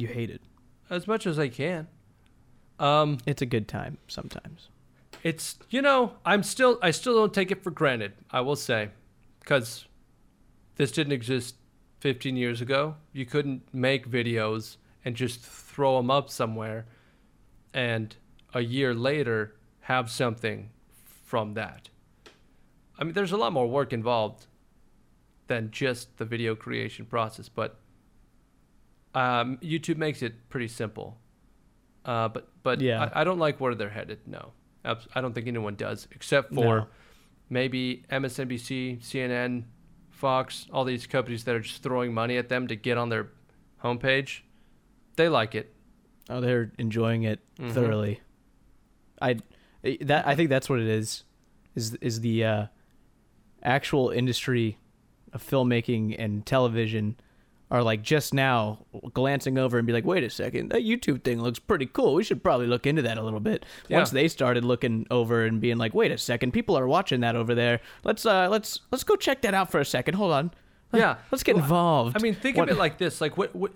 you 0.00 0.08
hate 0.08 0.30
it. 0.30 0.42
as 0.90 1.06
much 1.06 1.26
as 1.26 1.38
I 1.38 1.48
can. 1.48 1.88
Um, 2.78 3.18
It's 3.26 3.42
a 3.42 3.46
good 3.46 3.68
time 3.68 3.98
sometimes. 4.08 4.68
it's 5.22 5.56
you 5.70 5.80
know 5.80 6.14
I'm 6.24 6.42
still 6.42 6.78
I 6.82 6.90
still 6.90 7.14
don't 7.14 7.32
take 7.32 7.50
it 7.50 7.62
for 7.62 7.70
granted. 7.70 8.12
I 8.30 8.40
will 8.40 8.56
say, 8.56 8.90
because 9.40 9.86
this 10.76 10.90
didn't 10.92 11.12
exist 11.12 11.54
15 12.00 12.36
years 12.36 12.60
ago. 12.60 12.96
You 13.12 13.24
couldn't 13.26 13.62
make 13.72 14.10
videos 14.10 14.76
and 15.04 15.14
just 15.16 15.40
throw 15.40 15.96
them 15.98 16.10
up 16.10 16.28
somewhere, 16.30 16.86
and 17.72 18.14
a 18.52 18.60
year 18.60 18.92
later 18.94 19.54
have 19.82 20.10
something 20.10 20.70
from 21.24 21.54
that. 21.54 21.88
I 22.98 23.04
mean, 23.04 23.12
there's 23.14 23.32
a 23.32 23.36
lot 23.36 23.52
more 23.52 23.66
work 23.68 23.92
involved 23.92 24.46
than 25.46 25.70
just 25.70 26.16
the 26.18 26.24
video 26.24 26.54
creation 26.54 27.04
process, 27.06 27.48
but 27.48 27.78
um, 29.14 29.58
YouTube 29.58 29.96
makes 29.96 30.22
it 30.22 30.48
pretty 30.48 30.68
simple. 30.68 31.18
Uh, 32.04 32.28
but 32.28 32.48
but 32.62 32.80
Yeah. 32.80 33.10
I, 33.14 33.20
I 33.20 33.24
don't 33.24 33.38
like 33.38 33.60
where 33.60 33.74
they're 33.74 33.88
headed. 33.90 34.20
No, 34.26 34.52
I 34.84 35.20
don't 35.20 35.34
think 35.34 35.46
anyone 35.46 35.74
does, 35.76 36.06
except 36.12 36.52
for 36.54 36.64
No. 36.80 36.86
maybe 37.48 38.04
MSNBC, 38.10 39.00
CNN, 39.00 39.64
Fox, 40.10 40.66
all 40.72 40.84
these 40.84 41.06
companies 41.06 41.44
that 41.44 41.54
are 41.54 41.60
just 41.60 41.82
throwing 41.82 42.12
money 42.14 42.36
at 42.36 42.48
them 42.48 42.66
to 42.68 42.76
get 42.76 42.98
on 42.98 43.08
their 43.08 43.28
homepage. 43.82 44.40
They 45.16 45.28
like 45.28 45.54
it. 45.54 45.74
Oh, 46.28 46.40
they're 46.40 46.72
enjoying 46.78 47.22
it 47.22 47.40
Mhm. 47.58 47.72
thoroughly. 47.72 48.20
I 49.20 49.36
that 50.02 50.26
I 50.26 50.34
think 50.34 50.48
that's 50.50 50.68
what 50.68 50.80
it 50.80 50.86
is. 50.88 51.24
Is 51.74 51.94
is 51.96 52.20
the 52.20 52.44
uh, 52.44 52.66
actual 53.62 54.10
industry 54.10 54.78
of 55.32 55.42
filmmaking 55.42 56.14
and 56.18 56.44
television 56.46 57.16
are 57.70 57.82
like 57.82 58.02
just 58.02 58.32
now 58.34 58.84
glancing 59.14 59.58
over 59.58 59.78
and 59.78 59.86
be 59.86 59.92
like, 59.92 60.04
wait 60.04 60.22
a 60.22 60.30
second, 60.30 60.70
that 60.70 60.82
YouTube 60.82 61.24
thing 61.24 61.40
looks 61.42 61.58
pretty 61.58 61.86
cool. 61.86 62.14
We 62.14 62.22
should 62.22 62.42
probably 62.44 62.66
look 62.66 62.86
into 62.86 63.02
that 63.02 63.18
a 63.18 63.22
little 63.22 63.40
bit. 63.40 63.64
Once 63.90 64.10
they 64.10 64.28
started 64.28 64.64
looking 64.64 65.06
over 65.10 65.44
and 65.44 65.60
being 65.60 65.76
like, 65.78 65.94
wait 65.94 66.12
a 66.12 66.18
second, 66.18 66.52
people 66.52 66.76
are 66.78 66.86
watching 66.86 67.20
that 67.20 67.34
over 67.36 67.54
there. 67.54 67.80
Let's 68.04 68.24
uh 68.26 68.48
let's 68.50 68.80
let's 68.90 69.02
go 69.04 69.16
check 69.16 69.42
that 69.42 69.54
out 69.54 69.70
for 69.70 69.80
a 69.80 69.84
second. 69.84 70.14
Hold 70.14 70.32
on. 70.32 70.50
Yeah. 70.92 71.16
Let's 71.32 71.42
get 71.42 71.56
Well, 71.56 71.64
involved. 71.64 72.16
I 72.16 72.20
mean, 72.20 72.34
think 72.34 72.56
What- 72.56 72.68
of 72.68 72.76
it 72.76 72.78
like 72.78 72.98
this: 72.98 73.20
like 73.20 73.36
what, 73.36 73.56
what 73.56 73.72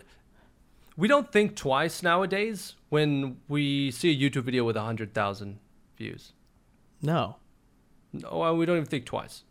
we 0.97 1.09
don't 1.09 1.33
think 1.33 1.57
twice 1.57 2.03
nowadays 2.03 2.75
when 2.91 3.39
we 3.49 3.91
see 3.91 4.11
a 4.11 4.17
YouTube 4.31 4.43
video 4.45 4.65
with 4.65 4.77
hundred 4.77 5.15
thousand 5.15 5.59
views. 5.97 6.33
no. 7.03 7.37
No, 8.13 8.55
we 8.55 8.65
don't 8.65 8.77
even 8.77 8.89
think 8.89 9.05
twice. 9.05 9.45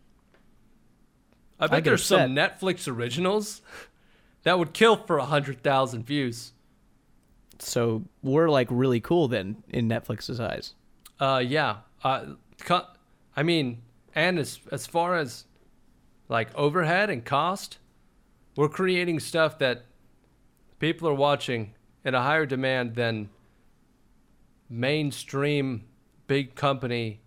I 1.59 1.65
I 1.65 1.67
bet 1.67 1.83
get 1.83 1.89
there's 1.91 2.03
some 2.03 2.31
Netflix 2.35 2.87
originals 2.87 3.61
that 4.47 4.57
would 4.57 4.71
kill 4.73 4.95
for 4.95 5.19
hundred 5.19 5.61
thousand 5.61 6.05
views. 6.05 6.53
So 7.59 8.05
we're 8.23 8.49
like 8.49 8.69
really 8.71 9.01
cool 9.01 9.27
then 9.27 9.63
in 9.67 9.89
Netflix's 9.89 10.39
eyes. 10.39 10.73
Uh, 11.19 11.43
yeah. 11.45 11.77
Uh, 12.01 12.35
I 13.35 13.43
mean, 13.43 13.81
and 14.15 14.39
as 14.39 14.61
as 14.71 14.87
far 14.87 15.17
as 15.17 15.43
like 16.29 16.47
overhead 16.55 17.09
and 17.09 17.25
cost, 17.25 17.79
we're 18.55 18.69
creating 18.69 19.19
stuff 19.19 19.59
that 19.59 19.83
people 20.79 21.09
are 21.09 21.13
watching 21.13 21.73
at 22.05 22.13
a 22.13 22.21
higher 22.21 22.45
demand 22.45 22.95
than 22.95 23.29
mainstream 24.69 25.83
big 26.27 26.55
company 26.55 27.19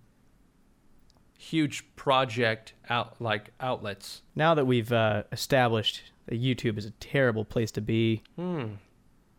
huge 1.37 1.85
project 1.97 2.75
out 2.91 3.21
like 3.21 3.51
outlets. 3.61 4.23
now 4.35 4.55
that 4.55 4.67
we've 4.67 4.93
uh, 4.93 5.23
established 5.33 6.10
YouTube 6.31 6.79
is 6.79 6.85
a 6.87 6.91
terrible 6.93 7.45
place 7.45 7.71
to 7.73 7.81
be, 7.81 8.23
Hmm. 8.37 8.65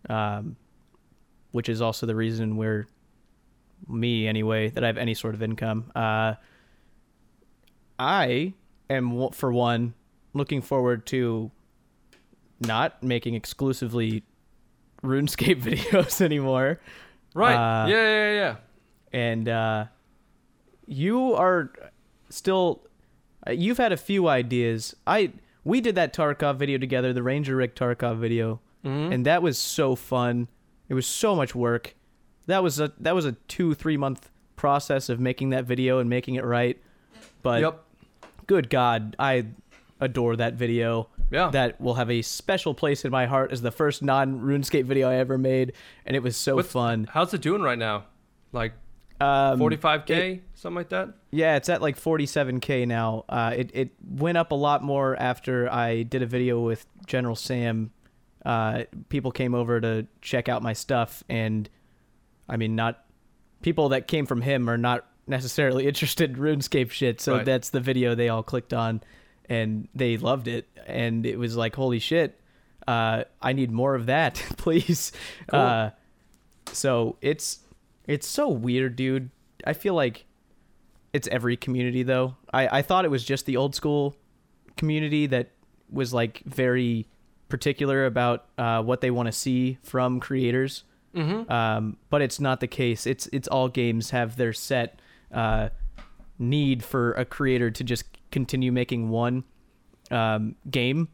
um, 0.09 0.55
which 1.51 1.69
is 1.69 1.81
also 1.81 2.05
the 2.05 2.15
reason 2.15 2.57
we're 2.57 2.87
me 3.87 4.27
anyway 4.27 4.69
that 4.69 4.83
I 4.83 4.87
have 4.87 4.97
any 4.97 5.13
sort 5.13 5.33
of 5.33 5.41
income. 5.41 5.91
Uh, 5.95 6.35
I 7.99 8.53
am 8.89 9.29
for 9.31 9.51
one 9.51 9.93
looking 10.33 10.61
forward 10.61 11.05
to 11.07 11.51
not 12.59 13.01
making 13.03 13.33
exclusively 13.35 14.23
RuneScape 15.03 15.61
videos 15.63 16.21
anymore. 16.21 16.79
Right. 17.33 17.55
Uh, 17.55 17.87
yeah, 17.87 17.95
yeah, 17.95 18.33
yeah. 18.33 18.55
and 19.13 19.49
uh, 19.49 19.85
you 20.85 21.33
are 21.33 21.71
still 22.29 22.83
uh, 23.47 23.51
you've 23.51 23.77
had 23.77 23.91
a 23.91 23.97
few 23.97 24.27
ideas 24.27 24.95
i 25.07 25.31
we 25.63 25.81
did 25.81 25.95
that 25.95 26.13
tarkov 26.13 26.55
video 26.57 26.77
together 26.77 27.13
the 27.13 27.23
ranger 27.23 27.55
rick 27.55 27.75
tarkov 27.75 28.17
video 28.17 28.59
Mhm. 28.85 29.13
and 29.13 29.25
that 29.25 29.41
was 29.43 29.57
so 29.57 29.95
fun 29.95 30.47
it 30.89 30.93
was 30.93 31.05
so 31.05 31.35
much 31.35 31.53
work 31.53 31.95
that 32.47 32.63
was 32.63 32.79
a 32.79 32.91
that 32.99 33.13
was 33.15 33.25
a 33.25 33.33
two 33.47 33.73
three 33.73 33.97
month 33.97 34.29
process 34.55 35.09
of 35.09 35.19
making 35.19 35.51
that 35.51 35.65
video 35.65 35.99
and 35.99 36.09
making 36.09 36.35
it 36.35 36.43
right 36.43 36.81
but 37.43 37.61
yep. 37.61 37.83
good 38.47 38.69
god 38.69 39.15
i 39.19 39.45
adore 39.99 40.35
that 40.35 40.55
video 40.55 41.07
Yeah. 41.29 41.49
that 41.51 41.79
will 41.79 41.93
have 41.95 42.09
a 42.09 42.21
special 42.23 42.73
place 42.73 43.05
in 43.05 43.11
my 43.11 43.25
heart 43.27 43.51
as 43.51 43.61
the 43.61 43.71
first 43.71 44.01
non 44.01 44.39
runescape 44.41 44.85
video 44.85 45.09
i 45.09 45.15
ever 45.15 45.37
made 45.37 45.73
and 46.05 46.15
it 46.15 46.23
was 46.23 46.35
so 46.35 46.55
What's- 46.55 46.71
fun 46.71 47.07
How's 47.11 47.33
it 47.33 47.41
doing 47.41 47.61
right 47.61 47.77
now? 47.77 48.05
Like 48.51 48.73
um, 49.21 49.59
45k, 49.59 50.41
something 50.55 50.75
like 50.75 50.89
that? 50.89 51.09
Yeah, 51.31 51.55
it's 51.55 51.69
at 51.69 51.81
like 51.81 51.99
47k 51.99 52.87
now. 52.87 53.25
Uh, 53.29 53.53
it 53.55 53.71
it 53.73 53.89
went 54.09 54.37
up 54.37 54.51
a 54.51 54.55
lot 54.55 54.83
more 54.83 55.15
after 55.15 55.71
I 55.71 56.03
did 56.03 56.21
a 56.21 56.25
video 56.25 56.59
with 56.61 56.85
General 57.07 57.35
Sam. 57.35 57.91
Uh, 58.45 58.83
people 59.09 59.31
came 59.31 59.53
over 59.53 59.79
to 59.79 60.07
check 60.21 60.49
out 60.49 60.63
my 60.63 60.73
stuff, 60.73 61.23
and 61.29 61.69
I 62.49 62.57
mean, 62.57 62.75
not 62.75 63.03
people 63.61 63.89
that 63.89 64.07
came 64.07 64.25
from 64.25 64.41
him 64.41 64.69
are 64.69 64.77
not 64.77 65.05
necessarily 65.27 65.87
interested 65.91 66.31
in 66.31 66.35
RuneScape 66.37 66.91
shit. 66.91 67.21
So 67.21 67.35
Right. 67.37 67.45
that's 67.45 67.69
the 67.69 67.79
video 67.79 68.15
they 68.15 68.29
all 68.29 68.43
clicked 68.43 68.73
on, 68.73 69.01
and 69.47 69.87
they 69.93 70.17
loved 70.17 70.47
it, 70.47 70.67
and 70.87 71.25
it 71.25 71.37
was 71.37 71.55
like, 71.55 71.75
holy 71.75 71.99
shit, 71.99 72.39
uh, 72.87 73.23
I 73.41 73.53
need 73.53 73.71
more 73.71 73.93
of 73.95 74.07
that, 74.07 74.35
please. 74.57 75.11
Cool. 75.47 75.59
Uh, 75.59 75.89
so 76.73 77.17
it's 77.21 77.59
it's 78.11 78.27
so 78.27 78.49
weird, 78.49 78.95
dude. 78.95 79.29
I 79.65 79.73
feel 79.73 79.93
like 79.93 80.25
it's 81.13 81.27
every 81.29 81.55
community 81.55 82.03
though. 82.03 82.35
I, 82.53 82.79
I 82.79 82.81
thought 82.81 83.05
it 83.05 83.11
was 83.11 83.23
just 83.23 83.45
the 83.45 83.57
old 83.57 83.75
school 83.75 84.15
community 84.77 85.27
that 85.27 85.51
was 85.89 86.13
like 86.13 86.41
very 86.45 87.07
particular 87.49 88.05
about 88.05 88.45
uh, 88.57 88.81
what 88.81 89.01
they 89.01 89.11
want 89.11 89.27
to 89.27 89.31
see 89.31 89.77
from 89.83 90.19
creators. 90.19 90.83
Mm-hmm. 91.15 91.51
Um, 91.51 91.97
but 92.09 92.21
it's 92.21 92.39
not 92.39 92.59
the 92.59 92.67
case. 92.67 93.05
It's 93.05 93.27
it's 93.33 93.47
all 93.47 93.69
games 93.69 94.11
have 94.11 94.37
their 94.37 94.53
set 94.53 94.99
uh, 95.33 95.69
need 96.39 96.83
for 96.83 97.11
a 97.13 97.25
creator 97.25 97.71
to 97.71 97.83
just 97.83 98.05
continue 98.31 98.71
making 98.71 99.09
one 99.09 99.43
um, 100.09 100.55
game 100.69 101.09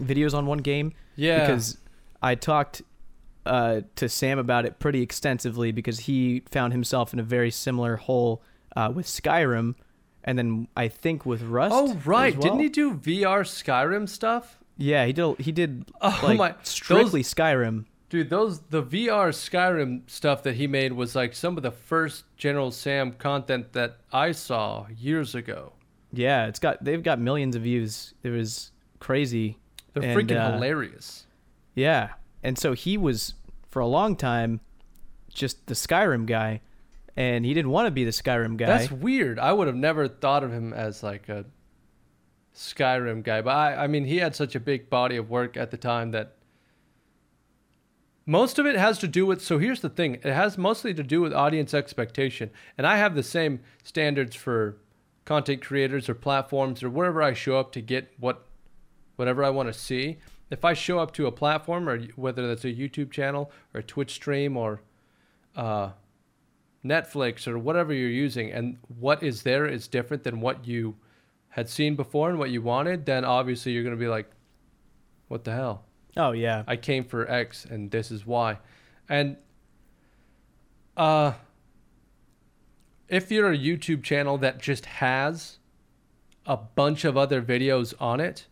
videos 0.00 0.34
on 0.34 0.46
one 0.46 0.58
game. 0.58 0.92
Yeah. 1.16 1.40
Because 1.40 1.78
I 2.22 2.34
talked 2.34 2.82
uh, 3.46 3.82
to 3.96 4.08
Sam 4.08 4.38
about 4.38 4.64
it 4.66 4.78
pretty 4.78 5.02
extensively 5.02 5.72
because 5.72 6.00
he 6.00 6.42
found 6.50 6.72
himself 6.72 7.12
in 7.12 7.18
a 7.18 7.22
very 7.22 7.50
similar 7.50 7.96
hole 7.96 8.42
uh, 8.76 8.90
with 8.94 9.06
Skyrim, 9.06 9.74
and 10.24 10.38
then 10.38 10.68
I 10.76 10.88
think 10.88 11.24
with 11.26 11.42
Rust. 11.42 11.74
Oh 11.76 11.94
right, 12.04 12.32
well. 12.34 12.42
didn't 12.42 12.60
he 12.60 12.68
do 12.68 12.94
VR 12.94 13.42
Skyrim 13.42 14.08
stuff? 14.08 14.58
Yeah, 14.76 15.06
he 15.06 15.12
did. 15.12 15.38
He 15.38 15.52
did 15.52 15.90
Oh 16.00 16.20
like 16.24 16.38
my- 16.38 16.54
strictly 16.62 17.22
Skyrim. 17.22 17.84
Dude, 18.10 18.30
those 18.30 18.60
the 18.70 18.82
VR 18.82 19.30
Skyrim 19.30 20.02
stuff 20.08 20.42
that 20.44 20.54
he 20.54 20.66
made 20.66 20.92
was 20.92 21.14
like 21.16 21.34
some 21.34 21.56
of 21.56 21.62
the 21.62 21.70
first 21.70 22.24
General 22.36 22.70
Sam 22.70 23.12
content 23.12 23.72
that 23.72 23.98
I 24.12 24.32
saw 24.32 24.86
years 24.96 25.34
ago. 25.34 25.72
Yeah, 26.12 26.46
it's 26.46 26.58
got 26.60 26.82
they've 26.84 27.02
got 27.02 27.18
millions 27.18 27.56
of 27.56 27.62
views. 27.62 28.14
It 28.22 28.30
was 28.30 28.70
crazy. 29.00 29.58
They're 29.92 30.02
And, 30.02 30.18
freaking 30.28 30.36
uh, 30.40 30.52
hilarious. 30.54 31.26
Yeah, 31.74 32.10
and 32.44 32.58
so 32.58 32.74
he 32.74 32.96
was 32.96 33.34
for 33.70 33.80
a 33.80 33.86
long 33.86 34.14
time 34.14 34.60
just 35.32 35.66
the 35.66 35.74
Skyrim 35.74 36.26
guy, 36.26 36.60
and 37.16 37.44
he 37.44 37.54
didn't 37.54 37.72
want 37.72 37.86
to 37.86 37.90
be 37.90 38.04
the 38.04 38.12
Skyrim 38.12 38.56
guy. 38.56 38.66
That's 38.66 38.90
weird. 38.90 39.38
I 39.38 39.52
would 39.52 39.66
have 39.66 39.76
never 39.76 40.06
thought 40.06 40.44
of 40.44 40.52
him 40.52 40.72
as 40.72 41.02
like 41.02 41.28
a 41.28 41.46
Skyrim 42.54 43.24
guy, 43.24 43.40
but 43.40 43.50
I, 43.50 43.84
I 43.84 43.86
mean, 43.88 44.04
he 44.04 44.18
had 44.18 44.36
such 44.36 44.54
a 44.54 44.60
big 44.60 44.88
body 44.88 45.16
of 45.16 45.28
work 45.28 45.56
at 45.56 45.72
the 45.72 45.76
time 45.76 46.12
that 46.12 46.36
most 48.26 48.58
of 48.58 48.66
it 48.66 48.76
has 48.76 48.98
to 48.98 49.08
do 49.08 49.26
with. 49.26 49.42
So 49.42 49.58
here's 49.58 49.80
the 49.80 49.88
thing: 49.88 50.14
it 50.14 50.24
has 50.24 50.56
mostly 50.56 50.94
to 50.94 51.02
do 51.02 51.20
with 51.20 51.32
audience 51.32 51.74
expectation, 51.74 52.50
and 52.78 52.86
I 52.86 52.98
have 52.98 53.14
the 53.14 53.22
same 53.22 53.60
standards 53.82 54.36
for 54.36 54.76
content 55.24 55.62
creators 55.62 56.08
or 56.08 56.14
platforms 56.14 56.82
or 56.82 56.90
wherever 56.90 57.22
I 57.22 57.32
show 57.32 57.58
up 57.58 57.72
to 57.72 57.80
get 57.80 58.12
what 58.18 58.46
whatever 59.16 59.42
I 59.42 59.50
want 59.50 59.72
to 59.72 59.78
see. 59.78 60.18
If 60.54 60.64
I 60.64 60.72
show 60.72 61.00
up 61.00 61.12
to 61.14 61.26
a 61.26 61.32
platform, 61.32 61.88
or 61.88 61.98
whether 62.14 62.46
that's 62.46 62.64
a 62.64 62.72
YouTube 62.72 63.10
channel 63.10 63.50
or 63.74 63.80
a 63.80 63.82
Twitch 63.82 64.12
stream 64.12 64.56
or 64.56 64.82
uh, 65.56 65.90
Netflix 66.84 67.48
or 67.48 67.58
whatever 67.58 67.92
you're 67.92 68.08
using, 68.08 68.52
and 68.52 68.78
what 68.86 69.22
is 69.22 69.42
there 69.42 69.66
is 69.66 69.88
different 69.88 70.22
than 70.22 70.40
what 70.40 70.66
you 70.66 70.94
had 71.48 71.68
seen 71.68 71.96
before 71.96 72.30
and 72.30 72.38
what 72.38 72.50
you 72.50 72.62
wanted, 72.62 73.04
then 73.04 73.24
obviously 73.24 73.72
you're 73.72 73.82
going 73.82 73.96
to 73.96 74.00
be 74.00 74.08
like, 74.08 74.30
what 75.26 75.42
the 75.42 75.52
hell? 75.52 75.84
oh 76.16 76.32
yeah, 76.32 76.62
I 76.66 76.76
came 76.76 77.04
for 77.04 77.28
X 77.28 77.64
and 77.64 77.90
this 77.90 78.10
is 78.10 78.24
why. 78.24 78.58
And 79.08 79.36
uh, 80.96 81.32
if 83.08 83.30
you're 83.30 83.52
a 83.52 83.58
YouTube 83.58 84.02
channel 84.02 84.38
that 84.38 84.60
just 84.60 84.86
has 84.86 85.58
a 86.46 86.56
bunch 86.56 87.04
of 87.04 87.16
other 87.16 87.42
videos 87.42 87.94
on 88.00 88.20
it, 88.20 88.46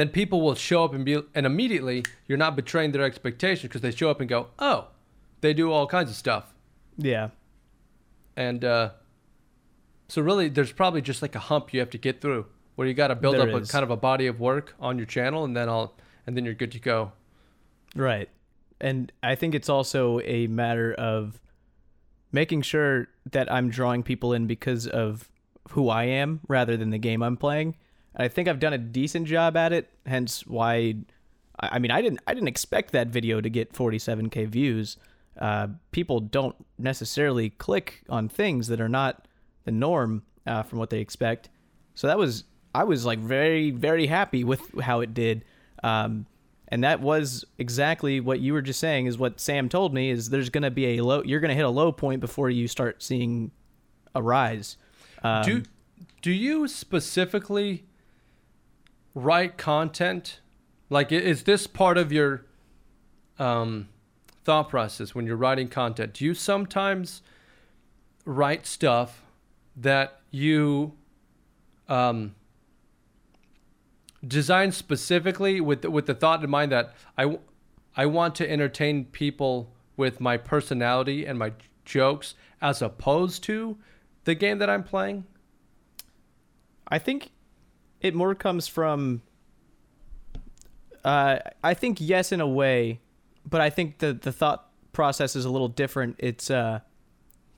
then 0.00 0.08
people 0.08 0.40
will 0.40 0.54
show 0.54 0.82
up 0.84 0.94
and 0.94 1.04
be, 1.04 1.22
and 1.34 1.44
immediately 1.44 2.02
you're 2.26 2.38
not 2.38 2.56
betraying 2.56 2.92
their 2.92 3.02
expectations 3.02 3.68
because 3.68 3.82
they 3.82 3.90
show 3.90 4.08
up 4.08 4.18
and 4.20 4.28
go, 4.28 4.48
oh, 4.58 4.88
they 5.42 5.52
do 5.52 5.70
all 5.70 5.86
kinds 5.86 6.08
of 6.08 6.16
stuff. 6.16 6.54
yeah, 6.96 7.28
And 8.34 8.64
uh, 8.64 8.90
so 10.08 10.22
really, 10.22 10.48
there's 10.48 10.72
probably 10.72 11.02
just 11.02 11.20
like 11.20 11.34
a 11.34 11.38
hump 11.38 11.74
you 11.74 11.80
have 11.80 11.90
to 11.90 11.98
get 11.98 12.22
through 12.22 12.46
where 12.76 12.88
you 12.88 12.94
got 12.94 13.08
to 13.08 13.14
build 13.14 13.34
There 13.34 13.54
up 13.54 13.62
a 13.62 13.66
kind 13.66 13.82
of 13.82 13.90
a 13.90 13.96
body 13.96 14.26
of 14.26 14.40
work 14.40 14.74
on 14.80 14.96
your 14.96 15.06
channel, 15.06 15.44
and 15.44 15.54
then 15.54 15.68
I'll 15.68 15.94
and 16.26 16.34
then 16.34 16.44
you're 16.44 16.54
good 16.54 16.72
to 16.72 16.80
go. 16.80 17.12
right. 17.94 18.28
And 18.82 19.12
I 19.22 19.34
think 19.34 19.54
it's 19.54 19.68
also 19.68 20.20
a 20.20 20.46
matter 20.46 20.94
of 20.94 21.38
making 22.32 22.62
sure 22.62 23.08
that 23.30 23.52
I'm 23.52 23.68
drawing 23.68 24.02
people 24.02 24.32
in 24.32 24.46
because 24.46 24.86
of 24.86 25.28
who 25.72 25.90
I 25.90 26.04
am 26.04 26.40
rather 26.48 26.78
than 26.78 26.88
the 26.88 26.98
game 26.98 27.22
I'm 27.22 27.36
playing. 27.36 27.76
And 28.14 28.24
I 28.24 28.28
think 28.28 28.48
I've 28.48 28.60
done 28.60 28.72
a 28.72 28.78
decent 28.78 29.26
job 29.26 29.56
at 29.56 29.72
it. 29.72 29.90
Hence 30.06 30.46
why, 30.46 30.96
I 31.58 31.68
I 31.72 31.78
mean, 31.78 31.90
I 31.90 32.02
didn't 32.02 32.20
I 32.26 32.34
didn't 32.34 32.48
expect 32.48 32.92
that 32.92 33.08
video 33.08 33.40
to 33.40 33.48
get 33.48 33.72
47k 33.72 34.48
views. 34.48 34.96
Uh, 35.38 35.68
people 35.92 36.20
don't 36.20 36.56
necessarily 36.78 37.50
click 37.50 38.02
on 38.08 38.28
things 38.28 38.68
that 38.68 38.80
are 38.80 38.88
not 38.88 39.26
the 39.64 39.70
norm 39.70 40.22
uh, 40.46 40.62
from 40.62 40.78
what 40.78 40.90
they 40.90 41.00
expect. 41.00 41.48
So 41.94 42.06
that 42.06 42.18
was 42.18 42.44
I 42.74 42.84
was 42.84 43.04
like 43.04 43.18
very 43.18 43.70
very 43.70 44.06
happy 44.06 44.44
with 44.44 44.80
how 44.80 45.00
it 45.00 45.14
did. 45.14 45.44
Um, 45.82 46.26
and 46.68 46.84
that 46.84 47.00
was 47.00 47.44
exactly 47.58 48.20
what 48.20 48.40
you 48.40 48.52
were 48.52 48.62
just 48.62 48.78
saying 48.78 49.06
is 49.06 49.18
what 49.18 49.40
Sam 49.40 49.68
told 49.68 49.92
me 49.92 50.10
is 50.10 50.30
there's 50.30 50.50
going 50.50 50.62
to 50.62 50.70
be 50.70 50.98
a 50.98 51.04
low 51.04 51.22
you're 51.24 51.40
going 51.40 51.48
to 51.50 51.54
hit 51.54 51.64
a 51.64 51.70
low 51.70 51.90
point 51.90 52.20
before 52.20 52.48
you 52.48 52.68
start 52.68 53.02
seeing 53.02 53.50
a 54.14 54.22
rise. 54.22 54.76
Um, 55.22 55.42
do 55.42 55.62
do 56.22 56.30
you 56.30 56.68
specifically 56.68 57.84
write 59.14 59.56
content? 59.56 60.40
Like, 60.88 61.12
is 61.12 61.44
this 61.44 61.66
part 61.66 61.98
of 61.98 62.12
your 62.12 62.44
um, 63.38 63.88
thought 64.44 64.68
process 64.68 65.14
when 65.14 65.26
you're 65.26 65.36
writing 65.36 65.68
content? 65.68 66.14
Do 66.14 66.24
you 66.24 66.34
sometimes 66.34 67.22
write 68.24 68.66
stuff 68.66 69.22
that 69.76 70.20
you 70.30 70.92
um, 71.88 72.34
design 74.26 74.72
specifically 74.72 75.60
with 75.60 75.82
the, 75.82 75.90
with 75.90 76.06
the 76.06 76.14
thought 76.14 76.42
in 76.42 76.50
mind 76.50 76.72
that 76.72 76.94
I 77.16 77.38
I 77.96 78.06
want 78.06 78.36
to 78.36 78.48
entertain 78.48 79.06
people 79.06 79.72
with 79.96 80.20
my 80.20 80.36
personality 80.36 81.26
and 81.26 81.38
my 81.38 81.52
jokes 81.84 82.34
as 82.62 82.80
opposed 82.80 83.42
to 83.44 83.76
the 84.24 84.34
game 84.34 84.58
that 84.58 84.70
I'm 84.70 84.84
playing? 84.84 85.24
I 86.86 86.98
think 86.98 87.32
it 88.00 88.14
more 88.14 88.34
comes 88.34 88.66
from. 88.68 89.22
Uh, 91.04 91.38
I 91.64 91.74
think 91.74 91.98
yes, 92.00 92.30
in 92.32 92.40
a 92.40 92.46
way, 92.46 93.00
but 93.48 93.60
I 93.60 93.70
think 93.70 93.98
the 93.98 94.12
the 94.12 94.32
thought 94.32 94.68
process 94.92 95.34
is 95.34 95.44
a 95.44 95.50
little 95.50 95.68
different. 95.68 96.16
It's 96.18 96.50
uh, 96.50 96.80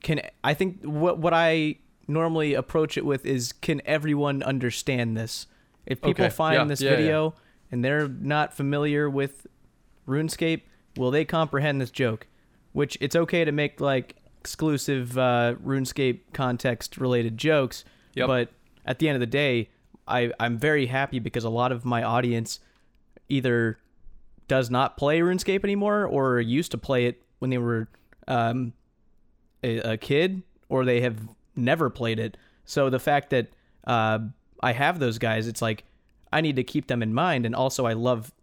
can 0.01 0.21
I 0.43 0.53
think 0.53 0.81
what 0.83 1.17
what 1.19 1.33
I 1.33 1.75
normally 2.07 2.53
approach 2.53 2.97
it 2.97 3.05
with 3.05 3.25
is 3.25 3.51
can 3.53 3.81
everyone 3.85 4.43
understand 4.43 5.17
this? 5.17 5.47
If 5.85 6.01
people 6.01 6.25
Okay, 6.25 6.29
find 6.33 6.55
yeah, 6.55 6.63
this 6.65 6.81
yeah, 6.81 6.91
yeah. 6.91 6.95
video 6.95 7.33
and 7.69 7.83
they're 7.83 8.07
not 8.07 8.53
familiar 8.53 9.09
with 9.09 9.47
RuneScape, 10.07 10.61
will 10.95 11.11
they 11.11 11.25
comprehend 11.25 11.81
this 11.81 11.91
joke? 11.91 12.27
Which 12.71 12.97
it's 13.01 13.15
okay 13.17 13.43
to 13.43 13.51
make 13.51 13.81
like 13.81 14.15
exclusive 14.39 15.17
uh, 15.17 15.55
RuneScape 15.61 16.21
context 16.31 16.97
related 16.97 17.37
jokes, 17.37 17.83
Yep. 18.15 18.27
but 18.27 18.49
at 18.85 18.99
the 18.99 19.09
end 19.09 19.15
of 19.15 19.19
the 19.19 19.25
day, 19.25 19.69
I 20.07 20.31
I'm 20.39 20.57
very 20.57 20.85
happy 20.85 21.19
because 21.19 21.43
a 21.43 21.49
lot 21.49 21.71
of 21.71 21.85
my 21.85 22.03
audience 22.03 22.59
either 23.29 23.79
does 24.47 24.69
not 24.69 24.97
play 24.97 25.19
RuneScape 25.19 25.63
anymore 25.63 26.05
or 26.05 26.39
used 26.39 26.71
to 26.71 26.77
play 26.77 27.05
it 27.05 27.21
when 27.39 27.49
they 27.49 27.57
were 27.57 27.87
um, 28.27 28.73
a, 29.63 29.77
a 29.93 29.97
kid 29.97 30.43
or 30.69 30.85
they 30.85 31.01
have 31.01 31.17
never 31.55 31.89
played 31.89 32.19
it. 32.19 32.37
So 32.65 32.89
the 32.89 32.99
fact 32.99 33.29
that 33.31 33.47
uh, 33.85 34.19
I 34.61 34.73
have 34.73 34.99
those 34.99 35.17
guys, 35.17 35.47
it's 35.47 35.61
like 35.61 35.83
I 36.31 36.41
need 36.41 36.55
to 36.55 36.63
keep 36.63 36.87
them 36.87 37.03
in 37.03 37.13
mind. 37.13 37.45
And 37.45 37.55
also, 37.55 37.85
I 37.85 37.93
love 37.93 38.33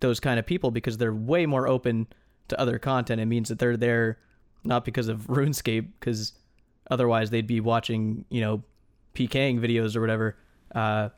those 0.00 0.20
kind 0.20 0.38
of 0.38 0.46
people 0.46 0.70
because 0.70 0.98
they're 0.98 1.14
way 1.14 1.46
more 1.46 1.68
open 1.68 2.06
to 2.48 2.60
other 2.60 2.78
content. 2.78 3.20
It 3.20 3.26
means 3.26 3.48
that 3.48 3.58
they're 3.58 3.76
there 3.76 4.18
not 4.64 4.84
because 4.84 5.08
of 5.08 5.20
RuneScape, 5.28 5.88
because 5.98 6.32
otherwise 6.90 7.30
they'd 7.30 7.46
be 7.46 7.60
watching, 7.60 8.24
you 8.28 8.40
know, 8.40 8.62
PKing 9.14 9.60
videos 9.60 9.96
or 9.96 10.00
whatever. 10.00 10.36
Uh, 10.74 11.08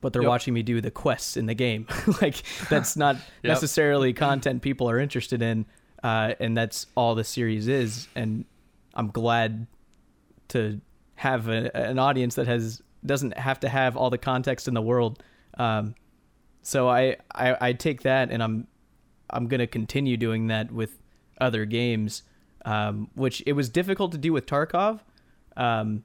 but 0.00 0.12
they're 0.12 0.22
Yep. 0.22 0.28
watching 0.28 0.54
me 0.54 0.62
do 0.62 0.80
the 0.80 0.90
quests 0.90 1.36
in 1.36 1.46
the 1.46 1.54
game. 1.54 1.86
like 2.22 2.42
that's 2.68 2.96
not 2.96 3.16
Yep. 3.42 3.44
necessarily 3.44 4.12
content 4.12 4.62
people 4.62 4.88
are 4.88 4.98
interested 4.98 5.42
in, 5.42 5.66
uh, 6.04 6.34
and 6.40 6.56
that's 6.56 6.86
all 6.94 7.14
the 7.14 7.24
series 7.24 7.66
is. 7.68 8.06
And 8.14 8.44
I'm 8.94 9.08
glad 9.08 9.66
to 10.48 10.80
have 11.16 11.48
a, 11.48 11.74
an 11.76 11.98
audience 11.98 12.36
that 12.36 12.46
has 12.46 12.80
doesn't 13.04 13.36
have 13.36 13.60
to 13.60 13.68
have 13.68 13.96
all 13.96 14.10
the 14.10 14.18
context 14.18 14.68
in 14.68 14.74
the 14.74 14.82
world. 14.82 15.22
Um, 15.58 15.94
so 16.62 16.88
I, 16.88 17.16
I 17.34 17.56
I 17.68 17.72
take 17.72 18.02
that 18.02 18.30
and 18.30 18.42
I'm 18.42 18.66
I'm 19.30 19.48
gonna 19.48 19.66
continue 19.66 20.16
doing 20.16 20.46
that 20.46 20.70
with 20.70 21.00
other 21.40 21.64
games, 21.64 22.22
um, 22.64 23.10
which 23.14 23.42
it 23.46 23.52
was 23.54 23.68
difficult 23.68 24.12
to 24.12 24.18
do 24.18 24.32
with 24.32 24.46
Tarkov, 24.46 25.00
um, 25.56 26.04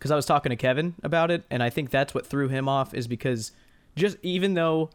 because 0.00 0.10
I 0.10 0.16
was 0.16 0.24
talking 0.24 0.48
to 0.48 0.56
Kevin 0.56 0.94
about 1.02 1.30
it, 1.30 1.44
and 1.50 1.62
I 1.62 1.68
think 1.68 1.90
that's 1.90 2.14
what 2.14 2.26
threw 2.26 2.48
him 2.48 2.70
off 2.70 2.94
is 2.94 3.06
because 3.06 3.52
just 3.96 4.16
even 4.22 4.54
though 4.54 4.88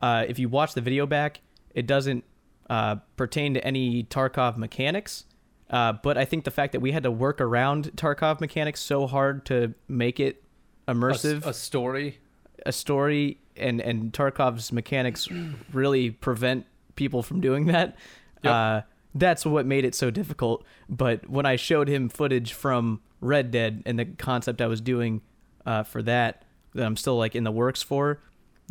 uh, 0.00 0.24
if 0.26 0.38
you 0.38 0.48
watch 0.48 0.72
the 0.72 0.80
video 0.80 1.06
back, 1.06 1.40
it 1.74 1.86
doesn't 1.86 2.24
uh, 2.70 2.96
pertain 3.18 3.52
to 3.54 3.62
any 3.62 4.04
Tarkov 4.04 4.56
mechanics. 4.56 5.24
Uh, 5.68 5.92
but 5.92 6.16
I 6.16 6.24
think 6.24 6.44
the 6.44 6.50
fact 6.50 6.72
that 6.72 6.80
we 6.80 6.92
had 6.92 7.02
to 7.02 7.10
work 7.10 7.42
around 7.42 7.92
Tarkov 7.94 8.40
mechanics 8.40 8.80
so 8.80 9.06
hard 9.06 9.44
to 9.46 9.74
make 9.86 10.18
it 10.18 10.42
A 10.86 10.94
immersive, 10.94 11.44
a, 11.44 11.52
story. 11.52 12.18
a 12.64 12.72
story 12.72 13.38
and 13.54 13.82
and 13.82 14.14
Tarkov's 14.14 14.72
mechanics 14.72 15.28
really 15.74 16.10
prevent 16.10 16.64
people 16.96 17.22
from 17.22 17.42
doing 17.42 17.66
that. 17.66 17.96
Yep. 18.42 18.52
Uh, 18.52 18.80
that's 19.14 19.44
what 19.44 19.66
made 19.66 19.84
it 19.84 19.94
so 19.94 20.10
difficult. 20.10 20.64
But 20.88 21.28
when 21.28 21.44
I 21.44 21.56
showed 21.56 21.88
him 21.88 22.08
footage 22.08 22.54
from 22.54 23.02
Red 23.20 23.50
Dead 23.50 23.82
and 23.86 23.98
the 23.98 24.04
concept 24.04 24.60
I 24.60 24.66
was 24.66 24.80
doing 24.80 25.22
uh, 25.66 25.82
for 25.82 26.02
that, 26.02 26.44
that 26.74 26.84
I'm 26.84 26.96
still 26.96 27.16
like 27.16 27.34
in 27.34 27.44
the 27.44 27.50
works 27.50 27.82
for, 27.82 28.20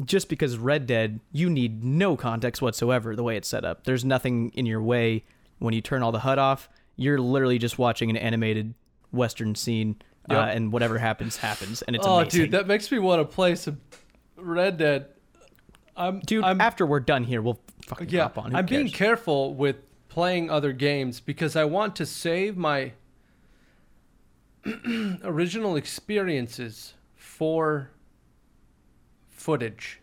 just 0.03 0.29
because 0.29 0.57
Red 0.57 0.85
Dead, 0.85 1.19
you 1.31 1.49
need 1.49 1.83
no 1.83 2.15
context 2.15 2.61
whatsoever 2.61 3.15
the 3.15 3.23
way 3.23 3.37
it's 3.37 3.47
set 3.47 3.65
up. 3.65 3.83
There's 3.83 4.05
nothing 4.05 4.51
in 4.53 4.65
your 4.65 4.81
way 4.81 5.23
when 5.59 5.73
you 5.73 5.81
turn 5.81 6.03
all 6.03 6.11
the 6.11 6.19
HUD 6.19 6.37
off. 6.37 6.69
You're 6.95 7.19
literally 7.19 7.57
just 7.57 7.77
watching 7.77 8.09
an 8.09 8.17
animated 8.17 8.73
Western 9.11 9.55
scene, 9.55 9.95
uh, 10.29 10.33
and 10.33 10.71
whatever 10.71 10.97
happens, 10.97 11.37
happens, 11.37 11.81
and 11.83 11.95
it's 11.95 12.05
oh, 12.05 12.19
amazing. 12.19 12.41
dude, 12.41 12.51
that 12.51 12.67
makes 12.67 12.91
me 12.91 12.99
want 12.99 13.21
to 13.21 13.25
play 13.25 13.55
some 13.55 13.79
Red 14.35 14.77
Dead. 14.77 15.07
I'm, 15.95 16.19
Dude, 16.19 16.43
I'm, 16.43 16.61
after 16.61 16.85
we're 16.85 16.99
done 16.99 17.23
here, 17.23 17.41
we'll 17.41 17.59
fucking 17.87 18.09
yeah, 18.09 18.23
hop 18.23 18.37
on. 18.37 18.51
Who 18.51 18.57
I'm 18.57 18.65
being 18.65 18.89
careful 18.89 19.55
with 19.55 19.77
playing 20.09 20.49
other 20.49 20.73
games 20.73 21.19
because 21.19 21.55
I 21.55 21.65
want 21.65 21.95
to 21.97 22.05
save 22.05 22.57
my 22.57 22.93
original 25.23 25.75
experiences 25.75 26.93
for 27.15 27.91
footage. 29.27 29.99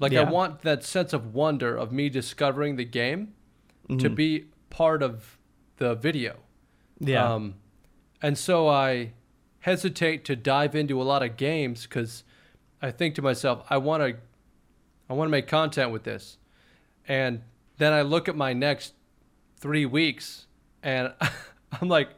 Like 0.00 0.12
I 0.12 0.30
want 0.30 0.62
that 0.62 0.84
sense 0.84 1.12
of 1.12 1.34
wonder 1.34 1.76
of 1.76 1.90
me 1.92 2.08
discovering 2.08 2.76
the 2.76 2.84
game 2.84 3.34
to 3.88 3.94
Mhm. 4.10 4.14
be 4.14 4.44
part 4.70 5.02
of 5.02 5.38
the 5.78 5.94
video. 5.94 6.36
yeah. 7.00 7.32
Um, 7.32 7.54
and 8.20 8.36
so 8.36 8.66
I 8.68 9.12
hesitate 9.60 10.24
to 10.26 10.34
dive 10.36 10.74
into 10.74 11.00
a 11.00 11.04
lot 11.04 11.22
of 11.22 11.36
games 11.36 11.84
because 11.86 12.24
I 12.82 12.90
think 12.90 13.14
to 13.16 13.22
myself, 13.22 13.64
I 13.70 13.78
want 13.78 14.02
to, 14.02 14.18
I 15.08 15.12
want 15.14 15.28
to 15.28 15.30
make 15.30 15.46
content 15.46 15.90
with 15.92 16.02
this, 16.04 16.38
and 17.06 17.42
then 17.78 17.92
I 17.92 18.02
look 18.02 18.28
at 18.28 18.36
my 18.36 18.52
next 18.52 18.94
three 19.56 19.86
weeks, 19.86 20.46
and 20.82 21.12
I'm 21.80 21.88
like, 21.88 22.10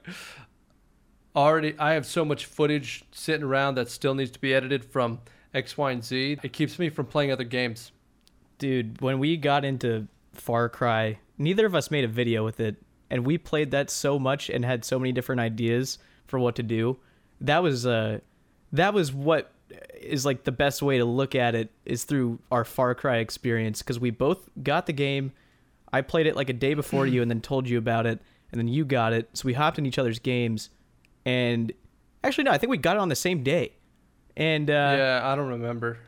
already, 1.34 1.74
I 1.78 1.92
have 1.92 2.06
so 2.06 2.24
much 2.24 2.46
footage 2.46 3.04
sitting 3.12 3.44
around 3.44 3.76
that 3.76 3.88
still 3.88 4.14
needs 4.14 4.30
to 4.32 4.40
be 4.40 4.54
edited 4.54 4.84
from 4.84 5.20
X, 5.54 5.76
Y, 5.76 5.90
and 5.90 6.04
Z. 6.04 6.38
It 6.42 6.52
keeps 6.52 6.78
me 6.78 6.88
from 6.88 7.06
playing 7.06 7.32
other 7.32 7.44
games. 7.44 7.92
Dude, 8.58 9.00
when 9.00 9.18
we 9.18 9.36
got 9.36 9.64
into 9.64 10.06
Far 10.32 10.68
Cry, 10.68 11.18
neither 11.38 11.66
of 11.66 11.74
us 11.74 11.90
made 11.90 12.04
a 12.04 12.08
video 12.08 12.44
with 12.44 12.60
it, 12.60 12.76
and 13.10 13.24
we 13.24 13.38
played 13.38 13.70
that 13.70 13.90
so 13.90 14.18
much 14.18 14.48
and 14.50 14.64
had 14.64 14.84
so 14.84 14.98
many 14.98 15.12
different 15.12 15.40
ideas 15.40 15.98
for 16.26 16.38
what 16.38 16.54
to 16.56 16.62
do. 16.62 16.98
That 17.40 17.62
was 17.62 17.86
uh 17.86 18.20
that 18.72 18.94
was 18.94 19.12
what 19.12 19.52
is 20.00 20.24
like 20.24 20.44
the 20.44 20.52
best 20.52 20.82
way 20.82 20.98
to 20.98 21.04
look 21.04 21.34
at 21.34 21.54
it 21.54 21.70
is 21.84 22.04
through 22.04 22.38
our 22.50 22.64
Far 22.64 22.94
Cry 22.94 23.16
experience 23.16 23.82
because 23.82 23.98
we 23.98 24.10
both 24.10 24.48
got 24.62 24.86
the 24.86 24.92
game. 24.92 25.32
I 25.92 26.02
played 26.02 26.26
it 26.26 26.36
like 26.36 26.48
a 26.48 26.54
day 26.54 26.74
before 26.74 27.06
you 27.06 27.22
and 27.22 27.30
then 27.30 27.40
told 27.40 27.68
you 27.68 27.78
about 27.78 28.06
it, 28.06 28.20
and 28.52 28.58
then 28.60 28.68
you 28.68 28.84
got 28.84 29.12
it. 29.12 29.28
So 29.32 29.46
we 29.46 29.54
hopped 29.54 29.78
in 29.78 29.86
each 29.86 29.98
other's 29.98 30.20
games, 30.20 30.70
and 31.30 31.72
actually 32.24 32.44
no, 32.44 32.50
I 32.52 32.58
think 32.58 32.70
we 32.70 32.78
got 32.78 32.96
it 32.96 33.00
on 33.00 33.08
the 33.08 33.16
same 33.28 33.42
day. 33.42 33.72
And 34.36 34.70
uh, 34.70 34.94
yeah, 34.98 35.20
I 35.24 35.34
don't 35.36 35.48
remember. 35.48 35.98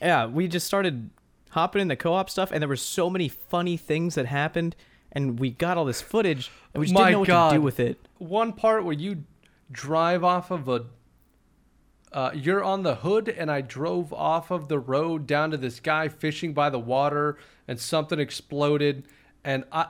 yeah, 0.00 0.26
we 0.26 0.48
just 0.48 0.66
started 0.66 1.10
hopping 1.50 1.82
in 1.82 1.88
the 1.88 1.96
co-op 1.96 2.28
stuff, 2.30 2.50
and 2.52 2.60
there 2.62 2.68
were 2.68 2.76
so 2.76 3.08
many 3.10 3.28
funny 3.28 3.76
things 3.76 4.14
that 4.14 4.26
happened, 4.26 4.74
and 5.12 5.38
we 5.40 5.50
got 5.50 5.76
all 5.78 5.84
this 5.84 6.00
footage, 6.02 6.50
and 6.74 6.80
we 6.80 6.86
just 6.86 6.94
My 6.94 7.00
didn't 7.00 7.12
know 7.12 7.18
what 7.20 7.28
God. 7.28 7.48
to 7.50 7.56
do 7.56 7.62
with 7.62 7.78
it. 7.80 7.96
one 8.18 8.52
part 8.52 8.84
where 8.84 8.94
you 8.94 9.24
drive 9.70 10.22
off 10.24 10.50
of 10.50 10.68
a 10.68 10.84
uh, 12.12 12.30
you're 12.34 12.62
on 12.62 12.82
the 12.82 12.96
hood 12.96 13.26
and 13.26 13.50
i 13.50 13.62
drove 13.62 14.12
off 14.12 14.50
of 14.50 14.68
the 14.68 14.78
road 14.78 15.26
down 15.26 15.50
to 15.50 15.56
this 15.56 15.80
guy 15.80 16.08
fishing 16.08 16.52
by 16.52 16.68
the 16.68 16.78
water 16.78 17.38
and 17.66 17.80
something 17.80 18.18
exploded 18.20 19.06
and 19.42 19.64
i 19.72 19.86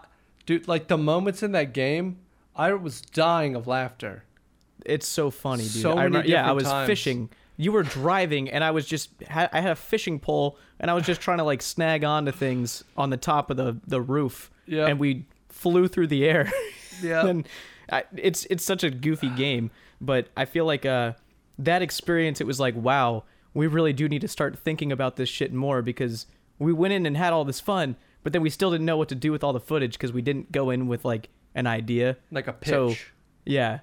dude 0.47 0.69
like 0.69 0.87
the 0.87 0.97
moments 0.97 1.43
in 1.43 1.51
that 1.51 1.73
game 1.73 2.17
i 2.55 2.73
was 2.73 3.01
dying 3.01 3.57
of 3.57 3.67
laughter 3.67 4.23
It's 4.87 5.07
so 5.07 5.31
funny, 5.31 5.63
dude. 5.65 5.83
So 5.83 5.93
I 5.97 6.05
remember, 6.05 6.29
yeah, 6.29 6.49
I 6.49 6.53
was 6.53 6.65
times. 6.65 6.87
fishing. 6.87 7.31
You 7.57 7.73
were 7.73 7.83
driving, 7.83 8.51
and 8.51 8.65
I 8.65 8.71
was 8.71 8.87
just 8.87 9.11
ha- 9.31 9.49
I 9.53 9.61
had 9.61 9.73
a 9.73 9.77
fishing 9.77 10.19
pole, 10.19 10.59
and 10.81 10.91
I 10.91 10.95
was 10.95 11.05
just 11.05 11.21
trying 11.21 11.39
to 11.39 11.45
like 11.45 11.63
snag 11.63 12.03
onto 12.05 12.33
things 12.33 12.83
on 12.97 13.11
the 13.11 13.17
top 13.17 13.51
of 13.51 13.57
the 13.57 13.77
the 13.87 14.01
roof. 14.01 14.51
Yep. 14.67 14.89
and 14.91 14.99
we 15.01 15.27
flew 15.49 15.89
through 15.89 16.07
the 16.07 16.25
air. 16.25 16.51
yeah 17.03 17.27
and 17.27 17.49
I, 17.91 18.05
it's 18.17 18.45
it's 18.47 18.65
such 18.65 18.85
a 18.85 18.91
goofy 18.91 19.29
game, 19.29 19.71
but 20.01 20.29
I 20.37 20.45
feel 20.45 20.65
like 20.65 20.87
uh 20.87 21.13
that 21.59 21.83
experience 21.83 22.41
it 22.41 22.47
was 22.47 22.59
like 22.61 22.75
wow, 22.77 23.25
we 23.55 23.67
really 23.67 23.93
do 23.93 24.09
need 24.09 24.21
to 24.23 24.29
start 24.29 24.59
thinking 24.59 24.91
about 24.93 25.17
this 25.17 25.29
shit 25.29 25.53
more 25.53 25.83
because 25.83 26.27
we 26.59 26.73
went 26.73 26.95
in 26.95 27.07
and 27.07 27.17
had 27.17 27.33
all 27.33 27.45
this 27.45 27.61
fun, 27.61 27.97
but 28.23 28.33
then 28.33 28.41
we 28.41 28.51
still 28.51 28.71
didn't 28.71 28.87
know 28.87 28.97
what 28.97 29.09
to 29.11 29.15
do 29.17 29.31
with 29.33 29.43
all 29.45 29.53
the 29.53 29.61
footage 29.61 29.93
because 29.95 30.13
we 30.13 30.23
didn't 30.23 30.53
go 30.53 30.71
in 30.71 30.87
with 30.87 31.05
like 31.05 31.29
an 31.55 31.67
idea. 31.67 32.17
like 32.31 32.47
a 32.47 32.53
pitch 32.53 32.71
So- 32.71 32.95
Yeah. 33.45 33.81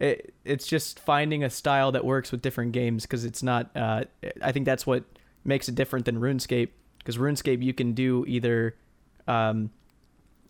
It, 0.00 0.34
it's 0.44 0.66
just 0.66 0.98
finding 0.98 1.44
a 1.44 1.50
style 1.50 1.92
that 1.92 2.04
works 2.04 2.32
with 2.32 2.42
different 2.42 2.72
games 2.72 3.04
because 3.04 3.24
it's 3.24 3.42
not 3.42 3.70
uh, 3.76 4.04
I 4.42 4.52
think 4.52 4.66
that's 4.66 4.86
what 4.86 5.04
makes 5.44 5.68
it 5.68 5.74
different 5.76 6.04
than 6.06 6.18
RuneScape 6.18 6.70
because 6.98 7.16
RuneScape 7.16 7.62
you 7.62 7.72
can 7.72 7.92
do 7.92 8.24
either 8.26 8.74
um, 9.28 9.70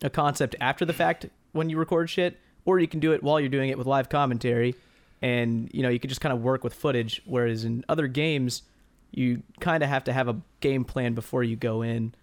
a 0.01 0.09
concept 0.09 0.55
after 0.59 0.83
the 0.85 0.93
fact 0.93 1.27
when 1.51 1.69
you 1.69 1.77
record 1.77 2.09
shit 2.09 2.39
or 2.65 2.79
you 2.79 2.87
can 2.87 2.99
do 2.99 3.11
it 3.13 3.21
while 3.21 3.39
you're 3.39 3.49
doing 3.49 3.69
it 3.69 3.77
with 3.77 3.85
live 3.87 4.09
commentary 4.09 4.75
and 5.21 5.69
you 5.73 5.83
know 5.83 5.89
you 5.89 5.99
can 5.99 6.09
just 6.09 6.21
kind 6.21 6.33
of 6.33 6.41
work 6.41 6.63
with 6.63 6.73
footage 6.73 7.21
whereas 7.25 7.65
in 7.65 7.85
other 7.87 8.07
games 8.07 8.63
you 9.11 9.41
kind 9.59 9.83
of 9.83 9.89
have 9.89 10.03
to 10.03 10.11
have 10.11 10.27
a 10.27 10.35
game 10.59 10.83
plan 10.83 11.13
before 11.13 11.43
you 11.43 11.55
go 11.55 11.81
in 11.83 12.13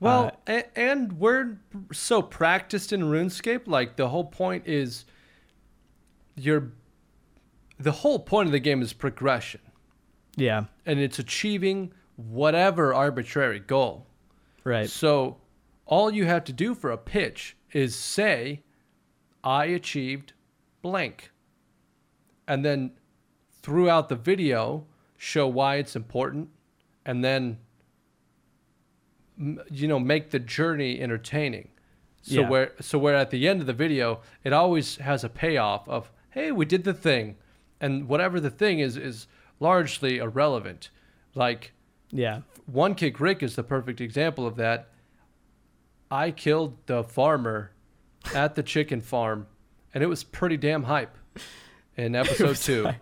Well, 0.00 0.30
Uh, 0.46 0.62
and 0.76 1.12
we're 1.18 1.58
so 1.92 2.22
practiced 2.22 2.92
in 2.92 3.02
RuneScape. 3.02 3.66
Like 3.66 3.96
the 3.96 4.08
whole 4.08 4.24
point 4.24 4.62
is, 4.66 5.04
you're. 6.38 6.72
The 7.78 7.92
whole 7.92 8.18
point 8.18 8.46
of 8.46 8.52
the 8.52 8.58
game 8.58 8.82
is 8.82 8.92
progression, 8.92 9.60
yeah 10.36 10.64
and 10.84 10.98
it's 10.98 11.18
achieving 11.18 11.92
whatever 12.16 12.92
arbitrary 12.92 13.60
goal. 13.60 14.06
right 14.64 14.90
So, 14.90 15.38
all 15.86 16.10
you 16.10 16.24
have 16.26 16.44
to 16.44 16.52
do 16.52 16.74
for 16.74 16.90
a 16.90 16.98
pitch 16.98 17.56
is 17.72 17.94
say, 17.94 18.62
"I 19.44 19.66
achieved 19.66 20.32
blank," 20.82 21.30
and 22.48 22.64
then 22.64 22.92
throughout 23.62 24.08
the 24.08 24.16
video 24.16 24.86
show 25.16 25.46
why 25.46 25.76
it's 25.76 25.94
important, 25.94 26.48
and 27.04 27.24
then 27.24 27.58
you 29.70 29.86
know 29.86 30.00
make 30.00 30.30
the 30.30 30.38
journey 30.40 31.00
entertaining. 31.00 31.68
So 32.22 32.40
Yeah. 32.40 32.48
where 32.48 32.72
so 32.80 32.98
where 32.98 33.14
at 33.14 33.30
the 33.30 33.46
end 33.46 33.60
of 33.60 33.66
the 33.66 33.72
video 33.72 34.20
it 34.42 34.52
always 34.52 34.96
has 34.96 35.22
a 35.22 35.28
payoff 35.28 35.88
of 35.88 36.10
hey 36.30 36.52
we 36.52 36.64
did 36.64 36.84
the 36.84 36.94
thing, 36.94 37.36
and 37.80 38.08
whatever 38.08 38.40
the 38.40 38.50
thing 38.50 38.80
is 38.80 38.96
is 38.96 39.26
largely 39.60 40.18
irrelevant. 40.18 40.90
Like 41.34 41.72
yeah 42.10 42.40
one 42.66 42.94
kick 42.94 43.20
Rick 43.20 43.42
is 43.42 43.56
the 43.56 43.62
perfect 43.62 44.00
example 44.00 44.46
of 44.46 44.56
that. 44.56 44.88
I 46.10 46.30
killed 46.30 46.76
the 46.86 47.04
farmer 47.04 47.72
at 48.34 48.54
the 48.54 48.62
chicken 48.62 49.00
farm, 49.00 49.46
and 49.92 50.02
it 50.02 50.06
was 50.06 50.24
pretty 50.24 50.56
damn 50.56 50.84
hype 50.84 51.16
in 51.96 52.14
episode 52.14 52.56
two. 52.56 52.84
hype. 52.84 52.96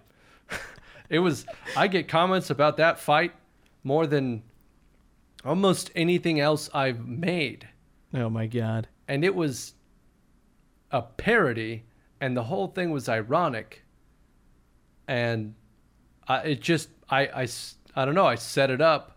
it 1.08 1.18
was. 1.20 1.46
I 1.76 1.88
get 1.88 2.08
comments 2.08 2.50
about 2.50 2.76
that 2.78 2.98
fight 2.98 3.32
more 3.84 4.06
than 4.06 4.42
almost 5.44 5.90
anything 5.94 6.40
else 6.40 6.68
I've 6.74 7.06
made, 7.06 7.68
oh 8.12 8.28
my 8.28 8.46
god 8.48 8.88
and 9.08 9.24
it 9.24 9.34
was 9.34 9.74
a 10.90 11.02
parody, 11.02 11.84
and 12.20 12.36
the 12.36 12.44
whole 12.44 12.68
thing 12.68 12.90
was 12.90 13.08
ironic, 13.08 13.82
and 15.06 15.54
I, 16.26 16.38
it 16.38 16.60
just 16.60 16.88
I, 17.08 17.26
I 17.26 17.48
i 17.94 18.04
don't 18.04 18.14
know 18.14 18.26
I 18.26 18.34
set 18.34 18.70
it 18.70 18.80
up 18.80 19.16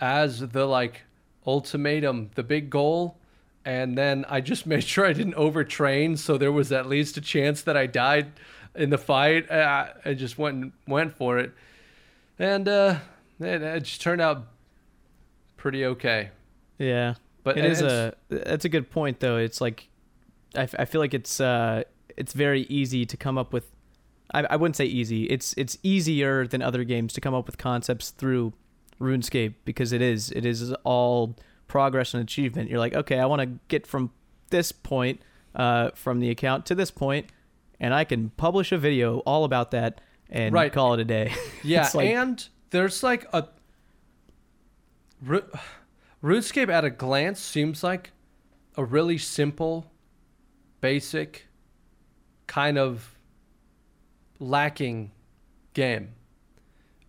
as 0.00 0.40
the 0.40 0.66
like 0.66 1.02
ultimatum, 1.46 2.30
the 2.34 2.42
big 2.42 2.70
goal, 2.70 3.16
and 3.64 3.96
then 3.96 4.24
I 4.28 4.40
just 4.40 4.66
made 4.72 4.84
sure 4.84 5.06
I 5.06 5.12
didn't 5.12 5.34
overtrain, 5.34 6.18
so 6.18 6.38
there 6.38 6.52
was 6.52 6.72
at 6.72 6.86
least 6.86 7.16
a 7.16 7.20
chance 7.20 7.62
that 7.62 7.76
I 7.76 7.86
died 7.86 8.32
in 8.74 8.90
the 8.90 8.98
fight. 8.98 9.50
I, 9.50 9.92
I 10.04 10.14
just 10.14 10.38
went 10.38 10.56
and 10.56 10.72
went 10.86 11.16
for 11.16 11.38
it, 11.38 11.52
and 12.38 12.68
uh, 12.68 12.98
it, 13.40 13.62
it 13.62 13.80
just 13.84 14.00
turned 14.00 14.20
out 14.20 14.46
pretty 15.56 15.84
okay. 15.84 16.30
Yeah, 16.78 17.14
But 17.42 17.58
it 17.58 17.64
is 17.64 17.82
a 17.82 18.14
that's 18.28 18.64
a 18.64 18.68
good 18.68 18.90
point 18.90 19.18
though. 19.20 19.36
It's 19.38 19.60
like 19.60 19.88
I, 20.54 20.62
f- 20.62 20.76
I 20.78 20.84
feel 20.84 21.00
like 21.00 21.14
it's 21.14 21.40
uh 21.40 21.82
it's 22.18 22.32
very 22.34 22.62
easy 22.62 23.06
to 23.06 23.16
come 23.16 23.38
up 23.38 23.52
with. 23.52 23.70
I, 24.34 24.42
I 24.50 24.56
wouldn't 24.56 24.76
say 24.76 24.84
easy. 24.84 25.24
It's 25.24 25.54
it's 25.56 25.78
easier 25.82 26.46
than 26.46 26.60
other 26.62 26.84
games 26.84 27.12
to 27.14 27.20
come 27.20 27.34
up 27.34 27.46
with 27.46 27.56
concepts 27.56 28.10
through 28.10 28.52
RuneScape 29.00 29.54
because 29.64 29.92
it 29.92 30.02
is 30.02 30.30
it 30.32 30.44
is 30.44 30.72
all 30.84 31.34
progress 31.66 32.12
and 32.14 32.22
achievement. 32.22 32.68
You're 32.68 32.78
like, 32.78 32.94
okay, 32.94 33.18
I 33.18 33.26
want 33.26 33.40
to 33.42 33.58
get 33.68 33.86
from 33.86 34.10
this 34.50 34.72
point 34.72 35.20
uh 35.54 35.90
from 35.94 36.20
the 36.20 36.28
account 36.30 36.66
to 36.66 36.74
this 36.74 36.90
point, 36.90 37.26
and 37.80 37.94
I 37.94 38.04
can 38.04 38.30
publish 38.36 38.70
a 38.72 38.78
video 38.78 39.18
all 39.20 39.44
about 39.44 39.70
that 39.70 40.00
and 40.30 40.52
Right. 40.54 40.72
call 40.72 40.92
it 40.94 41.00
a 41.00 41.04
day. 41.04 41.32
Yeah, 41.64 41.88
like- 41.94 42.06
and 42.08 42.46
there's 42.70 43.02
like 43.02 43.26
a 43.32 43.48
Ru- 45.24 45.50
RuneScape 46.22 46.68
at 46.68 46.84
a 46.84 46.90
glance 46.90 47.40
seems 47.40 47.82
like 47.82 48.12
a 48.76 48.84
really 48.84 49.18
simple, 49.18 49.90
basic, 50.80 51.47
kind 52.48 52.76
of 52.76 53.14
lacking 54.40 55.12
game. 55.74 56.14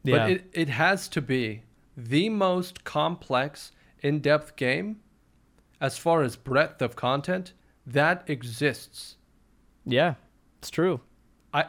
Yeah. 0.04 0.18
But 0.18 0.30
it, 0.30 0.46
it 0.54 0.70
has 0.70 1.08
to 1.10 1.22
be 1.22 1.64
the 1.98 2.30
most 2.30 2.84
complex, 2.84 3.72
in 4.02 4.20
depth 4.20 4.56
game 4.56 5.00
as 5.82 5.98
far 5.98 6.22
as 6.24 6.36
breadth 6.36 6.82
of 6.82 6.96
content 6.96 7.54
that 7.86 8.24
exists. 8.28 9.16
yeah, 9.86 10.16
it's 10.60 10.70
true. 10.70 11.02
I 11.54 11.66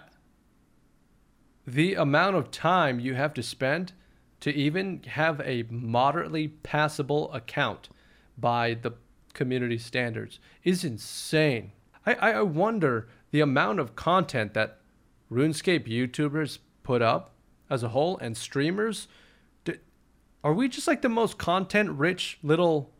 the 1.66 1.94
amount 1.94 2.36
of 2.36 2.50
time 2.50 2.98
you 2.98 3.14
have 3.14 3.32
to 3.34 3.42
spend 3.42 3.92
to 4.40 4.50
even 4.52 5.02
have 5.06 5.40
a 5.44 5.64
moderately 5.70 6.48
passable 6.48 7.32
account 7.32 7.88
by 8.36 8.74
the 8.74 8.92
community 9.34 9.78
standards 9.78 10.40
is 10.64 10.84
insane. 10.84 11.72
I, 12.04 12.14
I 12.14 12.30
I 12.32 12.42
wonder 12.42 13.08
the 13.30 13.40
amount 13.40 13.80
of 13.80 13.96
content 13.96 14.54
that 14.54 14.80
RuneScape 15.30 15.86
YouTubers 15.86 16.58
put 16.82 17.02
up 17.02 17.34
as 17.68 17.82
a 17.82 17.88
whole 17.88 18.18
and 18.18 18.36
streamers. 18.36 19.06
Do, 19.64 19.74
are 20.42 20.52
we 20.52 20.68
just 20.68 20.88
like 20.88 21.02
the 21.02 21.08
most 21.08 21.38
content 21.38 21.90
rich 21.90 22.38
little 22.42 22.90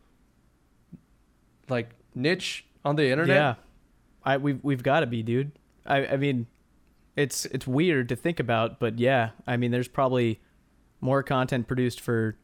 like 1.67 1.91
niche 2.15 2.65
on 2.85 2.95
the 2.95 3.09
internet? 3.09 3.35
Yeah, 3.35 3.55
I 4.23 4.37
we've 4.37 4.63
we've 4.63 4.83
got 4.83 5.01
to 5.01 5.07
be, 5.07 5.21
dude. 5.23 5.51
I 5.85 6.05
I 6.07 6.17
mean, 6.17 6.47
it's 7.15 7.45
it's 7.47 7.67
weird 7.67 8.09
to 8.09 8.15
think 8.15 8.39
about, 8.39 8.79
but 8.79 8.99
yeah, 8.99 9.31
I 9.45 9.57
mean, 9.57 9.71
there's 9.71 9.87
probably 9.89 10.41
more 11.01 11.23
content 11.23 11.67
produced 11.67 11.99
for 11.99 12.37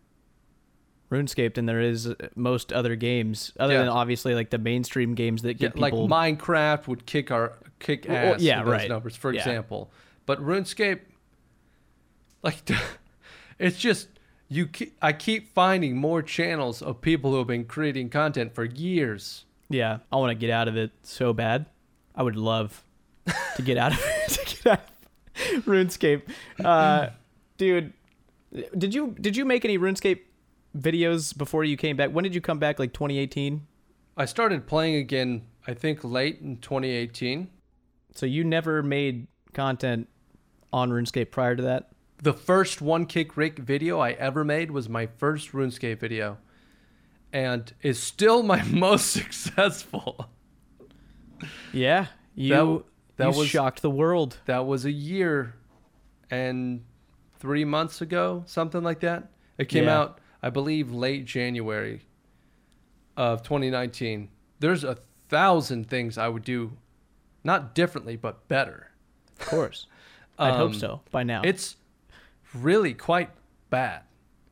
RuneScape 1.12 1.54
than 1.54 1.66
there 1.68 1.80
is 1.80 2.14
most 2.36 2.74
other 2.74 2.96
games, 2.96 3.54
other 3.60 3.74
Yeah. 3.74 3.80
than 3.80 3.90
obviously 3.90 4.36
like 4.36 4.50
the 4.50 4.58
mainstream 4.58 5.16
games 5.16 5.42
that 5.44 5.62
Yeah, 5.62 5.70
get 5.70 5.80
like. 5.80 5.94
Minecraft 5.94 6.88
would 6.88 7.06
kick 7.06 7.32
our 7.32 7.54
kick 7.80 8.06
Well, 8.08 8.24
well, 8.24 8.34
ass. 8.36 8.42
yeah, 8.42 8.64
those 8.64 8.72
right. 8.72 8.90
Numbers, 8.90 9.16
for 9.16 9.32
Yeah. 9.32 9.40
example, 9.40 9.92
but 10.26 10.42
RuneScape, 10.44 11.00
like, 12.44 12.58
it's 13.60 13.78
just 13.78 14.10
you. 14.50 14.68
Keep, 14.68 14.98
I 15.02 15.14
keep 15.14 15.54
finding 15.54 15.96
more 15.98 16.22
channels 16.22 16.82
of 16.82 17.02
people 17.02 17.32
who 17.32 17.38
have 17.38 17.48
been 17.48 17.66
creating 17.66 18.10
content 18.10 18.54
for 18.54 18.64
years. 18.66 19.46
yeah, 19.70 20.00
I 20.12 20.16
want 20.18 20.32
to 20.32 20.36
get 20.36 20.50
out 20.50 20.68
of 20.68 20.78
it 20.78 20.92
so 21.04 21.34
bad. 21.34 21.66
I 22.16 22.24
would 22.24 22.36
love 22.36 22.84
to 23.56 23.62
get 23.62 23.78
out 23.78 23.94
of 23.94 24.00
to 24.30 24.56
get 24.56 24.68
out 24.68 24.80
of 24.80 25.66
RuneScape, 25.66 26.22
uh, 26.64 27.10
dude. 27.58 27.94
Did 28.78 28.94
you 28.96 29.16
did 29.20 29.36
you 29.36 29.46
make 29.46 29.66
any 29.66 29.78
RuneScape 29.78 30.20
videos 30.78 31.36
before 31.38 31.64
you 31.64 31.78
came 31.78 31.96
back? 31.98 32.12
When 32.12 32.24
did 32.24 32.36
you 32.36 32.42
come 32.42 32.60
back? 32.60 32.80
Like 32.80 32.94
2018. 32.94 33.66
I 34.16 34.26
started 34.26 34.68
playing 34.68 34.96
again. 34.96 35.44
I 35.68 35.74
think 35.74 36.04
late 36.04 36.40
in 36.42 36.58
2018. 36.58 37.50
So 38.16 38.26
you 38.26 38.44
never 38.44 38.82
made 38.82 39.28
content 39.54 40.08
on 40.74 40.90
RuneScape 40.90 41.32
prior 41.32 41.56
to 41.56 41.64
that? 41.64 41.90
The 42.24 42.34
first 42.34 42.82
one 42.82 43.06
kick 43.06 43.38
Rick 43.38 43.60
video 43.60 44.00
I 44.00 44.12
ever 44.12 44.44
made 44.44 44.72
was 44.72 44.90
my 44.90 45.06
first 45.06 45.52
RuneScape 45.52 46.00
video, 46.00 46.38
and 47.32 47.72
is 47.84 48.02
still 48.02 48.42
my 48.42 48.64
most 48.72 49.12
successful. 49.12 50.28
Yeah, 51.72 52.08
you 52.34 52.86
that 53.18 53.34
you 53.34 53.40
was- 53.40 53.48
shocked 53.48 53.82
the 53.82 53.90
world. 53.92 54.38
That 54.46 54.66
was 54.66 54.86
a 54.86 54.92
year 54.92 55.56
and 56.32 56.84
three 57.40 57.66
months 57.66 58.02
ago, 58.02 58.44
something 58.48 58.82
like 58.84 59.02
that. 59.02 59.30
It 59.60 59.66
came 59.70 59.86
Yeah. 59.86 60.00
out, 60.00 60.20
I 60.42 60.50
believe, 60.50 60.92
late 60.92 61.26
January 61.26 62.02
of 63.16 63.44
2019. 63.44 64.30
There's 64.60 64.84
a 64.84 64.98
thousand 65.30 65.90
things 65.90 66.18
I 66.18 66.28
would 66.28 66.44
do, 66.44 66.74
not 67.44 67.74
differently, 67.76 68.16
but 68.16 68.48
better. 68.48 68.92
Of 69.40 69.48
course, 69.48 69.88
I'd 70.40 70.54
hope 70.54 70.72
Um, 70.72 70.80
so 70.80 71.02
by 71.12 71.24
now. 71.24 71.42
It's 71.44 71.78
really 72.54 72.94
quite 72.94 73.30
bad 73.70 74.02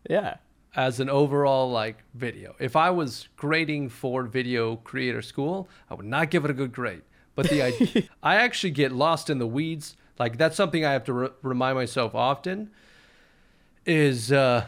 yeah, 0.09 0.37
as 0.75 0.99
an 0.99 1.09
overall 1.09 1.71
like 1.71 2.03
video. 2.13 2.55
If 2.59 2.75
I 2.75 2.89
was 2.89 3.29
grading 3.35 3.89
for 3.89 4.23
video 4.23 4.75
creator 4.77 5.21
school, 5.21 5.69
I 5.89 5.93
would 5.95 6.05
not 6.05 6.29
give 6.29 6.45
it 6.45 6.51
a 6.51 6.53
good 6.53 6.71
grade. 6.71 7.01
But 7.35 7.49
the 7.49 7.61
idea, 7.63 8.03
I 8.21 8.35
actually 8.35 8.71
get 8.71 8.91
lost 8.91 9.29
in 9.29 9.39
the 9.39 9.47
weeds. 9.47 9.95
Like 10.19 10.37
that's 10.37 10.55
something 10.55 10.85
I 10.85 10.93
have 10.93 11.03
to 11.05 11.13
re- 11.13 11.29
remind 11.41 11.75
myself 11.77 12.15
often. 12.15 12.71
Is 13.85 14.31
uh, 14.31 14.65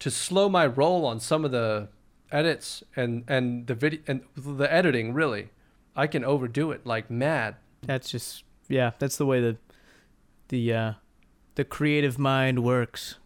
to 0.00 0.10
slow 0.10 0.48
my 0.48 0.66
roll 0.66 1.04
on 1.06 1.20
some 1.20 1.44
of 1.44 1.50
the 1.50 1.88
edits 2.32 2.82
and 2.96 3.24
and 3.28 3.66
the 3.66 3.74
video 3.74 4.00
and 4.06 4.22
the 4.36 4.72
editing. 4.72 5.12
Really, 5.14 5.50
I 5.96 6.06
can 6.06 6.24
overdo 6.24 6.70
it 6.72 6.84
like 6.86 7.10
mad. 7.10 7.56
that's 7.82 8.10
just 8.10 8.44
yeah, 8.68 8.92
that's 8.98 9.16
the 9.16 9.26
way 9.26 9.40
the 9.40 9.56
the 10.48 10.72
uh, 10.72 10.92
the 11.54 11.64
creative 11.64 12.18
mind 12.18 12.62
works. 12.64 13.16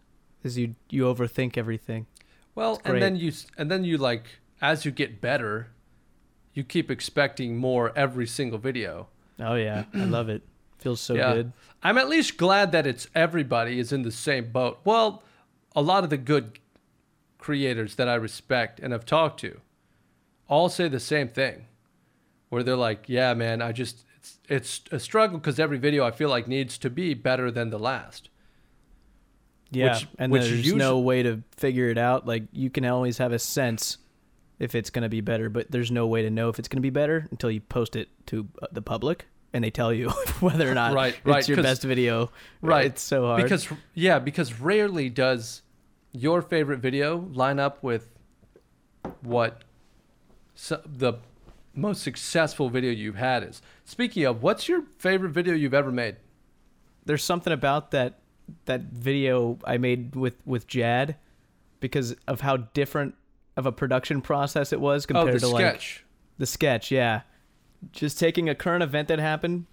Is 0.43 0.57
you 0.57 0.75
you 0.89 1.03
overthink 1.03 1.57
everything. 1.57 2.05
Well, 2.55 2.81
and 2.85 3.01
then 3.01 3.15
you 3.17 3.33
and 3.57 3.69
then 3.69 3.83
you 3.83 3.97
like 3.97 4.39
as 4.61 4.85
you 4.85 4.91
get 4.91 5.19
better, 5.21 5.71
you 6.53 6.63
keep 6.63 6.89
expecting 6.89 7.57
more 7.57 7.91
every 7.95 8.25
single 8.27 8.59
video. 8.59 9.07
Oh 9.39 9.55
yeah, 9.55 9.85
I 9.93 10.05
love 10.05 10.29
it. 10.29 10.43
Feels 10.77 11.01
so 11.01 11.13
Yeah. 11.15 11.33
good. 11.33 11.53
I'm 11.83 11.97
at 11.97 12.07
least 12.07 12.37
glad 12.37 12.71
that 12.71 12.87
it's 12.87 13.07
everybody 13.13 13.79
is 13.79 13.91
in 13.91 14.03
the 14.03 14.11
same 14.11 14.51
boat. 14.51 14.79
Well, 14.85 15.23
a 15.75 15.81
lot 15.81 16.03
of 16.03 16.09
the 16.09 16.17
good 16.17 16.59
creators 17.37 17.95
that 17.95 18.07
I 18.09 18.15
respect 18.15 18.79
and 18.79 18.91
have 18.93 19.05
talked 19.05 19.39
to 19.41 19.59
all 20.47 20.67
say 20.69 20.87
the 20.87 20.99
same 20.99 21.27
thing. 21.29 21.65
Where 22.49 22.63
they're 22.63 22.75
like, 22.75 23.07
"Yeah, 23.07 23.33
man, 23.35 23.61
I 23.61 23.71
just 23.71 24.03
it's 24.17 24.39
it's 24.49 24.81
a 24.91 24.99
struggle 24.99 25.37
because 25.37 25.59
every 25.59 25.77
video 25.77 26.03
I 26.03 26.11
feel 26.11 26.29
like 26.29 26.47
needs 26.47 26.77
to 26.79 26.89
be 26.89 27.13
better 27.13 27.51
than 27.51 27.69
the 27.69 27.77
last." 27.79 28.29
Yeah, 29.71 29.93
Which- 29.93 30.07
and 30.17 30.31
which 30.31 30.41
there's 30.43 30.65
usu- 30.65 30.77
no 30.77 30.97
way 30.99 31.21
to 31.21 31.43
figure 31.55 31.89
it 31.89 31.97
out. 31.99 32.25
Like 32.25 32.43
you 32.51 32.71
can 32.71 32.85
always 32.85 33.19
have 33.19 33.31
a 33.31 33.37
sense 33.39 33.97
if 34.57 34.73
it's 34.73 34.89
gonna 34.89 35.09
be 35.09 35.21
better, 35.21 35.47
but 35.49 35.69
there's 35.69 35.91
no 35.91 36.07
way 36.07 36.23
to 36.23 36.31
know 36.31 36.49
if 36.49 36.57
it's 36.57 36.67
gonna 36.67 36.81
be 36.81 36.89
better 36.89 37.27
until 37.29 37.51
you 37.51 37.61
post 37.61 37.95
it 37.95 38.09
to 38.27 38.47
uh, 38.63 38.67
the 38.71 38.81
public 38.81 39.27
and 39.53 39.63
they 39.63 39.71
tell 39.71 39.93
you 39.93 40.09
whether 40.39 40.69
or 40.69 40.73
not 40.73 40.93
Right, 40.93 41.15
it's 41.15 41.25
right, 41.25 41.47
your 41.47 41.61
best 41.61 41.83
video. 41.83 42.31
Right. 42.61 42.85
it's 42.85 43.01
so 43.01 43.25
hard. 43.25 43.43
Because 43.43 43.67
yeah, 43.93 44.19
because 44.19 44.59
rarely 44.59 45.09
does 45.09 45.61
your 46.11 46.41
favorite 46.41 46.79
video 46.79 47.29
line 47.33 47.59
up 47.59 47.83
with 47.83 48.07
what 49.21 49.63
so, 50.55 50.81
the 50.85 51.13
most 51.73 52.01
successful 52.01 52.69
video 52.69 52.91
you've 52.91 53.15
had 53.15 53.43
is. 53.43 53.61
Speaking 53.85 54.25
of, 54.25 54.43
what's 54.43 54.67
your 54.67 54.83
favorite 54.97 55.31
video 55.31 55.53
you've 55.53 55.73
ever 55.73 55.91
made? 55.91 56.17
there's 57.05 57.23
something 57.23 57.51
about 57.51 57.89
that 57.89 58.19
that 58.65 58.81
video 58.81 59.57
I 59.63 59.77
made 59.77 60.15
with 60.15 60.35
with 60.45 60.67
Jad 60.67 61.15
because 61.79 62.15
of 62.27 62.41
how 62.41 62.57
different 62.57 63.15
of 63.57 63.65
a 63.65 63.71
production 63.71 64.21
process 64.21 64.71
it 64.73 64.79
was 64.79 65.05
Oh, 65.05 65.07
compared 65.07 65.35
the 65.35 65.39
to 65.39 65.47
like 65.47 66.03
the 66.37 66.45
sketch. 66.45 66.91
Yeah, 66.91 67.21
just 67.91 68.19
taking 68.19 68.49
a 68.49 68.55
current 68.55 68.83
event 68.83 69.07
that 69.07 69.19
happened 69.19 69.65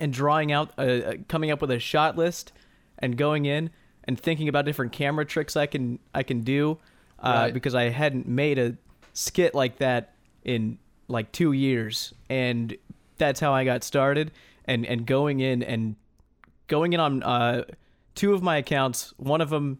and 0.00 0.12
drawing 0.12 0.52
out, 0.52 0.72
a, 0.78 1.02
a, 1.10 1.18
coming 1.18 1.50
up 1.50 1.60
with 1.60 1.70
a 1.70 1.78
shot 1.78 2.16
list 2.16 2.52
and 2.98 3.16
going 3.16 3.44
in 3.46 3.70
and 4.04 4.18
thinking 4.18 4.48
about 4.48 4.64
different 4.64 4.92
camera 4.92 5.24
tricks 5.24 5.56
I 5.56 5.66
can 5.66 5.98
I 6.14 6.22
can 6.22 6.40
do 6.42 6.78
uh, 7.22 7.30
Right. 7.44 7.54
because 7.54 7.74
I 7.74 7.90
hadn't 7.90 8.26
made 8.26 8.58
a 8.58 8.76
skit 9.12 9.54
like 9.54 9.78
that 9.78 10.14
in 10.44 10.78
like 11.08 11.32
two 11.32 11.52
years, 11.52 12.12
and 12.28 12.76
that's 13.16 13.40
how 13.40 13.52
I 13.52 13.64
got 13.64 13.82
started. 13.84 14.30
And 14.64 14.84
and 14.86 15.06
going 15.06 15.40
in 15.40 15.62
and 15.62 15.96
going 16.66 16.92
in 16.92 17.00
on 17.00 17.22
uh, 17.22 17.64
two 18.14 18.34
of 18.34 18.42
my 18.42 18.58
accounts. 18.58 19.14
One 19.16 19.40
of 19.40 19.50
them 19.50 19.78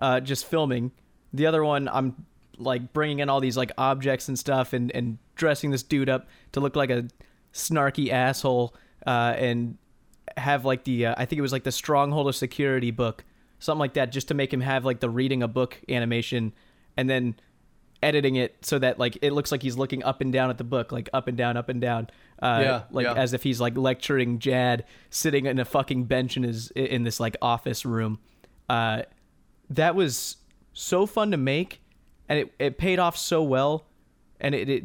uh, 0.00 0.20
just 0.20 0.46
filming. 0.46 0.90
The 1.32 1.46
other 1.46 1.64
one 1.64 1.88
I'm 1.88 2.26
like 2.58 2.92
bringing 2.92 3.18
in 3.20 3.28
all 3.28 3.40
these 3.40 3.56
like 3.56 3.72
objects 3.78 4.28
and 4.28 4.38
stuff 4.38 4.72
and 4.72 4.90
and 4.92 5.18
dressing 5.36 5.70
this 5.70 5.82
dude 5.82 6.08
up 6.08 6.28
to 6.52 6.60
look 6.60 6.76
like 6.76 6.90
a 6.90 7.06
snarky 7.52 8.10
asshole 8.10 8.74
uh, 9.06 9.34
and 9.36 9.76
have 10.36 10.64
like 10.64 10.84
the 10.84 11.06
uh, 11.06 11.14
I 11.16 11.24
think 11.26 11.38
it 11.38 11.42
was 11.42 11.52
like 11.52 11.64
the 11.64 11.72
Stronghold 11.72 12.28
of 12.28 12.36
Security 12.36 12.90
book, 12.90 13.24
something 13.58 13.80
like 13.80 13.94
that, 13.94 14.12
just 14.12 14.28
to 14.28 14.34
make 14.34 14.52
him 14.52 14.60
have 14.60 14.84
like 14.84 15.00
the 15.00 15.10
reading 15.10 15.42
a 15.42 15.48
book 15.48 15.80
animation, 15.88 16.52
and 16.96 17.08
then 17.08 17.36
editing 18.02 18.36
it 18.36 18.54
so 18.60 18.78
that 18.78 18.98
like 18.98 19.16
it 19.22 19.32
looks 19.32 19.50
like 19.50 19.62
he's 19.62 19.76
looking 19.76 20.02
up 20.04 20.20
and 20.20 20.32
down 20.32 20.50
at 20.50 20.58
the 20.58 20.64
book, 20.64 20.92
like 20.92 21.08
up 21.12 21.28
and 21.28 21.36
down, 21.38 21.56
up 21.56 21.68
and 21.68 21.80
down, 21.80 22.08
uh, 22.42 22.60
Yeah, 22.62 22.82
like 22.90 23.04
yeah. 23.04 23.14
as 23.14 23.32
if 23.32 23.42
he's 23.42 23.60
like 23.60 23.76
lecturing 23.76 24.38
Jad 24.38 24.84
sitting 25.10 25.46
in 25.46 25.58
a 25.58 25.64
fucking 25.64 26.04
bench 26.04 26.36
in 26.36 26.42
his 26.42 26.70
in 26.72 27.04
this 27.04 27.20
like 27.20 27.36
office 27.42 27.84
room. 27.84 28.18
Uh, 28.68 29.02
that 29.70 29.94
was 29.94 30.36
so 30.72 31.06
fun 31.06 31.30
to 31.30 31.36
make, 31.36 31.80
and 32.28 32.38
it, 32.40 32.54
it 32.58 32.78
paid 32.78 32.98
off 32.98 33.16
so 33.16 33.42
well, 33.42 33.84
and 34.40 34.54
it, 34.54 34.68
it 34.68 34.84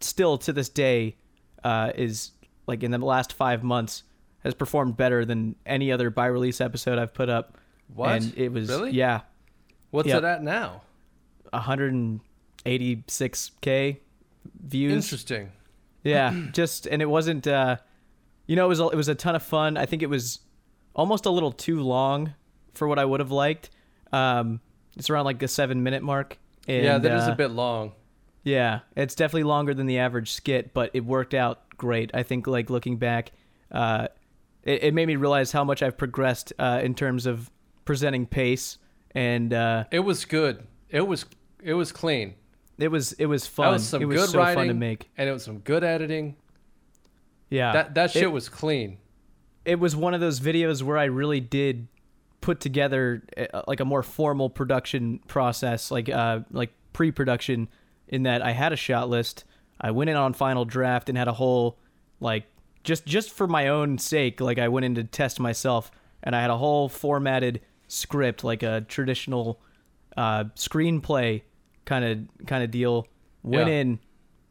still 0.00 0.38
to 0.38 0.52
this 0.52 0.68
day 0.68 1.16
uh, 1.62 1.92
is 1.94 2.32
like 2.66 2.82
in 2.82 2.90
the 2.90 2.98
last 2.98 3.32
five 3.32 3.62
months 3.62 4.02
has 4.42 4.54
performed 4.54 4.96
better 4.96 5.24
than 5.24 5.54
any 5.64 5.90
other 5.90 6.10
by 6.10 6.26
release 6.26 6.60
episode 6.60 6.98
I've 6.98 7.14
put 7.14 7.28
up. 7.30 7.56
What? 7.94 8.10
And 8.22 8.34
it 8.36 8.50
was 8.52 8.68
Really? 8.68 8.90
yeah, 8.92 9.20
What's 9.90 10.08
Yep. 10.08 10.18
it 10.18 10.24
at 10.24 10.42
now? 10.42 10.82
186k 12.66 13.98
views. 14.62 14.92
Interesting. 15.04 15.50
Yeah, 16.02 16.34
just 16.52 16.86
and 16.86 17.00
it 17.02 17.06
wasn't. 17.06 17.46
uh 17.46 17.76
You 18.46 18.56
know, 18.56 18.66
it 18.66 18.68
was 18.68 18.80
a, 18.80 18.88
it 18.88 18.96
was 18.96 19.08
a 19.08 19.14
ton 19.14 19.34
of 19.34 19.42
fun. 19.42 19.76
I 19.76 19.86
think 19.86 20.02
it 20.02 20.10
was 20.10 20.40
almost 20.94 21.26
a 21.26 21.30
little 21.30 21.52
too 21.52 21.80
long 21.80 22.34
for 22.74 22.86
what 22.88 22.98
I 22.98 23.04
would 23.04 23.20
have 23.20 23.30
liked. 23.30 23.70
Um, 24.12 24.60
it's 24.96 25.10
around 25.10 25.24
like 25.24 25.38
the 25.38 25.48
seven 25.48 25.82
minute 25.82 26.02
mark. 26.02 26.38
And, 26.66 26.84
yeah, 26.84 26.98
that 26.98 27.12
is 27.16 27.28
uh, 27.28 27.32
a 27.32 27.34
bit 27.34 27.50
long. 27.50 27.92
Yeah, 28.42 28.80
it's 28.96 29.14
definitely 29.14 29.44
longer 29.44 29.72
than 29.74 29.86
the 29.86 29.98
average 29.98 30.32
skit, 30.32 30.74
but 30.74 30.90
it 30.94 31.04
worked 31.04 31.34
out 31.34 31.62
great. 31.76 32.10
I 32.14 32.22
think, 32.22 32.46
like 32.46 32.68
looking 32.70 32.98
back, 32.98 33.32
uh, 33.72 34.08
it, 34.62 34.84
it 34.84 34.94
made 34.94 35.06
me 35.06 35.16
realize 35.16 35.50
how 35.52 35.64
much 35.64 35.82
I've 35.82 35.96
progressed 35.96 36.52
uh, 36.58 36.80
in 36.82 36.94
terms 36.94 37.26
of 37.26 37.50
presenting 37.84 38.26
pace, 38.26 38.78
and 39.14 39.52
uh, 39.52 39.84
It 39.90 40.00
was 40.00 40.24
good. 40.24 40.62
It 40.90 41.06
was 41.06 41.24
it 41.62 41.74
was 41.74 41.90
clean. 41.92 42.34
it 42.78 42.88
was 42.88 43.12
it 43.14 43.26
was 43.26 43.46
fun. 43.46 43.64
That 43.66 43.72
was 43.72 43.86
some 43.88 44.02
it 44.02 44.06
was 44.06 44.16
good 44.20 44.28
so 44.30 44.38
writing 44.38 44.54
fun 44.56 44.68
to 44.68 44.74
make. 44.74 45.08
and 45.16 45.28
it 45.28 45.32
was 45.32 45.44
some 45.44 45.58
good 45.60 45.82
editing. 45.84 46.36
Yeah, 47.50 47.72
That 47.72 47.94
that 47.94 48.10
shit 48.10 48.24
It- 48.24 48.32
was 48.32 48.48
clean. 48.48 48.98
it 49.64 49.78
was 49.78 49.94
one 49.96 50.12
of 50.14 50.20
those 50.20 50.40
videos 50.40 50.82
where 50.82 50.98
I 50.98 51.04
really 51.04 51.40
did 51.40 51.88
put 52.44 52.60
together 52.60 53.22
uh, 53.38 53.62
like 53.66 53.80
a 53.80 53.84
more 53.86 54.02
formal 54.02 54.50
production 54.50 55.18
process, 55.26 55.90
like 55.90 56.10
uh 56.10 56.40
like 56.50 56.70
pre-production, 56.92 57.68
in 58.08 58.24
that 58.24 58.42
I 58.42 58.52
had 58.52 58.72
a 58.72 58.76
shot 58.76 59.08
list. 59.08 59.44
I 59.80 59.90
went 59.92 60.10
in 60.10 60.16
on 60.16 60.34
final 60.34 60.66
draft 60.66 61.08
and 61.08 61.16
had 61.16 61.26
a 61.26 61.32
whole 61.32 61.78
like 62.20 62.44
just 62.84 63.06
just 63.06 63.30
for 63.32 63.46
my 63.46 63.68
own 63.68 63.96
sake, 63.96 64.42
like 64.42 64.58
I 64.58 64.68
went 64.68 64.84
in 64.84 64.94
to 64.96 65.04
test 65.04 65.40
myself, 65.40 65.90
and 66.22 66.36
I 66.36 66.42
had 66.42 66.50
a 66.50 66.56
whole 66.58 66.90
formatted 66.90 67.62
script, 67.88 68.44
like 68.44 68.62
a 68.62 68.82
traditional 68.82 69.58
uh, 70.18 70.44
screenplay 70.54 71.42
kind 71.86 72.04
of 72.04 72.46
kind 72.46 72.62
of 72.62 72.70
deal. 72.70 73.08
Went 73.42 73.68
Yeah. 73.68 73.74
in, 73.80 73.98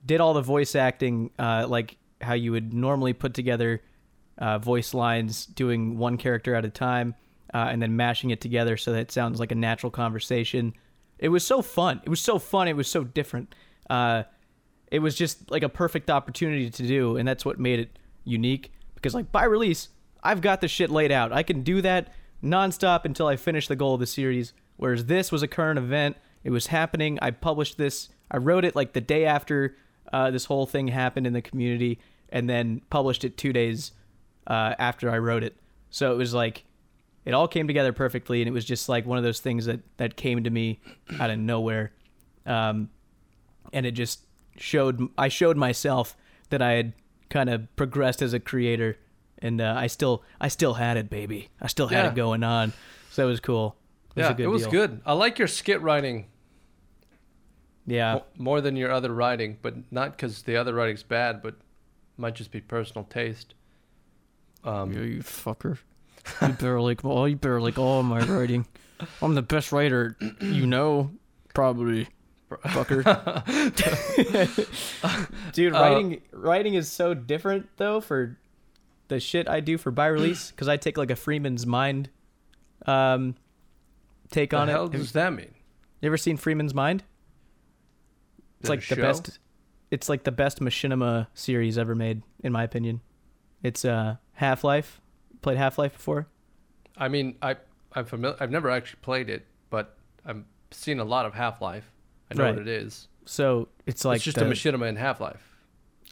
did 0.05 0.19
all 0.19 0.33
the 0.33 0.41
voice 0.41 0.75
acting, 0.75 1.29
uh, 1.37 1.67
like 1.69 1.97
how 2.21 2.33
you 2.33 2.51
would 2.51 2.73
normally 2.73 3.13
put 3.13 3.33
together 3.35 3.81
uh, 4.39 4.57
voice 4.57 4.93
lines, 4.95 5.45
doing 5.45 5.97
one 5.99 6.17
character 6.17 6.55
at 6.55 6.65
a 6.65 6.69
time, 6.69 7.13
uh, 7.53 7.67
and 7.69 7.81
then 7.81 7.95
mashing 7.95 8.31
it 8.31 8.41
together 8.41 8.77
so 8.77 8.91
that 8.91 8.99
it 8.99 9.11
sounds 9.11 9.39
like 9.39 9.51
a 9.51 9.55
natural 9.55 9.91
conversation. 9.91 10.73
It 11.19 11.29
was 11.29 11.45
so 11.45 11.61
fun. 11.61 12.01
It 12.03 12.09
was 12.09 12.21
so 12.21 12.39
fun. 12.39 12.67
It 12.67 12.75
was 12.75 12.87
so 12.87 13.03
different. 13.03 13.53
Uh, 13.89 14.23
it 14.91 14.99
was 14.99 15.15
just 15.15 15.49
like 15.51 15.63
a 15.63 15.69
perfect 15.69 16.09
opportunity 16.09 16.69
to 16.69 16.87
do, 16.87 17.17
and 17.17 17.27
that's 17.27 17.45
what 17.45 17.59
made 17.59 17.79
it 17.79 17.99
unique. 18.23 18.71
Because 18.95 19.13
like 19.13 19.31
by 19.31 19.45
release, 19.45 19.89
I've 20.23 20.41
got 20.41 20.61
the 20.61 20.67
shit 20.67 20.89
laid 20.89 21.11
out. 21.11 21.31
I 21.31 21.43
can 21.43 21.63
do 21.63 21.81
that 21.81 22.13
nonstop 22.43 23.05
until 23.05 23.27
I 23.27 23.35
finish 23.35 23.67
the 23.67 23.75
goal 23.75 23.95
of 23.95 23.99
the 23.99 24.05
series. 24.05 24.53
Whereas 24.77 25.05
this 25.05 25.31
was 25.31 25.43
a 25.43 25.47
current 25.47 25.77
event. 25.77 26.17
It 26.43 26.49
was 26.49 26.67
happening. 26.67 27.19
I 27.21 27.31
published 27.31 27.77
this. 27.77 28.09
I 28.29 28.37
wrote 28.37 28.65
it 28.65 28.75
like 28.75 28.93
the 28.93 29.01
day 29.01 29.25
after 29.25 29.75
uh, 30.11 30.31
this 30.31 30.45
whole 30.45 30.65
thing 30.65 30.87
happened 30.87 31.27
in 31.27 31.33
the 31.33 31.41
community, 31.41 31.99
and 32.29 32.49
then 32.49 32.81
published 32.89 33.23
it 33.23 33.37
two 33.37 33.53
days 33.53 33.91
uh, 34.47 34.73
after 34.77 35.09
I 35.09 35.17
wrote 35.19 35.43
it. 35.43 35.55
So 35.89 36.11
it 36.11 36.17
was 36.17 36.33
like 36.33 36.65
it 37.25 37.33
all 37.33 37.47
came 37.47 37.67
together 37.67 37.93
perfectly, 37.93 38.41
and 38.41 38.47
it 38.47 38.51
was 38.51 38.65
just 38.65 38.89
like 38.89 39.05
one 39.05 39.17
of 39.17 39.23
those 39.23 39.39
things 39.39 39.65
that 39.65 39.79
that 39.97 40.15
came 40.17 40.43
to 40.43 40.49
me 40.49 40.79
out 41.19 41.29
of 41.29 41.39
nowhere, 41.39 41.91
um, 42.45 42.89
and 43.71 43.85
it 43.85 43.91
just 43.91 44.21
showed. 44.57 45.07
I 45.17 45.27
showed 45.29 45.57
myself 45.57 46.15
that 46.49 46.61
I 46.61 46.73
had 46.73 46.93
kind 47.29 47.49
of 47.49 47.73
progressed 47.75 48.21
as 48.21 48.33
a 48.33 48.39
creator, 48.39 48.97
and 49.39 49.59
uh, 49.61 49.73
I 49.77 49.87
still 49.87 50.23
I 50.41 50.47
still 50.49 50.73
had 50.75 50.97
it, 50.97 51.09
baby. 51.09 51.49
I 51.61 51.67
still 51.67 51.87
had 51.87 52.03
Yeah. 52.05 52.09
it 52.11 52.15
going 52.15 52.43
on. 52.43 52.73
So 53.11 53.23
it 53.25 53.29
was 53.29 53.39
cool. 53.39 53.75
It 54.15 54.17
was 54.19 54.23
yeah, 54.25 54.31
a 54.31 54.33
good 54.35 54.43
it 54.43 54.47
was 54.47 54.61
deal. 54.63 54.71
good. 54.71 55.01
I 55.05 55.13
like 55.13 55.39
your 55.39 55.47
skit 55.47 55.81
writing 55.81 56.25
Yeah, 57.85 58.19
more 58.37 58.61
than 58.61 58.75
your 58.75 58.91
other 58.91 59.13
writing, 59.13 59.57
but 59.61 59.75
not 59.91 60.11
because 60.11 60.43
the 60.43 60.55
other 60.55 60.73
writing's 60.73 61.03
bad, 61.03 61.41
but 61.41 61.55
might 62.17 62.35
just 62.35 62.51
be 62.51 62.61
personal 62.61 63.05
taste. 63.05 63.55
Um, 64.63 64.93
you 64.93 65.19
fucker. 65.21 65.79
You 66.41 66.47
better 66.49 66.81
like 66.81 67.03
all 67.05 67.27
you 67.27 67.35
better 67.35 67.61
like 67.61 67.77
all 67.77 68.01
my 68.03 68.19
writing. 68.25 68.65
I'm 69.21 69.35
the 69.35 69.41
best 69.41 69.71
writer 69.71 70.15
you 70.39 70.65
know, 70.65 71.11
probably. 71.53 72.07
Fucker. 72.67 73.03
Dude, 75.53 75.73
Uh, 75.73 75.79
writing 75.79 76.21
writing 76.31 76.73
is 76.75 76.91
so 76.91 77.13
different 77.13 77.67
though 77.77 77.99
for 77.99 78.37
the 79.07 79.19
shit 79.19 79.47
I 79.49 79.59
do 79.59 79.77
for 79.77 79.91
by 79.91 80.07
release 80.07 80.51
because 80.51 80.67
I 80.67 80.77
take 80.77 80.97
like 80.97 81.11
a 81.11 81.15
Freeman's 81.15 81.65
Mind 81.65 82.09
um 82.85 83.35
take 84.31 84.51
the 84.51 84.57
on 84.57 84.67
hell 84.67 84.85
it. 84.85 84.91
does 84.93 85.11
that 85.13 85.33
mean? 85.33 85.53
You 86.01 86.07
ever 86.07 86.17
seen 86.17 86.37
Freeman's 86.37 86.73
Mind? 86.73 87.03
It's 88.59 88.69
like 88.69 88.79
the 88.87 88.95
show? 88.95 89.01
best. 89.01 89.39
It's 89.91 90.09
like 90.09 90.23
the 90.23 90.31
best 90.31 90.59
machinima 90.59 91.27
series 91.33 91.77
ever 91.77 91.95
made, 91.95 92.21
in 92.43 92.51
my 92.51 92.63
opinion. 92.63 93.01
It's 93.61 93.83
uh 93.85 94.15
Half 94.33 94.63
Life. 94.63 94.99
Played 95.43 95.57
Half 95.57 95.77
Life 95.77 95.93
before? 95.93 96.27
I 96.97 97.07
mean, 97.09 97.35
I 97.41 97.57
I'm 97.93 98.05
familiar. 98.05 98.37
I've 98.39 98.49
never 98.51 98.69
actually 98.69 98.99
played 99.01 99.29
it, 99.29 99.45
but 99.69 99.95
I've 100.25 100.43
seen 100.71 100.99
a 100.99 101.03
lot 101.03 101.25
of 101.25 101.33
Half 101.33 101.61
Life. 101.61 101.89
I 102.31 102.35
know 102.35 102.43
Right. 102.45 102.53
what 102.55 102.61
it 102.61 102.67
is. 102.67 103.07
So 103.25 103.67
it's 103.85 104.03
like 104.03 104.15
it's 104.17 104.25
just 104.25 104.37
the, 104.37 104.45
a 104.45 104.49
machinima 104.49 104.87
in 104.89 104.95
Half 104.95 105.21
Life. 105.21 105.41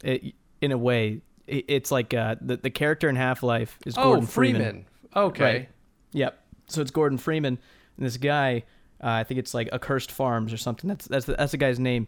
in 0.04 0.72
a 0.72 0.78
way. 0.78 1.20
It, 1.46 1.64
it's 1.68 1.90
like 1.90 2.14
uh 2.14 2.36
the 2.40 2.56
the 2.56 2.70
character 2.70 3.08
in 3.08 3.16
Half 3.16 3.42
Life 3.42 3.78
is 3.84 3.94
Oh, 3.98 4.02
Gordon 4.04 4.26
Freeman. 4.26 4.86
Okay. 5.14 5.44
Right. 5.44 5.68
Yep. 6.12 6.38
So 6.68 6.80
it's 6.80 6.90
Gordon 6.90 7.18
Freeman, 7.18 7.58
and 7.96 8.06
this 8.06 8.16
guy, 8.16 8.64
uh, 9.02 9.08
I 9.08 9.24
think 9.24 9.38
it's 9.38 9.52
like 9.52 9.68
Accursed 9.72 10.10
Farms 10.12 10.52
or 10.52 10.56
something. 10.56 10.88
That's 10.88 11.06
that's 11.06 11.26
the, 11.26 11.34
that's 11.34 11.52
the 11.52 11.58
guy's 11.58 11.78
name. 11.78 12.06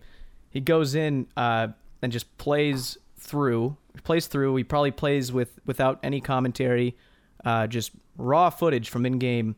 He 0.51 0.61
goes 0.61 0.95
in 0.95 1.27
uh, 1.37 1.69
and 2.01 2.13
just 2.13 2.37
plays 2.39 2.97
through. 3.19 3.77
He 3.95 4.01
plays 4.01 4.27
through. 4.27 4.55
He 4.57 4.65
probably 4.65 4.93
plays 4.93 5.33
with 5.33 5.59
without 5.67 5.99
any 6.03 6.21
commentary, 6.21 6.97
uh, 7.45 7.67
just 7.67 7.93
raw 8.17 8.51
footage 8.51 8.89
from 8.89 9.05
in 9.07 9.19
game, 9.19 9.57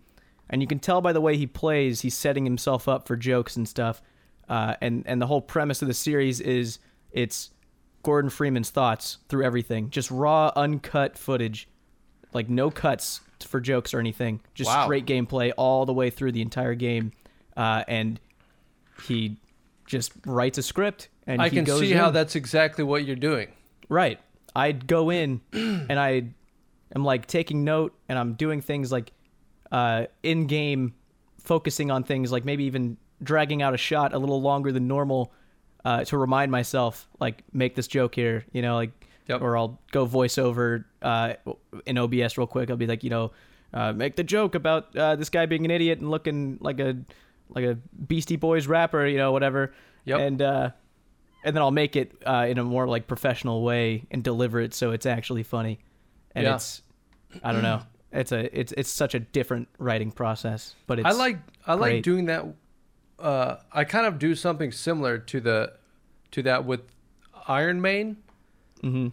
and 0.51 0.61
you 0.63 0.69
can 0.69 0.79
tell 0.79 1.01
by 1.01 1.13
the 1.13 1.21
way 1.21 1.37
he 1.37 1.47
plays, 1.47 2.01
he's 2.03 2.15
setting 2.15 2.45
himself 2.45 2.89
up 2.89 3.07
for 3.07 3.17
jokes 3.17 3.57
and 3.57 3.69
stuff. 3.69 4.03
Uh, 4.49 4.75
and 4.81 5.03
and 5.07 5.21
the 5.21 5.27
whole 5.27 5.41
premise 5.41 5.83
of 5.83 5.89
the 5.89 5.95
series 5.95 6.41
is 6.41 6.79
it's 7.13 7.51
Gordon 8.03 8.31
Freeman's 8.31 8.71
thoughts 8.71 9.19
through 9.29 9.45
everything, 9.45 9.91
just 9.91 10.11
raw, 10.11 10.53
uncut 10.55 11.19
footage 11.19 11.69
like 12.33 12.49
no 12.49 12.71
cuts 12.71 13.21
for 13.41 13.61
jokes 13.61 13.93
or 13.95 13.99
anything, 14.01 14.41
just 14.55 14.69
Wow. 14.69 14.85
straight 14.85 15.07
gameplay 15.07 15.53
all 15.57 15.85
the 15.87 15.93
way 15.93 16.11
through 16.11 16.33
the 16.33 16.43
entire 16.43 16.75
game. 16.75 17.13
Uh, 17.57 17.83
and 17.89 18.21
he 19.05 19.37
just 19.87 20.13
writes 20.27 20.59
a 20.59 20.63
script, 20.63 21.09
and 21.27 21.41
I 21.41 21.49
can 21.49 21.67
see 21.67 21.93
how 21.93 22.11
that's 22.11 22.35
exactly 22.37 22.85
what 22.85 23.05
you're 23.05 23.17
doing. 23.17 23.49
right. 23.89 24.19
I'd 24.55 24.87
go 24.87 25.11
in, 25.11 25.41
and 25.53 25.99
I 26.01 26.29
am 26.95 27.05
like 27.05 27.27
taking 27.27 27.65
note, 27.65 27.95
and 28.09 28.19
I'm 28.19 28.35
doing 28.35 28.61
things 28.61 28.93
like 28.93 29.13
uh, 29.73 30.07
in 30.23 30.47
game, 30.47 30.95
focusing 31.43 31.91
on 31.91 32.05
things 32.05 32.33
like 32.33 32.45
maybe 32.45 32.65
even 32.65 32.97
dragging 33.23 33.63
out 33.63 33.75
a 33.75 33.79
shot 33.79 34.15
a 34.15 34.19
little 34.19 34.41
longer 34.41 34.73
than 34.73 34.87
normal 34.87 35.33
uh, 35.85 36.05
to 36.05 36.19
remind 36.19 36.51
myself, 36.51 37.09
like 37.21 37.43
make 37.53 37.75
this 37.75 37.87
joke 37.87 38.15
here, 38.15 38.45
you 38.53 38.63
know, 38.63 38.75
like 38.75 38.91
Yep. 39.29 39.43
or 39.43 39.57
I'll 39.57 39.81
go 39.91 40.07
voiceover 40.07 40.85
uh, 41.03 41.35
in 41.85 41.99
OBS 41.99 42.39
real 42.39 42.47
quick. 42.47 42.71
I'll 42.71 42.77
be 42.77 42.87
like, 42.87 43.03
you 43.03 43.11
know, 43.11 43.33
uh, 43.75 43.93
make 43.93 44.15
the 44.15 44.23
joke 44.23 44.55
about 44.55 44.95
uh, 44.97 45.17
this 45.17 45.31
guy 45.31 45.47
being 45.47 45.65
an 45.65 45.71
idiot 45.73 45.99
and 45.99 46.11
looking 46.11 46.59
like 46.61 46.79
a 46.79 46.97
like 47.49 47.65
a 47.65 47.75
Beastie 48.07 48.37
Boys 48.37 48.67
rapper, 48.67 49.07
you 49.07 49.19
know, 49.19 49.33
whatever. 49.33 49.73
Yep. 50.05 50.21
And 50.21 50.43
uh, 50.43 50.71
and 51.45 51.57
then 51.57 51.63
I'll 51.63 51.73
make 51.73 51.97
it 51.97 52.13
uh, 52.25 52.47
in 52.49 52.59
a 52.59 52.65
more 52.65 52.87
like 52.87 53.07
professional 53.09 53.63
way 53.63 54.07
and 54.11 54.23
deliver 54.23 54.61
it 54.61 54.75
so 54.75 54.93
it's 54.93 55.07
actually 55.07 55.43
funny. 55.43 55.81
And 56.37 56.45
Yeah. 56.45 56.55
it's 56.55 56.83
I 57.43 57.53
don't 57.53 57.63
know. 57.63 57.81
It's 58.13 58.31
a 58.31 58.59
it's 58.59 58.73
it's 58.77 58.89
such 58.91 59.15
a 59.15 59.19
different 59.21 59.69
writing 59.79 60.11
process, 60.13 60.75
but 60.87 60.99
it's 61.01 61.07
I 61.09 61.13
like 61.13 61.39
I 61.67 61.75
like 61.75 61.91
great. 61.91 62.05
doing 62.05 62.27
that. 62.27 62.45
Uh, 63.19 63.57
I 63.73 63.85
kind 63.85 64.07
of 64.07 64.19
do 64.19 64.35
something 64.35 64.71
similar 64.71 65.19
to 65.19 65.41
the 65.41 65.73
to 66.33 66.43
that 66.43 66.65
with 66.65 66.81
Iron 67.49 67.81
Man, 67.81 68.19
Mhm. 68.83 69.13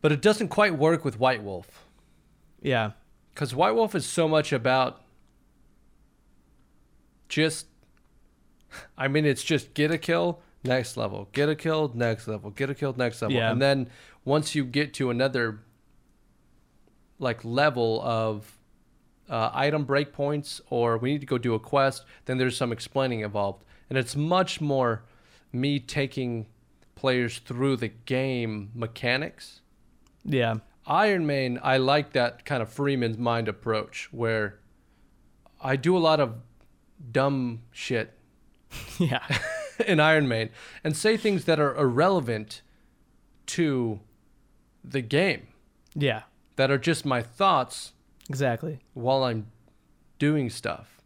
but 0.00 0.10
it 0.12 0.20
doesn't 0.22 0.48
quite 0.48 0.76
work 0.78 1.04
with 1.04 1.18
White 1.20 1.42
Wolf 1.42 1.86
yeah 2.62 2.92
because 3.34 3.54
White 3.54 3.74
Wolf 3.74 3.94
is 3.94 4.06
so 4.06 4.26
much 4.26 4.52
about 4.52 5.02
just. 7.28 7.66
I 8.98 9.06
mean, 9.08 9.24
it's 9.24 9.44
just 9.44 9.72
get 9.74 9.90
a 9.92 9.98
kill, 9.98 10.40
next 10.64 10.96
level, 10.96 11.28
get 11.32 11.48
a 11.48 11.54
kill, 11.54 11.92
next 11.94 12.26
level, 12.26 12.50
get 12.50 12.70
a 12.70 12.74
kill, 12.74 12.92
next 12.96 13.22
level, 13.22 13.36
Yeah. 13.36 13.52
and 13.52 13.62
then 13.62 13.88
once 14.24 14.54
you 14.56 14.64
get 14.64 14.92
to 14.94 15.10
another 15.10 15.60
like 17.18 17.44
level 17.44 18.00
of 18.02 18.58
uh, 19.28 19.50
item 19.52 19.86
breakpoints 19.86 20.60
or 20.70 20.98
we 20.98 21.12
need 21.12 21.20
to 21.20 21.26
go 21.26 21.38
do 21.38 21.54
a 21.54 21.60
quest, 21.60 22.04
then 22.26 22.38
there's 22.38 22.56
some 22.56 22.72
explaining 22.72 23.20
involved. 23.20 23.64
And 23.88 23.98
it's 23.98 24.16
much 24.16 24.60
more 24.60 25.04
me 25.52 25.78
taking 25.78 26.46
players 26.94 27.38
through 27.38 27.76
the 27.76 27.88
game 27.88 28.70
mechanics. 28.74 29.60
yeah 30.24 30.56
Iron 30.86 31.26
Man, 31.26 31.58
I 31.62 31.78
like 31.78 32.12
that 32.12 32.44
kind 32.44 32.62
of 32.62 32.68
Freeman's 32.68 33.16
mind 33.16 33.48
approach 33.48 34.08
where 34.12 34.58
I 35.62 35.76
do 35.76 35.96
a 35.96 35.98
lot 35.98 36.20
of 36.20 36.34
dumb 37.10 37.62
shit 37.70 38.12
yeah. 38.98 39.22
in 39.86 39.98
Iron 39.98 40.28
Man 40.28 40.50
and 40.82 40.96
say 40.96 41.16
things 41.16 41.46
that 41.46 41.58
are 41.58 41.74
irrelevant 41.74 42.60
to 43.46 44.00
the 44.82 45.00
game 45.00 45.48
Yeah. 45.94 46.22
That 46.56 46.70
are 46.70 46.78
just 46.78 47.04
my 47.04 47.22
thoughts 47.22 47.92
Exactly. 48.28 48.78
while 48.94 49.24
I'm 49.24 49.46
doing 50.18 50.48
stuff, 50.50 51.00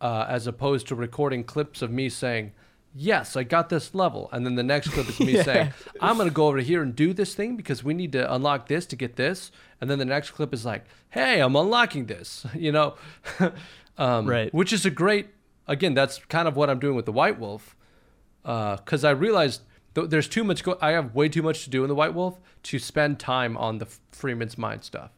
uh, 0.00 0.26
as 0.28 0.46
opposed 0.46 0.88
to 0.88 0.94
recording 0.94 1.44
clips 1.44 1.82
of 1.82 1.90
me 1.90 2.08
saying, 2.08 2.52
Yes, 2.94 3.36
I 3.36 3.42
got 3.44 3.68
this 3.68 3.94
level. 3.94 4.28
And 4.32 4.44
then 4.46 4.54
the 4.56 4.62
next 4.62 4.88
clip 4.88 5.08
is 5.08 5.20
me 5.20 5.32
Yeah. 5.36 5.42
saying, 5.42 5.72
I'm 6.00 6.16
going 6.16 6.28
to 6.28 6.34
go 6.34 6.48
over 6.48 6.58
here 6.58 6.82
and 6.82 6.96
do 6.96 7.12
this 7.12 7.34
thing 7.34 7.54
because 7.54 7.84
we 7.84 7.92
need 7.94 8.12
to 8.12 8.34
unlock 8.34 8.66
this 8.66 8.86
to 8.86 8.96
get 8.96 9.16
this. 9.16 9.52
And 9.80 9.90
then 9.90 9.98
the 9.98 10.04
next 10.06 10.30
clip 10.30 10.52
is 10.54 10.64
like, 10.64 10.84
Hey, 11.10 11.40
I'm 11.40 11.54
unlocking 11.54 12.06
this, 12.06 12.46
you 12.54 12.72
know? 12.72 12.94
um, 13.98 14.26
Right. 14.26 14.52
Which 14.54 14.72
is 14.72 14.86
a 14.86 14.90
great, 14.90 15.28
again, 15.68 15.94
that's 15.94 16.18
kind 16.26 16.48
of 16.48 16.56
what 16.56 16.70
I'm 16.70 16.78
doing 16.80 16.96
with 16.96 17.04
the 17.04 17.12
White 17.12 17.38
Wolf. 17.38 17.76
Because 18.42 19.04
I 19.04 19.10
realized 19.10 19.60
th- 20.00 20.10
there's 20.10 20.28
too 20.28 20.44
much, 20.44 20.62
go- 20.62 20.78
I 20.80 20.90
have 20.92 21.14
way 21.14 21.28
too 21.28 21.42
much 21.42 21.64
to 21.64 21.70
do 21.70 21.82
in 21.84 21.88
the 21.88 21.94
White 21.94 22.14
Wolf 22.14 22.40
to 22.64 22.78
spend 22.78 23.18
time 23.18 23.56
on 23.56 23.78
the 23.78 23.86
Freeman's 24.12 24.56
Mind 24.58 24.84
stuff. 24.84 25.10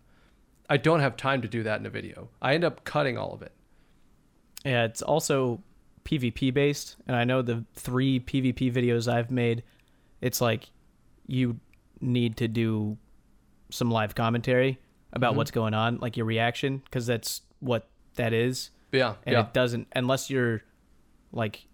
I 0.68 0.76
don't 0.76 1.00
have 1.00 1.16
time 1.16 1.42
to 1.42 1.48
do 1.48 1.62
that 1.64 1.80
in 1.80 1.86
a 1.86 1.90
video. 1.90 2.28
I 2.40 2.54
end 2.54 2.64
up 2.64 2.84
cutting 2.84 3.18
all 3.18 3.32
of 3.32 3.42
it. 3.42 3.52
Yeah, 4.64 4.84
it's 4.84 5.02
also 5.02 5.62
PvP 6.04 6.52
based, 6.52 6.96
and 7.06 7.16
I 7.16 7.24
know 7.24 7.42
the 7.42 7.64
three 7.74 8.20
PvP 8.20 8.72
videos 8.72 9.10
I've 9.12 9.30
made, 9.30 9.62
it's 10.20 10.40
like 10.40 10.70
you 11.26 11.58
need 12.00 12.36
to 12.38 12.48
do 12.48 12.96
some 13.70 13.90
live 13.90 14.14
commentary 14.14 14.78
about 15.12 15.34
Mhm. 15.34 15.36
what's 15.38 15.50
going 15.50 15.74
on, 15.74 15.98
like 15.98 16.16
your 16.16 16.26
reaction, 16.26 16.78
because 16.84 17.06
that's 17.06 17.42
what 17.60 17.88
that 18.14 18.32
is, 18.32 18.70
Yeah, 18.92 19.14
and 19.26 19.32
yeah, 19.34 19.40
it 19.46 19.52
doesn't 19.52 19.88
unless 19.94 20.30
you're 20.30 20.62
like 21.32 21.66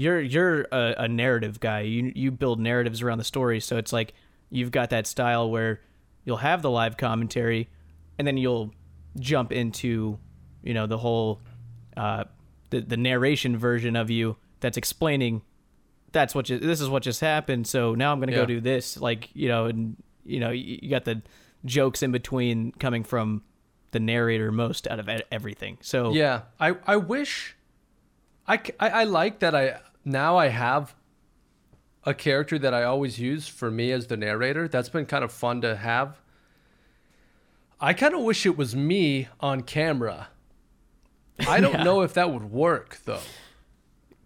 you're 0.00 0.20
you're 0.20 0.62
a, 0.72 0.94
a 0.98 1.08
narrative 1.08 1.60
guy. 1.60 1.80
You 1.80 2.10
you 2.14 2.30
build 2.30 2.58
narratives 2.58 3.02
around 3.02 3.18
the 3.18 3.24
story, 3.24 3.60
so 3.60 3.76
it's 3.76 3.92
like 3.92 4.14
you've 4.48 4.70
got 4.70 4.90
that 4.90 5.06
style 5.06 5.50
where 5.50 5.80
you'll 6.24 6.38
have 6.38 6.62
the 6.62 6.70
live 6.70 6.96
commentary, 6.96 7.68
and 8.18 8.26
then 8.26 8.38
you'll 8.38 8.72
jump 9.18 9.52
into 9.52 10.18
you 10.62 10.72
know 10.72 10.86
the 10.86 10.96
whole 10.96 11.42
uh, 11.98 12.24
the 12.70 12.80
the 12.80 12.96
narration 12.96 13.58
version 13.58 13.94
of 13.94 14.08
you 14.08 14.36
that's 14.60 14.78
explaining 14.78 15.42
that's 16.12 16.34
what 16.34 16.46
just, 16.46 16.62
this 16.62 16.80
is 16.80 16.88
what 16.88 17.02
just 17.02 17.20
happened. 17.20 17.66
So 17.66 17.94
now 17.94 18.12
I'm 18.12 18.20
gonna 18.20 18.32
go 18.32 18.46
do 18.46 18.60
this, 18.60 18.96
like 18.96 19.28
you 19.34 19.48
know, 19.48 19.66
and 19.66 19.96
you 20.24 20.40
know 20.40 20.50
you, 20.50 20.88
got 20.88 21.04
the 21.04 21.20
jokes 21.66 22.02
in 22.02 22.10
between 22.10 22.72
coming 22.72 23.04
from 23.04 23.42
the 23.90 24.00
narrator 24.00 24.50
most 24.50 24.88
out 24.88 24.98
of 24.98 25.10
everything. 25.30 25.76
So 25.82 26.12
yeah. 26.12 26.42
I 26.58 26.76
I 26.86 26.96
wish 26.96 27.54
I 28.48 28.60
I 28.80 29.04
like 29.04 29.40
that 29.40 29.54
I 29.54 29.80
now 30.04 30.36
I 30.36 30.48
have 30.48 30.94
a 32.04 32.14
character 32.14 32.58
that 32.58 32.72
I 32.72 32.82
always 32.84 33.18
use 33.18 33.46
for 33.48 33.70
me 33.70 33.92
as 33.92 34.06
the 34.06 34.16
narrator. 34.16 34.66
That's 34.68 34.88
been 34.88 35.06
kind 35.06 35.22
of 35.24 35.32
fun 35.32 35.60
to 35.60 35.76
have. 35.76 36.20
I 37.80 37.92
kind 37.94 38.14
of 38.14 38.20
wish 38.22 38.44
it 38.46 38.56
was 38.56 38.74
me 38.76 39.28
on 39.40 39.62
camera. 39.62 40.28
I 41.48 41.60
don't 41.60 41.72
Yeah. 41.74 41.82
know 41.84 42.02
if 42.02 42.14
that 42.14 42.30
would 42.32 42.50
work 42.50 42.98
though. 43.04 43.20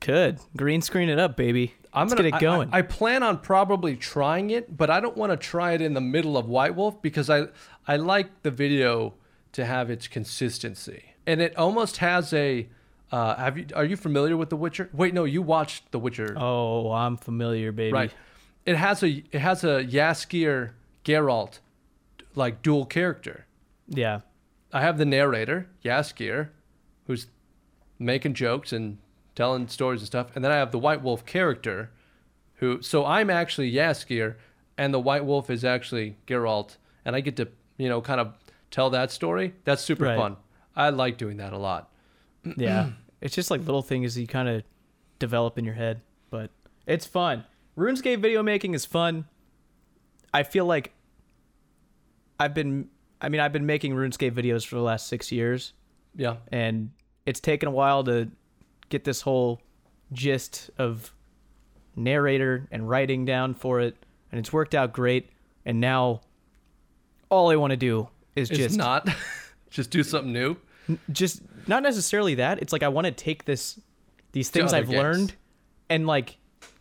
Could 0.00 0.40
green 0.56 0.82
screen 0.82 1.08
it 1.08 1.18
up, 1.18 1.36
baby. 1.36 1.74
I'm 1.92 2.08
Let's 2.08 2.14
gonna, 2.14 2.30
get 2.30 2.36
it 2.38 2.40
going. 2.40 2.68
I, 2.72 2.78
I 2.78 2.82
plan 2.82 3.22
on 3.22 3.38
probably 3.38 3.96
trying 3.96 4.50
it, 4.50 4.76
but 4.76 4.90
I 4.90 4.98
don't 5.00 5.16
want 5.16 5.30
to 5.30 5.36
try 5.36 5.72
it 5.72 5.80
in 5.80 5.94
the 5.94 6.00
middle 6.00 6.36
of 6.36 6.46
White 6.48 6.74
Wolf 6.74 7.00
because 7.00 7.30
I 7.30 7.46
I 7.86 7.96
like 7.96 8.42
the 8.42 8.50
video 8.50 9.14
to 9.52 9.64
have 9.64 9.90
its 9.90 10.08
consistency, 10.08 11.04
and 11.26 11.40
it 11.40 11.56
almost 11.56 11.98
has 11.98 12.32
a. 12.32 12.68
Uh, 13.12 13.36
have 13.36 13.56
you 13.58 13.66
are 13.76 13.84
you 13.84 13.96
familiar 13.96 14.36
with 14.36 14.50
The 14.50 14.56
Witcher? 14.56 14.90
Wait, 14.92 15.14
no, 15.14 15.24
you 15.24 15.42
watched 15.42 15.92
The 15.92 15.98
Witcher, 15.98 16.34
oh, 16.36 16.90
I'm 16.92 17.16
familiar, 17.16 17.70
baby. 17.72 17.92
right? 17.92 18.12
It 18.66 18.76
has 18.76 19.02
a 19.02 19.22
it 19.30 19.40
has 19.40 19.62
a 19.62 19.84
Jaskier 19.84 20.70
Geralt 21.04 21.58
like 22.34 22.62
dual 22.62 22.86
character. 22.86 23.46
Yeah. 23.88 24.20
I 24.72 24.80
have 24.80 24.98
the 24.98 25.04
narrator, 25.04 25.68
Jaskier, 25.84 26.48
who's 27.06 27.28
making 27.98 28.34
jokes 28.34 28.72
and 28.72 28.98
telling 29.36 29.68
stories 29.68 30.00
and 30.00 30.06
stuff. 30.06 30.34
And 30.34 30.44
then 30.44 30.50
I 30.50 30.56
have 30.56 30.72
the 30.72 30.78
White 30.80 31.02
Wolf 31.02 31.24
character, 31.24 31.90
who. 32.54 32.82
So 32.82 33.04
I'm 33.04 33.30
actually 33.30 33.70
Jaskier, 33.72 34.34
and 34.76 34.92
the 34.92 34.98
White 34.98 35.24
Wolf 35.24 35.50
is 35.50 35.64
actually 35.64 36.16
Geralt. 36.26 36.76
And 37.04 37.14
I 37.14 37.20
get 37.20 37.36
to, 37.36 37.46
you 37.76 37.88
know, 37.88 38.00
kind 38.00 38.20
of 38.20 38.32
tell 38.72 38.90
that 38.90 39.12
story. 39.12 39.54
That's 39.64 39.82
super 39.82 40.04
Right. 40.06 40.16
fun. 40.18 40.36
I 40.74 40.88
like 40.88 41.18
doing 41.18 41.36
that 41.36 41.52
a 41.52 41.58
lot. 41.58 41.90
Yeah. 42.56 42.90
it's 43.20 43.34
just 43.34 43.50
like 43.50 43.60
little 43.64 43.82
things 43.82 44.18
you 44.18 44.26
kind 44.26 44.48
of 44.48 44.62
develop 45.18 45.58
in 45.58 45.64
your 45.64 45.74
head, 45.74 46.00
but 46.30 46.50
it's 46.86 47.06
fun. 47.06 47.44
RuneScape 47.78 48.20
video 48.20 48.42
making 48.42 48.74
is 48.74 48.84
fun. 48.84 49.26
I 50.32 50.42
feel 50.42 50.66
like 50.66 50.92
I've 52.38 52.54
been 52.54 52.88
I 53.20 53.28
mean, 53.30 53.40
I've 53.40 53.52
been 53.52 53.64
making 53.66 53.94
RuneScape 53.94 54.32
videos 54.32 54.66
for 54.66 54.74
the 54.76 54.82
last 54.82 55.06
6 55.08 55.32
years 55.32 55.72
Yeah. 56.14 56.36
and 56.52 56.90
it's 57.26 57.40
taken 57.40 57.68
a 57.68 57.72
while 57.72 58.04
to 58.04 58.28
get 58.90 59.04
this 59.04 59.22
whole 59.22 59.62
gist 60.12 60.70
of 60.78 61.12
narrator 61.96 62.68
and 62.70 62.88
writing 62.88 63.24
down 63.24 63.54
for 63.54 63.80
it 63.80 63.96
and 64.30 64.38
it's 64.38 64.52
worked 64.52 64.74
out 64.74 64.92
great 64.92 65.30
and 65.64 65.80
now 65.80 66.20
all 67.30 67.50
I 67.50 67.56
want 67.56 67.70
to 67.70 67.76
do 67.76 68.08
is 68.36 68.50
It's 68.50 68.58
just 68.58 68.76
not. 68.76 69.08
just 69.70 69.90
do 69.90 70.02
something 70.02 70.32
new. 70.32 70.56
Just 71.10 71.42
not 71.66 71.82
necessarily 71.82 72.34
that. 72.36 72.60
It's 72.60 72.72
like 72.72 72.82
I 72.82 72.88
want 72.88 73.06
to 73.06 73.10
take 73.12 73.44
this 73.44 73.78
these 74.32 74.50
things 74.50 74.72
I've 74.72 74.88
games. 74.88 74.98
learned 74.98 75.34
and 75.88 76.06
like 76.06 76.36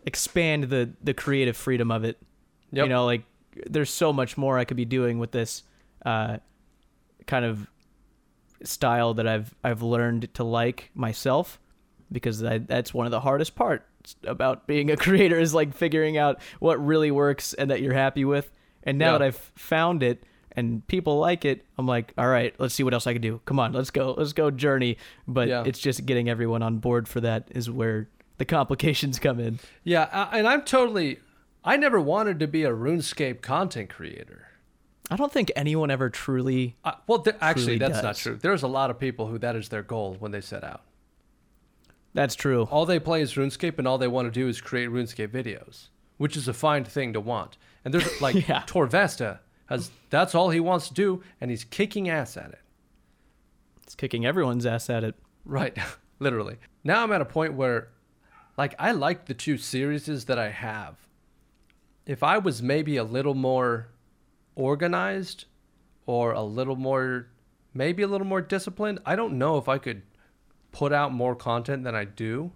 expand 0.06 0.66
the 0.66 0.90
the 1.04 1.14
creative 1.14 1.56
freedom 1.58 1.92
of 1.92 2.04
it. 2.04 2.18
Yep. 2.72 2.86
You 2.86 2.90
know, 2.90 3.06
like 3.06 3.24
there's 3.68 3.90
so 3.90 4.12
much 4.12 4.38
more 4.38 4.58
I 4.58 4.66
could 4.66 4.78
be 4.78 4.86
doing 4.86 5.20
with 5.20 5.32
this 5.32 5.64
uh 6.06 6.38
kind 7.28 7.46
of 7.46 7.68
style 8.64 9.14
that 9.16 9.28
I've 9.28 9.54
I've 9.64 9.82
learned 9.82 10.34
to 10.36 10.44
like 10.44 10.90
myself 10.94 11.60
because 12.12 12.44
I, 12.44 12.60
that's 12.60 12.94
one 12.94 13.06
of 13.06 13.12
the 13.12 13.20
hardest 13.20 13.56
parts 13.56 14.16
about 14.26 14.68
being 14.68 14.92
a 14.92 14.98
creator 15.06 15.40
is 15.40 15.54
like 15.54 15.74
figuring 15.74 16.18
out 16.18 16.42
what 16.60 16.84
really 16.84 17.12
works 17.12 17.54
and 17.54 17.72
that 17.72 17.82
you're 17.82 17.94
happy 17.94 18.26
with. 18.26 18.52
And 18.84 18.98
now 18.98 19.14
Yeah. 19.14 19.18
that 19.20 19.26
I've 19.28 19.52
found 19.56 20.04
it 20.04 20.24
and 20.56 20.86
people 20.88 21.18
like 21.20 21.46
it, 21.46 21.66
I'm 21.78 21.86
like, 21.88 22.14
all 22.18 22.28
right, 22.28 22.54
let's 22.60 22.74
see 22.74 22.84
what 22.84 22.94
else 22.94 23.08
I 23.08 23.14
can 23.14 23.22
do. 23.22 23.42
Come 23.46 23.60
on, 23.60 23.74
let's 23.74 23.90
go, 23.92 24.14
let's 24.18 24.34
go 24.34 24.52
journey. 24.52 24.98
But 25.28 25.48
Yeah. 25.48 25.64
it's 25.66 25.80
just 25.80 26.06
getting 26.06 26.30
everyone 26.30 26.62
on 26.64 26.78
board 26.78 27.08
for 27.08 27.22
that 27.22 27.48
is 27.52 27.70
where 27.70 28.10
the 28.38 28.46
complications 28.46 29.20
come 29.20 29.40
in. 29.40 29.60
Yeah. 29.84 30.30
And 30.32 30.48
I'm 30.48 30.62
totally. 30.64 31.20
I 31.64 31.78
never 31.78 32.00
wanted 32.00 32.40
to 32.40 32.48
be 32.48 32.64
a 32.66 32.72
RuneScape 32.72 33.42
content 33.42 33.90
creator. 33.90 34.48
I 35.12 35.16
don't 35.16 35.32
think 35.32 35.52
anyone 35.56 35.92
ever 35.92 36.10
truly. 36.10 36.76
Uh, 36.84 36.94
well, 37.08 37.20
th- 37.20 37.36
actually, 37.42 37.78
Truly 37.78 37.80
that's 37.80 38.04
not 38.04 38.16
true. 38.16 38.38
There's 38.42 38.64
a 38.64 38.68
lot 38.68 38.90
of 38.90 39.00
people 39.00 39.28
who 39.28 39.38
that 39.40 39.56
is 39.56 39.70
their 39.70 39.84
goal 39.84 40.16
when 40.20 40.32
they 40.32 40.42
set 40.42 40.64
out. 40.64 40.82
That's 42.14 42.36
true. 42.36 42.64
All 42.70 42.86
they 42.86 43.00
play 43.00 43.22
is 43.22 43.34
RuneScape, 43.34 43.80
and 43.80 43.88
all 43.88 43.98
they 43.98 44.08
want 44.08 44.28
to 44.28 44.32
do 44.32 44.48
is 44.48 44.62
create 44.62 44.90
RuneScape 44.90 45.30
videos, 45.30 45.88
which 46.18 46.38
is 46.38 46.48
a 46.48 46.54
fine 46.54 46.84
thing 46.84 47.14
to 47.14 47.20
want. 47.20 47.58
And 47.84 47.94
there's 47.94 48.22
like 48.22 48.48
Yeah. 48.48 48.64
Torvesta 48.66 49.40
that's 50.10 50.36
all 50.36 50.50
he 50.50 50.60
wants 50.60 50.88
to 50.90 50.94
do, 50.94 51.24
and 51.40 51.50
he's 51.50 51.64
kicking 51.64 52.10
ass 52.10 52.38
at 52.38 52.50
it. 52.50 52.62
It's 53.84 53.96
kicking 53.96 54.26
everyone's 54.26 54.66
ass 54.66 54.90
at 54.90 55.04
it. 55.04 55.16
Right, 55.46 55.78
literally. 56.20 56.58
Now 56.84 57.04
I'm 57.04 57.12
at 57.12 57.22
a 57.22 57.26
point 57.26 57.54
where, 57.54 57.90
like, 58.58 58.76
I 58.80 58.92
like 58.92 59.26
the 59.26 59.34
two 59.34 59.58
series 59.58 60.26
that 60.26 60.40
I 60.40 60.50
have. 60.50 60.98
If 62.06 62.24
I 62.24 62.38
was 62.38 62.62
maybe 62.62 62.98
a 62.98 63.04
little 63.04 63.34
more 63.34 63.90
organized, 64.56 65.46
or 66.06 66.34
a 66.34 66.44
little 66.44 66.76
more, 66.76 67.28
maybe 67.74 68.04
a 68.04 68.08
little 68.08 68.28
more 68.28 68.42
disciplined, 68.42 69.00
I 69.06 69.16
don't 69.16 69.38
know 69.38 69.58
if 69.58 69.70
I 69.70 69.78
could 69.78 70.02
put 70.72 70.92
out 70.92 71.14
more 71.14 71.36
content 71.36 71.84
than 71.84 71.96
I 71.96 72.06
do. 72.06 72.52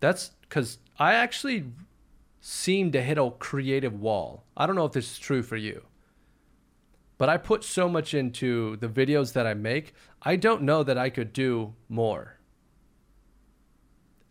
That's 0.00 0.30
because 0.42 0.78
I 0.98 1.14
actually 1.14 1.64
seem 2.46 2.92
to 2.92 3.00
hit 3.00 3.16
a 3.16 3.30
creative 3.38 3.98
wall. 3.98 4.44
I 4.54 4.66
don't 4.66 4.76
know 4.76 4.84
if 4.84 4.92
this 4.92 5.12
is 5.12 5.18
true 5.18 5.42
for 5.42 5.56
you. 5.56 5.82
But 7.16 7.30
I 7.30 7.38
put 7.38 7.64
so 7.64 7.88
much 7.88 8.12
into 8.12 8.76
the 8.76 8.86
videos 8.88 9.32
that 9.32 9.46
I 9.46 9.54
make, 9.54 9.94
I 10.20 10.36
don't 10.36 10.60
know 10.60 10.82
that 10.82 10.98
I 10.98 11.08
could 11.08 11.32
do 11.32 11.72
more. 11.88 12.38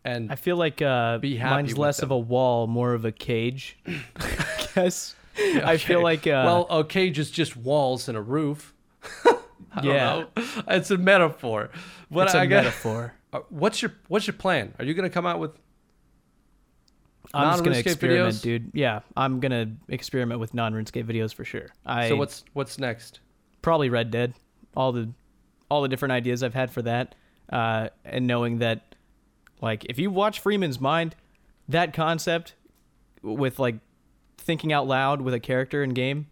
And 0.06 0.32
I 0.32 0.36
feel 0.36 0.58
like 0.58 0.80
uh, 0.80 1.18
Be 1.18 1.38
happy 1.38 1.56
mine's 1.64 1.76
less 1.78 1.98
them. 1.98 2.08
of 2.08 2.12
a 2.12 2.20
wall, 2.20 2.68
more 2.68 2.94
of 2.94 3.04
a 3.04 3.12
cage. 3.12 3.80
I 3.88 4.68
guess. 4.76 5.16
I 5.38 5.78
feel 5.78 6.04
like 6.04 6.28
uh, 6.28 6.44
well, 6.46 6.68
a 6.70 6.84
cage 6.84 7.18
is 7.18 7.32
just 7.32 7.58
walls 7.58 8.08
and 8.08 8.16
a 8.18 8.22
roof. 8.22 8.74
Yeah. 9.82 10.26
it's 10.68 10.92
a 10.92 11.00
metaphor. 11.00 11.72
But 12.12 12.28
it's 12.28 12.36
a 12.36 12.42
I 12.42 12.46
guess, 12.46 12.64
metaphor. 12.66 13.16
uh, 13.34 13.40
what's 13.50 13.82
your 13.82 13.92
what's 14.08 14.28
your 14.28 14.36
plan? 14.36 14.76
Are 14.78 14.86
you 14.86 14.94
gonna 14.94 15.10
come 15.10 15.26
out 15.26 15.40
with? 15.40 15.58
I'm 17.34 17.54
just 17.54 17.64
gonna 17.64 17.78
experiment, 17.78 18.36
videos? 18.36 18.42
dude. 18.42 18.72
Yeah, 18.74 19.00
I'm 19.16 19.40
gonna 19.40 19.72
experiment 19.88 20.40
with 20.40 20.54
non-RuneScape 20.54 21.06
videos 21.06 21.34
for 21.34 21.46
sure. 21.46 21.68
I 21.86 22.10
so 22.10 22.16
what's 22.16 22.44
what's 22.54 22.78
next? 22.78 23.20
probably 23.64 23.90
Red 23.90 24.12
Dead, 24.12 24.36
all 24.78 24.92
the 24.92 25.10
all 25.72 25.82
the 25.82 25.88
different 25.88 26.12
ideas 26.12 26.44
I've 26.44 26.54
had 26.54 26.70
for 26.70 26.84
that, 26.84 27.16
uh, 27.52 27.90
and 28.06 28.28
knowing 28.28 28.60
that, 28.60 28.96
like, 29.60 29.86
if 29.86 29.98
you 29.98 30.12
watch 30.12 30.40
Freeman's 30.40 30.80
Mind, 30.80 31.16
that 31.68 31.94
concept 31.94 32.54
with 33.24 33.58
like 33.58 33.76
thinking 34.38 34.72
out 34.72 34.86
loud 34.86 35.22
with 35.22 35.34
a 35.34 35.40
character 35.40 35.82
in 35.82 35.92
game, 35.92 36.28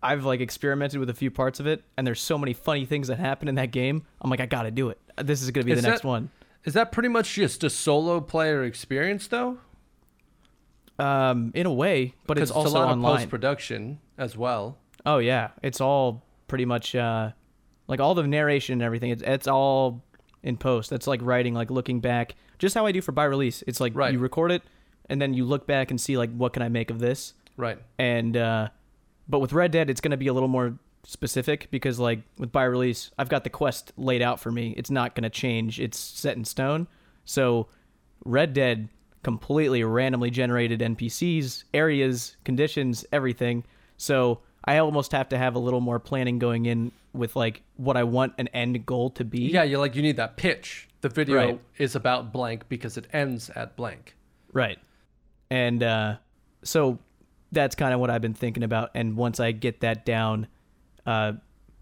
I've 0.00 0.24
like 0.24 0.40
experimented 0.40 1.00
with 1.00 1.10
a 1.10 1.14
few 1.14 1.32
parts 1.32 1.58
of 1.58 1.66
it, 1.66 1.82
and 1.96 2.06
there's 2.06 2.20
so 2.20 2.38
many 2.38 2.52
funny 2.52 2.84
things 2.84 3.08
that 3.08 3.18
happen 3.18 3.48
in 3.48 3.56
that 3.56 3.72
game. 3.72 4.04
I'm 4.20 4.30
like, 4.30 4.40
I 4.40 4.46
gotta 4.46 4.70
do 4.70 4.90
it. 4.90 5.00
This 5.16 5.42
is 5.42 5.50
gonna 5.50 5.64
be 5.64 5.72
Is 5.72 5.82
the 5.82 5.88
next 5.88 6.04
one. 6.04 6.30
Is 6.64 6.74
that 6.74 6.92
pretty 6.92 7.08
much 7.08 7.34
just 7.34 7.64
a 7.64 7.70
solo 7.70 8.20
player 8.20 8.62
experience 8.62 9.26
though? 9.26 9.58
Um, 10.98 11.52
in 11.54 11.66
a 11.66 11.72
way, 11.72 12.14
but 12.26 12.38
it's 12.38 12.50
also 12.50 12.68
a 12.68 12.78
lot 12.78 12.84
of 12.84 12.90
online. 12.98 13.16
post 13.18 13.30
production 13.30 13.98
as 14.18 14.36
well. 14.36 14.78
Oh 15.06 15.18
yeah, 15.18 15.48
it's 15.62 15.80
all 15.80 16.22
pretty 16.48 16.64
much 16.64 16.94
uh, 16.94 17.30
like 17.88 17.98
all 17.98 18.14
the 18.14 18.22
narration 18.26 18.74
and 18.74 18.82
everything. 18.82 19.10
It's 19.10 19.22
it's 19.22 19.48
all 19.48 20.02
in 20.42 20.56
post. 20.56 20.90
That's 20.90 21.06
like 21.06 21.20
writing, 21.22 21.54
like 21.54 21.70
looking 21.70 22.00
back, 22.00 22.34
just 22.58 22.74
how 22.74 22.86
I 22.86 22.92
do 22.92 23.00
for 23.00 23.12
by 23.12 23.24
release. 23.24 23.62
It's 23.66 23.80
like 23.80 23.96
Right. 23.96 24.12
you 24.12 24.18
record 24.18 24.52
it, 24.52 24.62
and 25.08 25.20
then 25.20 25.34
you 25.34 25.44
look 25.44 25.66
back 25.66 25.90
and 25.90 26.00
see 26.00 26.16
like 26.18 26.30
what 26.36 26.52
can 26.52 26.62
I 26.62 26.68
make 26.68 26.90
of 26.90 26.98
this. 26.98 27.34
Right. 27.56 27.78
And 27.98 28.36
uh, 28.36 28.68
but 29.28 29.38
with 29.40 29.52
Red 29.52 29.72
Dead, 29.72 29.88
it's 29.90 30.00
gonna 30.00 30.16
be 30.18 30.28
a 30.28 30.32
little 30.32 30.48
more 30.48 30.78
specific 31.04 31.68
because 31.70 31.98
like 31.98 32.20
with 32.38 32.52
by 32.52 32.64
release, 32.64 33.10
I've 33.18 33.28
got 33.30 33.44
the 33.44 33.50
quest 33.50 33.92
laid 33.96 34.22
out 34.22 34.38
for 34.40 34.52
me. 34.52 34.74
It's 34.76 34.90
not 34.90 35.14
gonna 35.14 35.30
change. 35.30 35.80
It's 35.80 35.98
set 35.98 36.36
in 36.36 36.44
stone. 36.44 36.86
So 37.24 37.68
Red 38.24 38.52
Dead 38.52 38.88
completely 39.22 39.84
randomly 39.84 40.30
generated 40.30 40.80
NPCs, 40.80 41.64
areas, 41.74 42.36
conditions, 42.44 43.04
everything. 43.12 43.64
So 43.96 44.40
I 44.64 44.78
almost 44.78 45.12
have 45.12 45.28
to 45.30 45.38
have 45.38 45.54
a 45.54 45.58
little 45.58 45.80
more 45.80 45.98
planning 45.98 46.38
going 46.38 46.66
in 46.66 46.92
with 47.12 47.36
like 47.36 47.62
what 47.76 47.96
I 47.96 48.04
want 48.04 48.34
an 48.38 48.48
end 48.48 48.84
goal 48.86 49.10
to 49.10 49.24
be. 49.24 49.42
Yeah, 49.42 49.62
you're 49.62 49.78
like 49.78 49.94
you 49.94 50.02
need 50.02 50.16
that 50.16 50.36
pitch. 50.36 50.88
The 51.02 51.08
video 51.08 51.36
Right. 51.36 51.60
is 51.78 51.94
about 51.96 52.32
blank 52.32 52.68
because 52.68 52.96
it 52.96 53.06
ends 53.12 53.50
at 53.50 53.76
blank. 53.76 54.16
Right. 54.52 54.78
And 55.50 55.82
uh, 55.82 56.16
so 56.62 56.98
that's 57.50 57.74
kind 57.74 57.92
of 57.92 58.00
what 58.00 58.08
I've 58.10 58.22
been 58.22 58.34
thinking 58.34 58.62
about. 58.62 58.90
And 58.94 59.16
once 59.16 59.40
I 59.40 59.52
get 59.52 59.80
that 59.80 60.06
down 60.06 60.46
uh, 61.04 61.32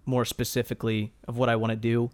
more 0.07 0.25
specifically 0.25 1.13
of 1.29 1.37
what 1.37 1.49
I 1.49 1.57
want 1.57 1.71
to 1.71 1.77
do, 1.77 2.11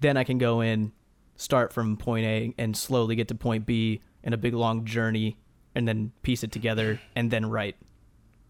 then 0.00 0.16
I 0.16 0.24
can 0.24 0.38
go 0.38 0.60
in, 0.62 0.92
start 1.36 1.72
from 1.72 1.96
point 1.96 2.24
A, 2.26 2.54
and 2.58 2.76
slowly 2.76 3.14
get 3.14 3.28
to 3.28 3.34
point 3.34 3.66
B 3.66 4.00
in 4.28 4.32
a 4.34 4.36
big 4.36 4.52
long 4.54 4.84
journey, 4.84 5.36
and 5.74 5.88
then 5.88 6.12
piece 6.22 6.44
it 6.44 6.52
together, 6.52 7.00
and 7.16 7.30
then 7.30 7.46
write. 7.46 7.76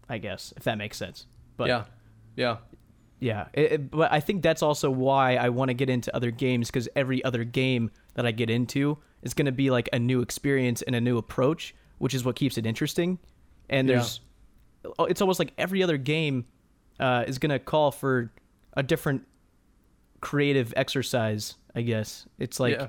I 0.09 0.17
guess 0.17 0.53
if 0.57 0.63
that 0.65 0.77
makes 0.77 0.97
sense. 0.97 1.25
But 1.57 1.69
yeah. 1.69 1.83
Yeah. 2.35 2.57
yeah, 3.19 3.47
it, 3.53 3.71
it- 3.71 3.91
but 3.91 4.11
I 4.11 4.19
think 4.19 4.43
that's 4.43 4.61
also 4.61 4.89
why 4.91 5.35
I 5.35 5.49
want 5.49 5.69
to 5.69 5.73
get 5.73 5.89
into 5.89 6.13
other 6.15 6.31
games 6.31 6.67
because 6.69 6.87
every 6.95 7.23
other 7.23 7.43
game 7.43 7.91
that 8.15 8.25
I 8.25 8.31
get 8.31 8.49
into 8.49 8.97
is 9.21 9.33
going 9.33 9.45
to 9.47 9.51
be 9.51 9.69
like 9.69 9.87
a 9.93 9.99
new 9.99 10.21
experience 10.21 10.81
and 10.81 10.95
a 10.95 11.01
new 11.01 11.17
approach, 11.17 11.73
which 11.99 12.13
is 12.13 12.23
what 12.25 12.35
keeps 12.35 12.57
it 12.57 12.65
interesting. 12.65 13.19
And 13.69 13.87
there's, 13.95 14.21
oh, 14.97 15.05
it's 15.05 15.21
almost 15.21 15.37
like 15.39 15.51
every 15.57 15.83
other 15.83 15.97
game 15.97 16.45
uh, 16.99 17.25
is 17.27 17.37
going 17.39 17.51
to 17.51 17.59
call 17.59 17.91
for 17.91 18.31
a 18.73 18.83
different 18.83 19.25
creative 20.21 20.73
exercise. 20.77 21.55
I 21.75 21.81
guess 21.81 22.25
it's 22.39 22.59
like 22.59 22.75
yeah. 22.77 22.87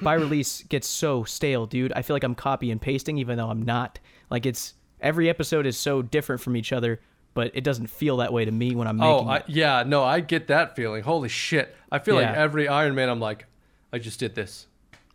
By 0.00 0.14
release 0.14 0.62
gets 0.64 0.86
so 0.86 1.24
stale, 1.24 1.66
dude. 1.66 1.92
I 1.92 2.02
feel 2.02 2.14
like 2.14 2.24
I'm 2.24 2.34
copy 2.34 2.70
and 2.70 2.80
pasting, 2.80 3.18
even 3.18 3.36
though 3.36 3.48
I'm 3.48 3.62
not. 3.62 3.98
Like 4.30 4.46
it's 4.46 4.74
every 5.00 5.28
episode 5.28 5.66
is 5.66 5.76
so 5.76 6.02
different 6.02 6.40
from 6.40 6.56
each 6.56 6.72
other, 6.72 7.00
but 7.34 7.50
it 7.54 7.64
doesn't 7.64 7.88
feel 7.88 8.18
that 8.18 8.32
way 8.32 8.44
to 8.44 8.50
me 8.50 8.74
when 8.74 8.86
I'm 8.86 9.00
oh, 9.00 9.14
making. 9.14 9.28
Oh, 9.28 9.30
I, 9.30 9.36
it. 9.38 9.44
yeah, 9.48 9.84
no, 9.86 10.02
I 10.04 10.20
get 10.20 10.48
that 10.48 10.76
feeling. 10.76 11.02
Holy 11.02 11.28
shit. 11.28 11.74
I 11.90 11.98
feel 11.98 12.14
like 12.14 12.28
every 12.28 12.68
Iron 12.68 12.94
Man, 12.94 13.08
I'm 13.08 13.20
like, 13.20 13.46
I 13.92 13.98
just 13.98 14.20
did 14.20 14.34
this. 14.34 14.66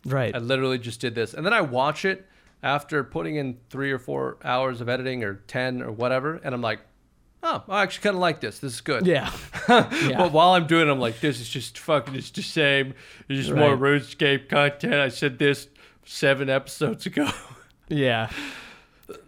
right. 0.04 0.34
I 0.34 0.38
literally 0.38 0.78
just 0.78 1.00
did 1.00 1.14
this. 1.14 1.34
And 1.34 1.44
then 1.44 1.52
I 1.52 1.60
watch 1.62 2.04
it 2.04 2.26
after 2.62 3.04
putting 3.04 3.36
in 3.36 3.58
three 3.70 3.92
or 3.92 3.98
four 3.98 4.38
hours 4.44 4.80
of 4.80 4.88
editing 4.88 5.24
or 5.24 5.34
10 5.46 5.82
or 5.82 5.92
whatever. 5.92 6.40
And 6.42 6.54
I'm 6.54 6.62
like, 6.62 6.80
oh, 7.46 7.62
I 7.68 7.82
actually 7.82 8.02
kind 8.02 8.16
of 8.16 8.20
like 8.20 8.40
this. 8.40 8.58
This 8.58 8.74
is 8.74 8.80
good. 8.80 9.06
Yeah. 9.06 9.30
yeah. 9.68 10.18
But 10.18 10.32
while 10.32 10.50
I'm 10.50 10.66
doing 10.66 10.88
it, 10.88 10.90
I'm 10.90 10.98
like, 10.98 11.20
this 11.20 11.40
is 11.40 11.48
just 11.48 11.78
fucking, 11.78 12.14
it's 12.14 12.30
the 12.30 12.42
same. 12.42 12.94
It's 13.28 13.46
just 13.46 13.56
more 13.56 13.76
RuneScape 13.76 14.48
content. 14.48 14.94
I 14.94 15.08
said 15.08 15.38
this 15.38 15.68
seven 16.04 16.50
episodes 16.50 17.06
ago. 17.06 17.30
yeah. 17.88 18.30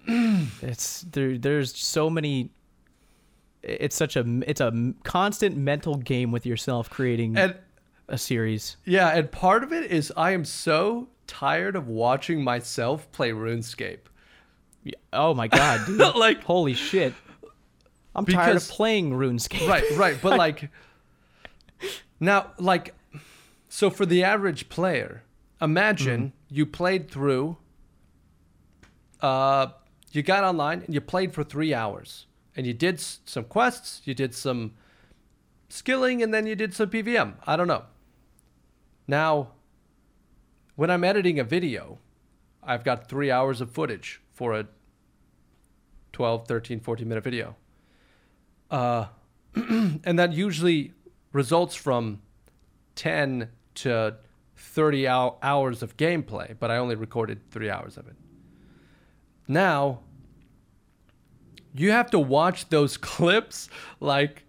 It's 0.06 1.02
there. 1.02 1.38
There's 1.38 1.76
so 1.76 2.10
many. 2.10 2.50
It's 3.62 3.94
such 3.94 4.16
a. 4.16 4.24
It's 4.46 4.60
a 4.60 4.92
constant 5.04 5.56
mental 5.56 5.96
game 5.96 6.32
with 6.32 6.46
yourself 6.46 6.90
creating 6.90 7.36
and 7.36 7.56
a 8.08 8.18
series. 8.18 8.76
yeah, 8.84 9.10
and 9.10 9.30
part 9.30 9.62
of 9.62 9.72
it 9.72 9.90
is 9.90 10.12
I 10.16 10.32
am 10.32 10.44
so 10.44 11.08
tired 11.26 11.76
of 11.76 11.86
watching 11.86 12.42
myself 12.42 13.10
play 13.12 13.30
RuneScape. 13.30 13.98
Yeah. 14.82 14.94
Oh 15.12 15.34
my 15.34 15.46
god, 15.46 15.86
dude! 15.86 15.98
like, 16.16 16.42
Holy 16.42 16.74
shit! 16.74 17.14
I'm 18.18 18.26
tired 18.26 18.48
of 18.56 18.62
Because- 18.62 18.70
playing 18.70 19.12
RuneScape. 19.12 19.68
right, 19.68 19.84
right. 19.96 20.16
But 20.20 20.36
like 20.44 20.70
now, 22.20 22.52
like 22.58 22.94
so 23.68 23.90
for 23.90 24.04
the 24.06 24.24
average 24.24 24.68
player, 24.68 25.22
imagine 25.60 26.32
you 26.48 26.66
played 26.66 27.10
through 27.10 27.56
uh 29.20 29.68
you 30.12 30.22
got 30.22 30.44
online 30.44 30.82
and 30.82 30.94
you 30.94 31.00
played 31.00 31.34
for 31.34 31.44
three 31.44 31.74
hours 31.74 32.26
and 32.56 32.66
you 32.66 32.72
did 32.72 32.94
s- 32.96 33.20
some 33.24 33.44
quests, 33.44 34.00
you 34.04 34.14
did 34.14 34.34
some 34.34 34.72
skilling, 35.68 36.22
and 36.22 36.32
then 36.32 36.46
you 36.46 36.54
did 36.56 36.72
some 36.74 36.88
PVM. 36.90 37.34
I 37.46 37.56
don't 37.56 37.68
know. 37.68 37.84
Now, 39.06 39.50
when 40.74 40.90
I'm 40.90 41.04
editing 41.04 41.38
a 41.38 41.44
video, 41.44 41.98
I've 42.62 42.84
got 42.84 43.06
three 43.08 43.30
hours 43.30 43.60
of 43.60 43.70
footage 43.70 44.20
for 44.32 44.54
a 44.58 44.66
12, 46.12 46.48
13, 46.48 46.80
14 46.80 47.06
minute 47.08 47.22
video. 47.22 47.54
Uh, 48.70 49.06
and 49.54 50.18
that 50.18 50.32
usually 50.32 50.92
results 51.32 51.74
from 51.74 52.20
10 52.96 53.48
to 53.76 54.16
30 54.56 55.06
hours 55.08 55.82
of 55.82 55.96
gameplay, 55.96 56.54
but 56.58 56.70
I 56.70 56.76
only 56.76 56.94
recorded 56.96 57.50
three 57.50 57.70
hours 57.70 57.96
of 57.96 58.06
it. 58.08 58.16
Now, 59.46 60.00
you 61.74 61.92
have 61.92 62.10
to 62.10 62.18
watch 62.18 62.68
those 62.68 62.96
clips 62.98 63.68
like 64.00 64.44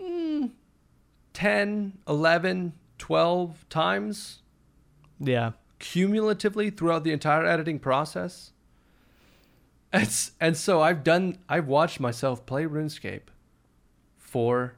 mm, 0.00 0.50
10, 1.34 1.98
11, 2.08 2.72
12 2.98 3.68
times 3.68 4.42
Yeah. 5.18 5.52
cumulatively 5.78 6.70
throughout 6.70 7.04
the 7.04 7.12
entire 7.12 7.44
editing 7.44 7.78
process. 7.78 8.52
And, 9.96 10.30
and 10.40 10.56
so 10.56 10.82
I've 10.82 11.02
done, 11.02 11.38
I've 11.48 11.68
watched 11.68 12.00
myself 12.00 12.44
play 12.44 12.64
RuneScape 12.64 13.28
for 14.18 14.74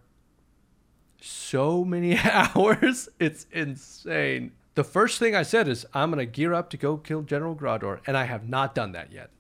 so 1.21 1.85
many 1.85 2.17
hours. 2.25 3.09
It's 3.19 3.47
insane. 3.51 4.53
The 4.75 4.85
first 4.85 5.19
thing 5.19 5.35
I 5.35 5.43
said 5.43 5.67
is, 5.67 5.85
I'm 5.93 6.11
going 6.13 6.25
to 6.25 6.31
gear 6.31 6.55
up 6.55 6.71
to 6.71 6.77
go 6.77 6.97
kill 6.97 7.23
General 7.23 7.57
Graardor. 7.57 7.99
And 8.07 8.17
I 8.17 8.25
have 8.25 8.49
not 8.49 8.75
done 8.77 8.93
that 8.93 9.11
yet. 9.13 9.31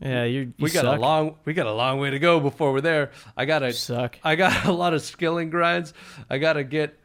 Yeah. 0.00 0.24
You're, 0.24 0.44
you 0.44 0.52
we 0.58 0.70
got 0.70 0.84
suck. 0.84 0.98
a 0.98 1.00
long, 1.00 1.36
we 1.44 1.52
got 1.52 1.66
a 1.66 1.72
long 1.72 1.98
way 1.98 2.10
to 2.10 2.18
go 2.18 2.40
before 2.40 2.72
we're 2.72 2.80
there. 2.80 3.10
I 3.36 3.44
got 3.44 3.58
to 3.58 3.66
You 3.66 3.72
suck. 3.72 4.18
I 4.24 4.36
got 4.36 4.64
a 4.64 4.72
lot 4.72 4.94
of 4.94 5.02
skilling 5.02 5.50
grinds. 5.50 5.92
I 6.30 6.38
gotta 6.38 6.64
get 6.64 6.98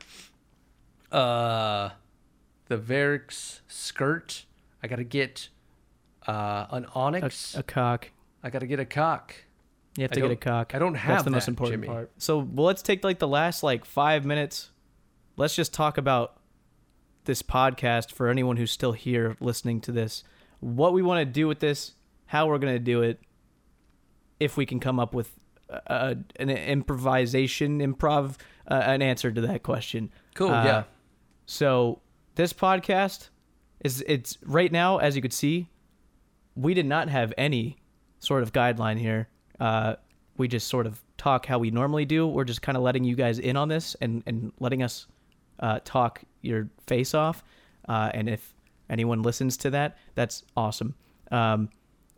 uh 1.12 1.90
the 2.68 2.78
Verac's 2.78 3.62
skirt. 3.68 4.46
I 4.82 4.88
gotta 4.88 5.04
get 5.04 5.50
uh 6.28 6.68
an 6.72 6.86
onyx. 6.94 7.56
a 7.56 7.64
cock. 7.64 8.10
I 8.44 8.50
gotta 8.50 8.68
get 8.68 8.80
a 8.80 8.86
cock. 8.86 9.36
You 9.98 10.04
have 10.04 10.12
to 10.12 10.22
get 10.22 10.32
a 10.32 10.36
cock. 10.36 10.74
I 10.74 10.80
don't 10.80 10.96
have 10.96 11.10
That's 11.18 11.24
the 11.26 11.32
most 11.32 11.48
important 11.50 11.82
Jimmy. 11.84 11.94
part. 11.94 12.12
So 12.18 12.40
well, 12.40 12.66
let's 12.66 12.82
take 12.82 13.04
like 13.04 13.20
the 13.20 13.28
last 13.28 13.62
like 13.64 13.84
five 13.86 14.26
minutes. 14.26 14.70
Let's 15.36 15.56
just 15.56 15.74
talk 15.74 15.98
about 15.98 16.38
this 17.26 17.42
podcast 17.42 18.12
for 18.12 18.30
anyone 18.30 18.58
who's 18.58 18.72
still 18.72 18.94
here 18.94 19.36
listening 19.40 19.82
to 19.82 19.92
this. 19.92 20.24
What 20.60 20.94
we 20.94 21.02
want 21.02 21.20
to 21.20 21.26
do 21.26 21.48
with 21.48 21.60
this, 21.60 21.94
how 22.28 22.48
we're 22.48 22.58
gonna 22.60 22.80
do 22.80 23.02
it, 23.02 23.20
if 24.40 24.58
we 24.58 24.66
can 24.66 24.80
come 24.80 25.00
up 25.00 25.14
with 25.14 25.32
uh, 25.88 26.16
an 26.38 26.50
improvisation, 26.50 27.80
improv, 27.80 28.38
uh, 28.70 28.76
an 28.86 29.02
answer 29.02 29.32
to 29.32 29.42
that 29.42 29.64
question. 29.64 30.12
Cool, 30.36 30.50
Uh, 30.52 30.64
yeah. 30.66 30.84
So 31.46 32.02
this 32.36 32.54
podcast 32.54 33.30
is 33.84 34.04
it's 34.08 34.38
right 34.46 34.72
now, 34.72 34.98
as 35.00 35.16
you 35.16 35.22
could 35.22 35.34
see, 35.34 35.68
we 36.56 36.74
did 36.74 36.86
not 36.86 37.10
have 37.10 37.34
any 37.38 37.78
sort 38.20 38.44
of 38.44 38.54
guideline 38.54 39.00
here. 39.00 39.28
Uh, 39.60 39.96
we 40.38 40.48
just 40.48 40.68
sort 40.68 40.86
of 40.86 41.02
talk 41.18 41.46
how 41.46 41.60
we 41.60 41.72
normally 41.72 42.06
do. 42.06 42.28
We're 42.28 42.44
just 42.44 42.62
kind 42.62 42.78
of 42.78 42.84
letting 42.84 43.04
you 43.04 43.16
guys 43.16 43.40
in 43.40 43.56
on 43.58 43.68
this 43.68 43.96
and 44.02 44.24
and 44.26 44.52
letting 44.60 44.84
us 44.84 45.08
uh, 45.60 45.80
talk 45.84 46.22
your 46.42 46.70
face 46.88 47.14
off. 47.14 47.44
Uh, 47.88 48.10
and 48.14 48.30
if 48.30 48.54
anyone 48.90 49.22
listens 49.22 49.58
to 49.58 49.70
that, 49.72 49.98
that's 50.16 50.44
awesome. 50.58 50.96
Um, 51.32 51.70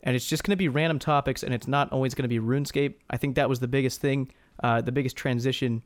and 0.02 0.14
it's 0.14 0.28
just 0.28 0.44
going 0.44 0.52
to 0.52 0.56
be 0.56 0.68
random 0.68 0.98
topics, 0.98 1.42
and 1.42 1.54
it's 1.54 1.66
not 1.66 1.90
always 1.92 2.14
going 2.14 2.24
to 2.24 2.28
be 2.28 2.38
RuneScape. 2.38 2.94
I 3.08 3.16
think 3.16 3.36
that 3.36 3.48
was 3.48 3.60
the 3.60 3.68
biggest 3.68 4.00
thing, 4.00 4.30
uh, 4.62 4.82
the 4.82 4.92
biggest 4.92 5.16
transition 5.16 5.82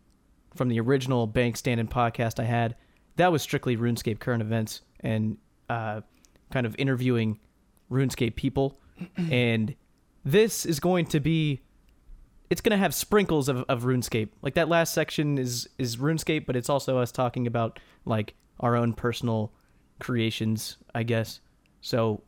from 0.56 0.68
the 0.68 0.80
original 0.80 1.26
Bank 1.26 1.56
Standing 1.56 1.86
podcast 1.86 2.40
I 2.40 2.44
had. 2.44 2.74
That 3.16 3.30
was 3.30 3.42
strictly 3.42 3.76
RuneScape 3.76 4.18
current 4.18 4.42
events 4.42 4.80
and 5.00 5.36
uh, 5.68 6.00
kind 6.50 6.66
of 6.66 6.74
interviewing 6.78 7.38
RuneScape 7.90 8.36
people. 8.36 8.78
and 9.30 9.74
this 10.24 10.66
is 10.66 10.80
going 10.80 11.06
to 11.06 11.20
be 11.20 11.62
it's 12.50 12.60
going 12.60 12.70
to 12.70 12.78
have 12.78 12.94
sprinkles 12.94 13.48
of, 13.48 13.64
of 13.68 13.82
RuneScape. 13.82 14.30
Like 14.40 14.54
that 14.54 14.68
last 14.68 14.94
section 14.94 15.38
is 15.38 15.68
is 15.78 15.96
RuneScape, 15.96 16.46
but 16.46 16.56
it's 16.56 16.70
also 16.70 16.98
us 16.98 17.12
talking 17.12 17.46
about 17.46 17.78
like 18.04 18.34
our 18.60 18.76
own 18.76 18.92
personal 18.94 19.52
creations, 20.00 20.76
I 20.94 21.02
guess. 21.02 21.40
So, 21.80 22.22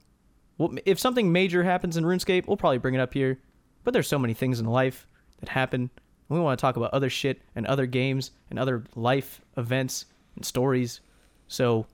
if 0.84 0.98
something 0.98 1.32
major 1.32 1.64
happens 1.64 1.96
in 1.96 2.04
RuneScape, 2.04 2.46
we'll 2.46 2.56
probably 2.56 2.78
bring 2.78 2.94
it 2.94 3.00
up 3.00 3.14
here. 3.14 3.40
But 3.82 3.92
there's 3.94 4.08
so 4.08 4.18
many 4.18 4.34
things 4.34 4.60
in 4.60 4.66
life 4.66 5.06
that 5.38 5.48
happen. 5.48 5.90
We 6.28 6.38
want 6.38 6.58
to 6.58 6.60
talk 6.60 6.76
about 6.76 6.92
other 6.92 7.10
shit 7.10 7.40
and 7.56 7.66
other 7.66 7.86
games 7.86 8.30
and 8.50 8.58
other 8.58 8.84
life 8.94 9.40
events 9.56 10.04
and 10.36 10.44
stories. 10.44 11.00
So, 11.48 11.86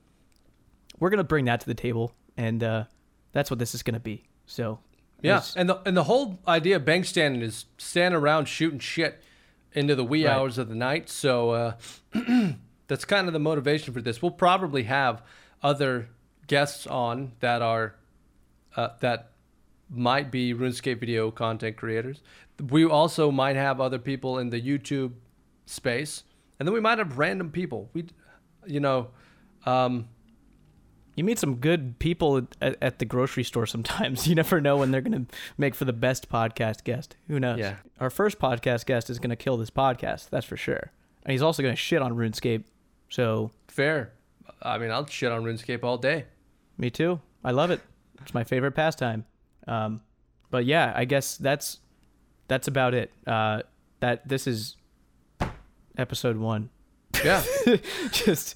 we're 0.99 1.11
gonna 1.11 1.25
bring 1.25 1.45
that 1.45 1.61
to 1.61 1.67
the 1.67 1.75
table, 1.75 2.13
and 2.37 2.63
uh, 2.63 2.85
that's 3.37 3.51
what 3.51 3.59
this 3.59 3.75
is 3.75 3.83
gonna 3.83 4.01
be. 4.01 4.25
So, 4.47 4.79
Yeah, 5.21 5.43
and 5.57 5.69
the 5.69 5.77
and 5.85 5.95
the 5.97 6.05
whole 6.05 6.39
idea 6.49 6.77
of 6.77 6.85
bank 6.87 7.05
standing 7.05 7.43
is 7.43 7.67
standing 7.77 8.19
around 8.19 8.47
shooting 8.49 8.79
shit 8.79 9.23
into 9.73 9.95
the 9.95 10.05
wee 10.05 10.25
Right. 10.25 10.33
hours 10.33 10.57
of 10.57 10.69
the 10.71 10.75
night. 10.75 11.11
So 11.11 11.51
uh, 11.51 11.73
that's 12.89 13.05
kind 13.05 13.27
of 13.27 13.35
the 13.35 13.39
motivation 13.39 13.93
for 13.93 14.01
this. 14.01 14.23
We'll 14.23 14.31
probably 14.31 14.85
have 14.85 15.23
other 15.63 16.09
guests 16.47 16.87
on 16.87 17.33
that 17.41 17.61
are 17.61 17.97
uh, 18.75 18.89
that 19.01 19.33
might 19.91 20.31
be 20.31 20.55
RuneScape 20.55 20.99
video 20.99 21.31
content 21.31 21.77
creators. 21.77 22.23
We 22.71 22.85
also 22.87 23.31
might 23.31 23.57
have 23.57 23.81
other 23.83 23.99
people 23.99 24.39
in 24.39 24.49
the 24.49 24.61
YouTube 24.61 25.13
space, 25.67 26.25
and 26.59 26.67
then 26.67 26.73
we 26.73 26.81
might 26.81 26.97
have 26.99 27.19
random 27.19 27.51
people. 27.51 27.91
We, 27.93 28.07
you 28.67 28.81
know, 28.81 29.09
um, 29.67 30.09
You 31.17 31.25
meet 31.25 31.39
some 31.39 31.57
good 31.57 31.99
people 31.99 32.47
at, 32.61 32.77
at 32.81 32.99
the 33.01 33.05
grocery 33.05 33.43
store 33.43 33.67
sometimes. 33.67 34.27
You 34.29 34.35
never 34.35 34.61
know 34.61 34.77
when 34.77 34.91
they're 34.91 35.01
going 35.01 35.27
to 35.27 35.35
make 35.59 35.75
for 35.75 35.85
the 35.87 35.93
best 35.93 36.29
podcast 36.29 36.85
guest. 36.85 37.17
Who 37.29 37.41
knows? 37.41 37.59
Yeah. 37.59 37.77
Our 37.99 38.11
first 38.11 38.39
podcast 38.39 38.87
guest 38.87 39.09
is 39.11 39.19
going 39.19 39.31
to 39.31 39.37
kill 39.37 39.57
this 39.57 39.71
podcast. 39.71 40.29
That's 40.31 40.47
for 40.47 40.57
sure. 40.57 40.93
And 41.25 41.33
he's 41.33 41.43
also 41.43 41.63
going 41.63 41.73
to 41.75 41.81
shit 41.81 42.03
on 42.03 42.13
RuneScape. 42.13 42.65
So, 43.09 43.51
fair. 43.69 44.13
I 44.63 44.79
mean, 44.79 44.91
I'll 44.91 45.07
shit 45.07 45.33
on 45.33 45.43
RuneScape 45.43 45.83
all 45.83 45.99
day. 45.99 46.27
me 46.79 46.91
too. 46.91 47.21
I 47.43 47.51
love 47.53 47.71
it. 47.71 47.81
It's 48.23 48.35
my 48.35 48.45
favorite 48.45 48.73
pastime. 48.73 49.25
Um, 49.67 50.01
but 50.51 50.65
yeah, 50.67 50.93
I 50.95 51.05
guess 51.05 51.37
that's 51.37 51.79
that's 52.49 52.69
about 52.69 52.95
it. 52.95 53.11
Uh, 53.27 53.63
that 54.01 54.29
this 54.29 54.47
is 54.47 54.77
episode 55.97 56.37
one. 56.37 56.71
Yeah. 57.25 57.43
Just 58.13 58.55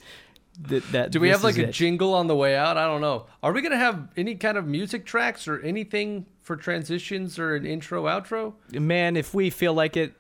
th- 0.68 0.84
that. 0.92 1.10
Do 1.12 1.20
we 1.20 1.28
have 1.30 1.44
like 1.44 1.58
a 1.58 1.68
it. 1.68 1.72
jingle 1.72 2.14
on 2.14 2.26
the 2.26 2.36
way 2.36 2.56
out? 2.56 2.76
I 2.76 2.86
don't 2.86 3.00
know. 3.00 3.26
Are 3.42 3.52
we 3.52 3.62
gonna 3.62 3.78
have 3.78 4.08
any 4.16 4.34
kind 4.34 4.56
of 4.58 4.66
music 4.66 5.04
tracks 5.06 5.46
or 5.48 5.60
anything 5.60 6.26
for 6.42 6.56
transitions 6.56 7.38
or 7.38 7.54
an 7.54 7.66
intro 7.66 8.04
outro? 8.04 8.54
man? 8.72 9.16
If 9.16 9.34
we 9.34 9.50
feel 9.50 9.74
like 9.74 9.96
it, 9.96 10.14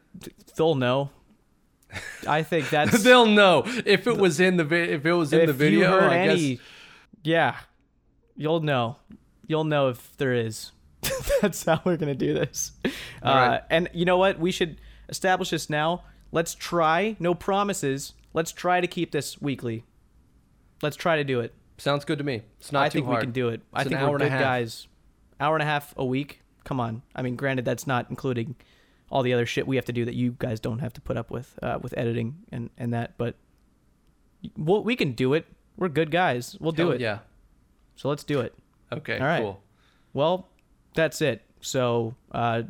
they'll 0.56 0.74
know. 0.74 1.10
I 2.26 2.42
think 2.42 2.70
that's 2.70 3.02
They'll 3.02 3.26
know 3.26 3.64
if 3.66 4.06
it 4.06 4.16
was 4.16 4.38
in 4.40 4.56
the 4.56 4.64
vi- 4.64 4.76
if 4.92 5.04
it 5.04 5.12
was 5.12 5.32
in 5.32 5.46
the 5.46 5.52
video. 5.52 5.98
I 5.98 6.16
any, 6.18 6.54
guess. 6.56 6.64
yeah, 7.24 7.56
you'll 8.36 8.60
know. 8.60 8.96
You'll 9.46 9.64
know 9.64 9.88
if 9.88 10.16
there 10.16 10.32
is. 10.32 10.70
That's 11.40 11.64
how 11.64 11.80
we're 11.84 11.96
gonna 11.96 12.14
do 12.14 12.32
this. 12.34 12.72
Uh, 12.84 12.90
right. 13.24 13.60
And 13.70 13.88
you 13.92 14.04
know 14.04 14.16
what? 14.18 14.38
We 14.38 14.52
should 14.52 14.80
establish 15.08 15.50
this 15.50 15.68
now. 15.68 16.04
Let's 16.30 16.54
try. 16.54 17.16
No 17.18 17.34
promises. 17.34 18.12
Let's 18.32 18.52
try 18.52 18.80
to 18.80 18.86
keep 18.86 19.10
this 19.10 19.40
weekly. 19.40 19.84
Let's 20.82 20.96
try 20.96 21.16
to 21.16 21.24
do 21.24 21.40
it. 21.40 21.54
Sounds 21.78 22.04
good 22.04 22.18
to 22.18 22.24
me. 22.24 22.42
It's 22.58 22.72
not 22.72 22.84
I 22.84 22.88
think 22.88 23.06
hard. 23.06 23.18
we 23.18 23.22
can 23.22 23.32
do 23.32 23.48
it. 23.48 23.62
I 23.72 23.80
It's 23.80 23.86
an 23.86 23.90
think 23.92 24.02
hour 24.02 24.10
we're 24.10 24.14
and 24.16 24.22
a 24.22 24.26
good 24.26 24.32
half. 24.32 24.40
guys. 24.40 24.88
Hour 25.38 25.56
and 25.56 25.62
a 25.62 25.66
half 25.66 25.94
a 25.96 26.04
week. 26.04 26.40
Come 26.64 26.78
on. 26.80 27.02
I 27.14 27.22
mean, 27.22 27.36
granted, 27.36 27.64
that's 27.64 27.86
not 27.86 28.06
including 28.10 28.56
all 29.10 29.22
the 29.22 29.32
other 29.32 29.46
shit 29.46 29.66
we 29.66 29.76
have 29.76 29.86
to 29.86 29.92
do 29.92 30.04
that 30.04 30.14
you 30.14 30.36
guys 30.38 30.60
don't 30.60 30.78
have 30.80 30.92
to 30.92 31.00
put 31.00 31.16
up 31.16 31.30
with 31.30 31.58
uh, 31.62 31.78
with 31.80 31.96
editing 31.96 32.36
and 32.52 32.70
and 32.76 32.92
that. 32.92 33.14
But 33.16 33.36
we'll, 34.56 34.84
we 34.84 34.94
can 34.96 35.12
do 35.12 35.34
it. 35.34 35.46
We're 35.76 35.88
good 35.88 36.10
guys. 36.10 36.56
We'll 36.60 36.72
do 36.72 36.84
Hell 36.84 36.92
it. 36.92 37.00
Yeah. 37.00 37.18
So 37.96 38.08
let's 38.08 38.24
do 38.24 38.40
it. 38.40 38.54
Okay. 38.92 39.18
All 39.18 39.26
right. 39.26 39.40
Cool. 39.42 39.62
Well, 40.12 40.48
that's 40.94 41.22
it. 41.22 41.42
So 41.60 42.14
uh, 42.32 42.62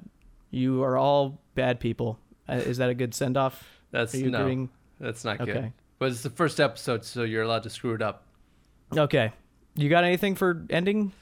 you 0.51 0.83
are 0.83 0.97
all 0.97 1.41
bad 1.55 1.81
people. 1.81 2.19
Uh, 2.49 2.55
is 2.55 2.79
that 2.79 2.91
a 2.91 2.95
good 2.95 3.15
send 3.15 3.37
off? 3.37 3.65
That's 3.91 4.15
you 4.15 4.31
no. 4.31 4.41
agreeing? 4.41 4.71
That's 5.01 5.25
not 5.25 5.39
good. 5.39 5.73
But 6.01 6.13
it's 6.13 6.23
the 6.23 6.31
first 6.31 6.59
episode, 6.59 7.05
so 7.05 7.25
you're 7.25 7.43
allowed 7.43 7.63
to 7.65 7.71
screw 7.71 7.95
it 7.95 8.01
up. 8.01 8.25
Okay. 8.97 9.33
You 9.75 9.91
got 9.91 10.03
anything 10.03 10.35
for 10.35 10.65
ending? 10.71 11.13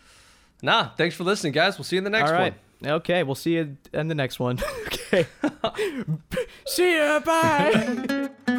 Nah. 0.63 0.91
Thanks 0.91 1.17
for 1.17 1.25
listening, 1.25 1.53
guys. 1.53 1.77
We'll 1.77 1.85
see 1.85 1.97
you 1.97 1.99
in 1.99 2.05
the 2.05 2.11
next 2.11 2.31
all 2.31 2.37
right. 2.37 2.55
one. 2.81 2.93
Okay. 2.93 3.25
We'll 3.25 3.35
see 3.35 3.55
you 3.55 3.77
in 3.93 4.07
the 4.07 4.15
next 4.15 4.39
one. 4.39 4.61
okay. 4.87 5.27
see 6.67 6.97
ya. 6.97 7.19
Bye. 7.19 8.31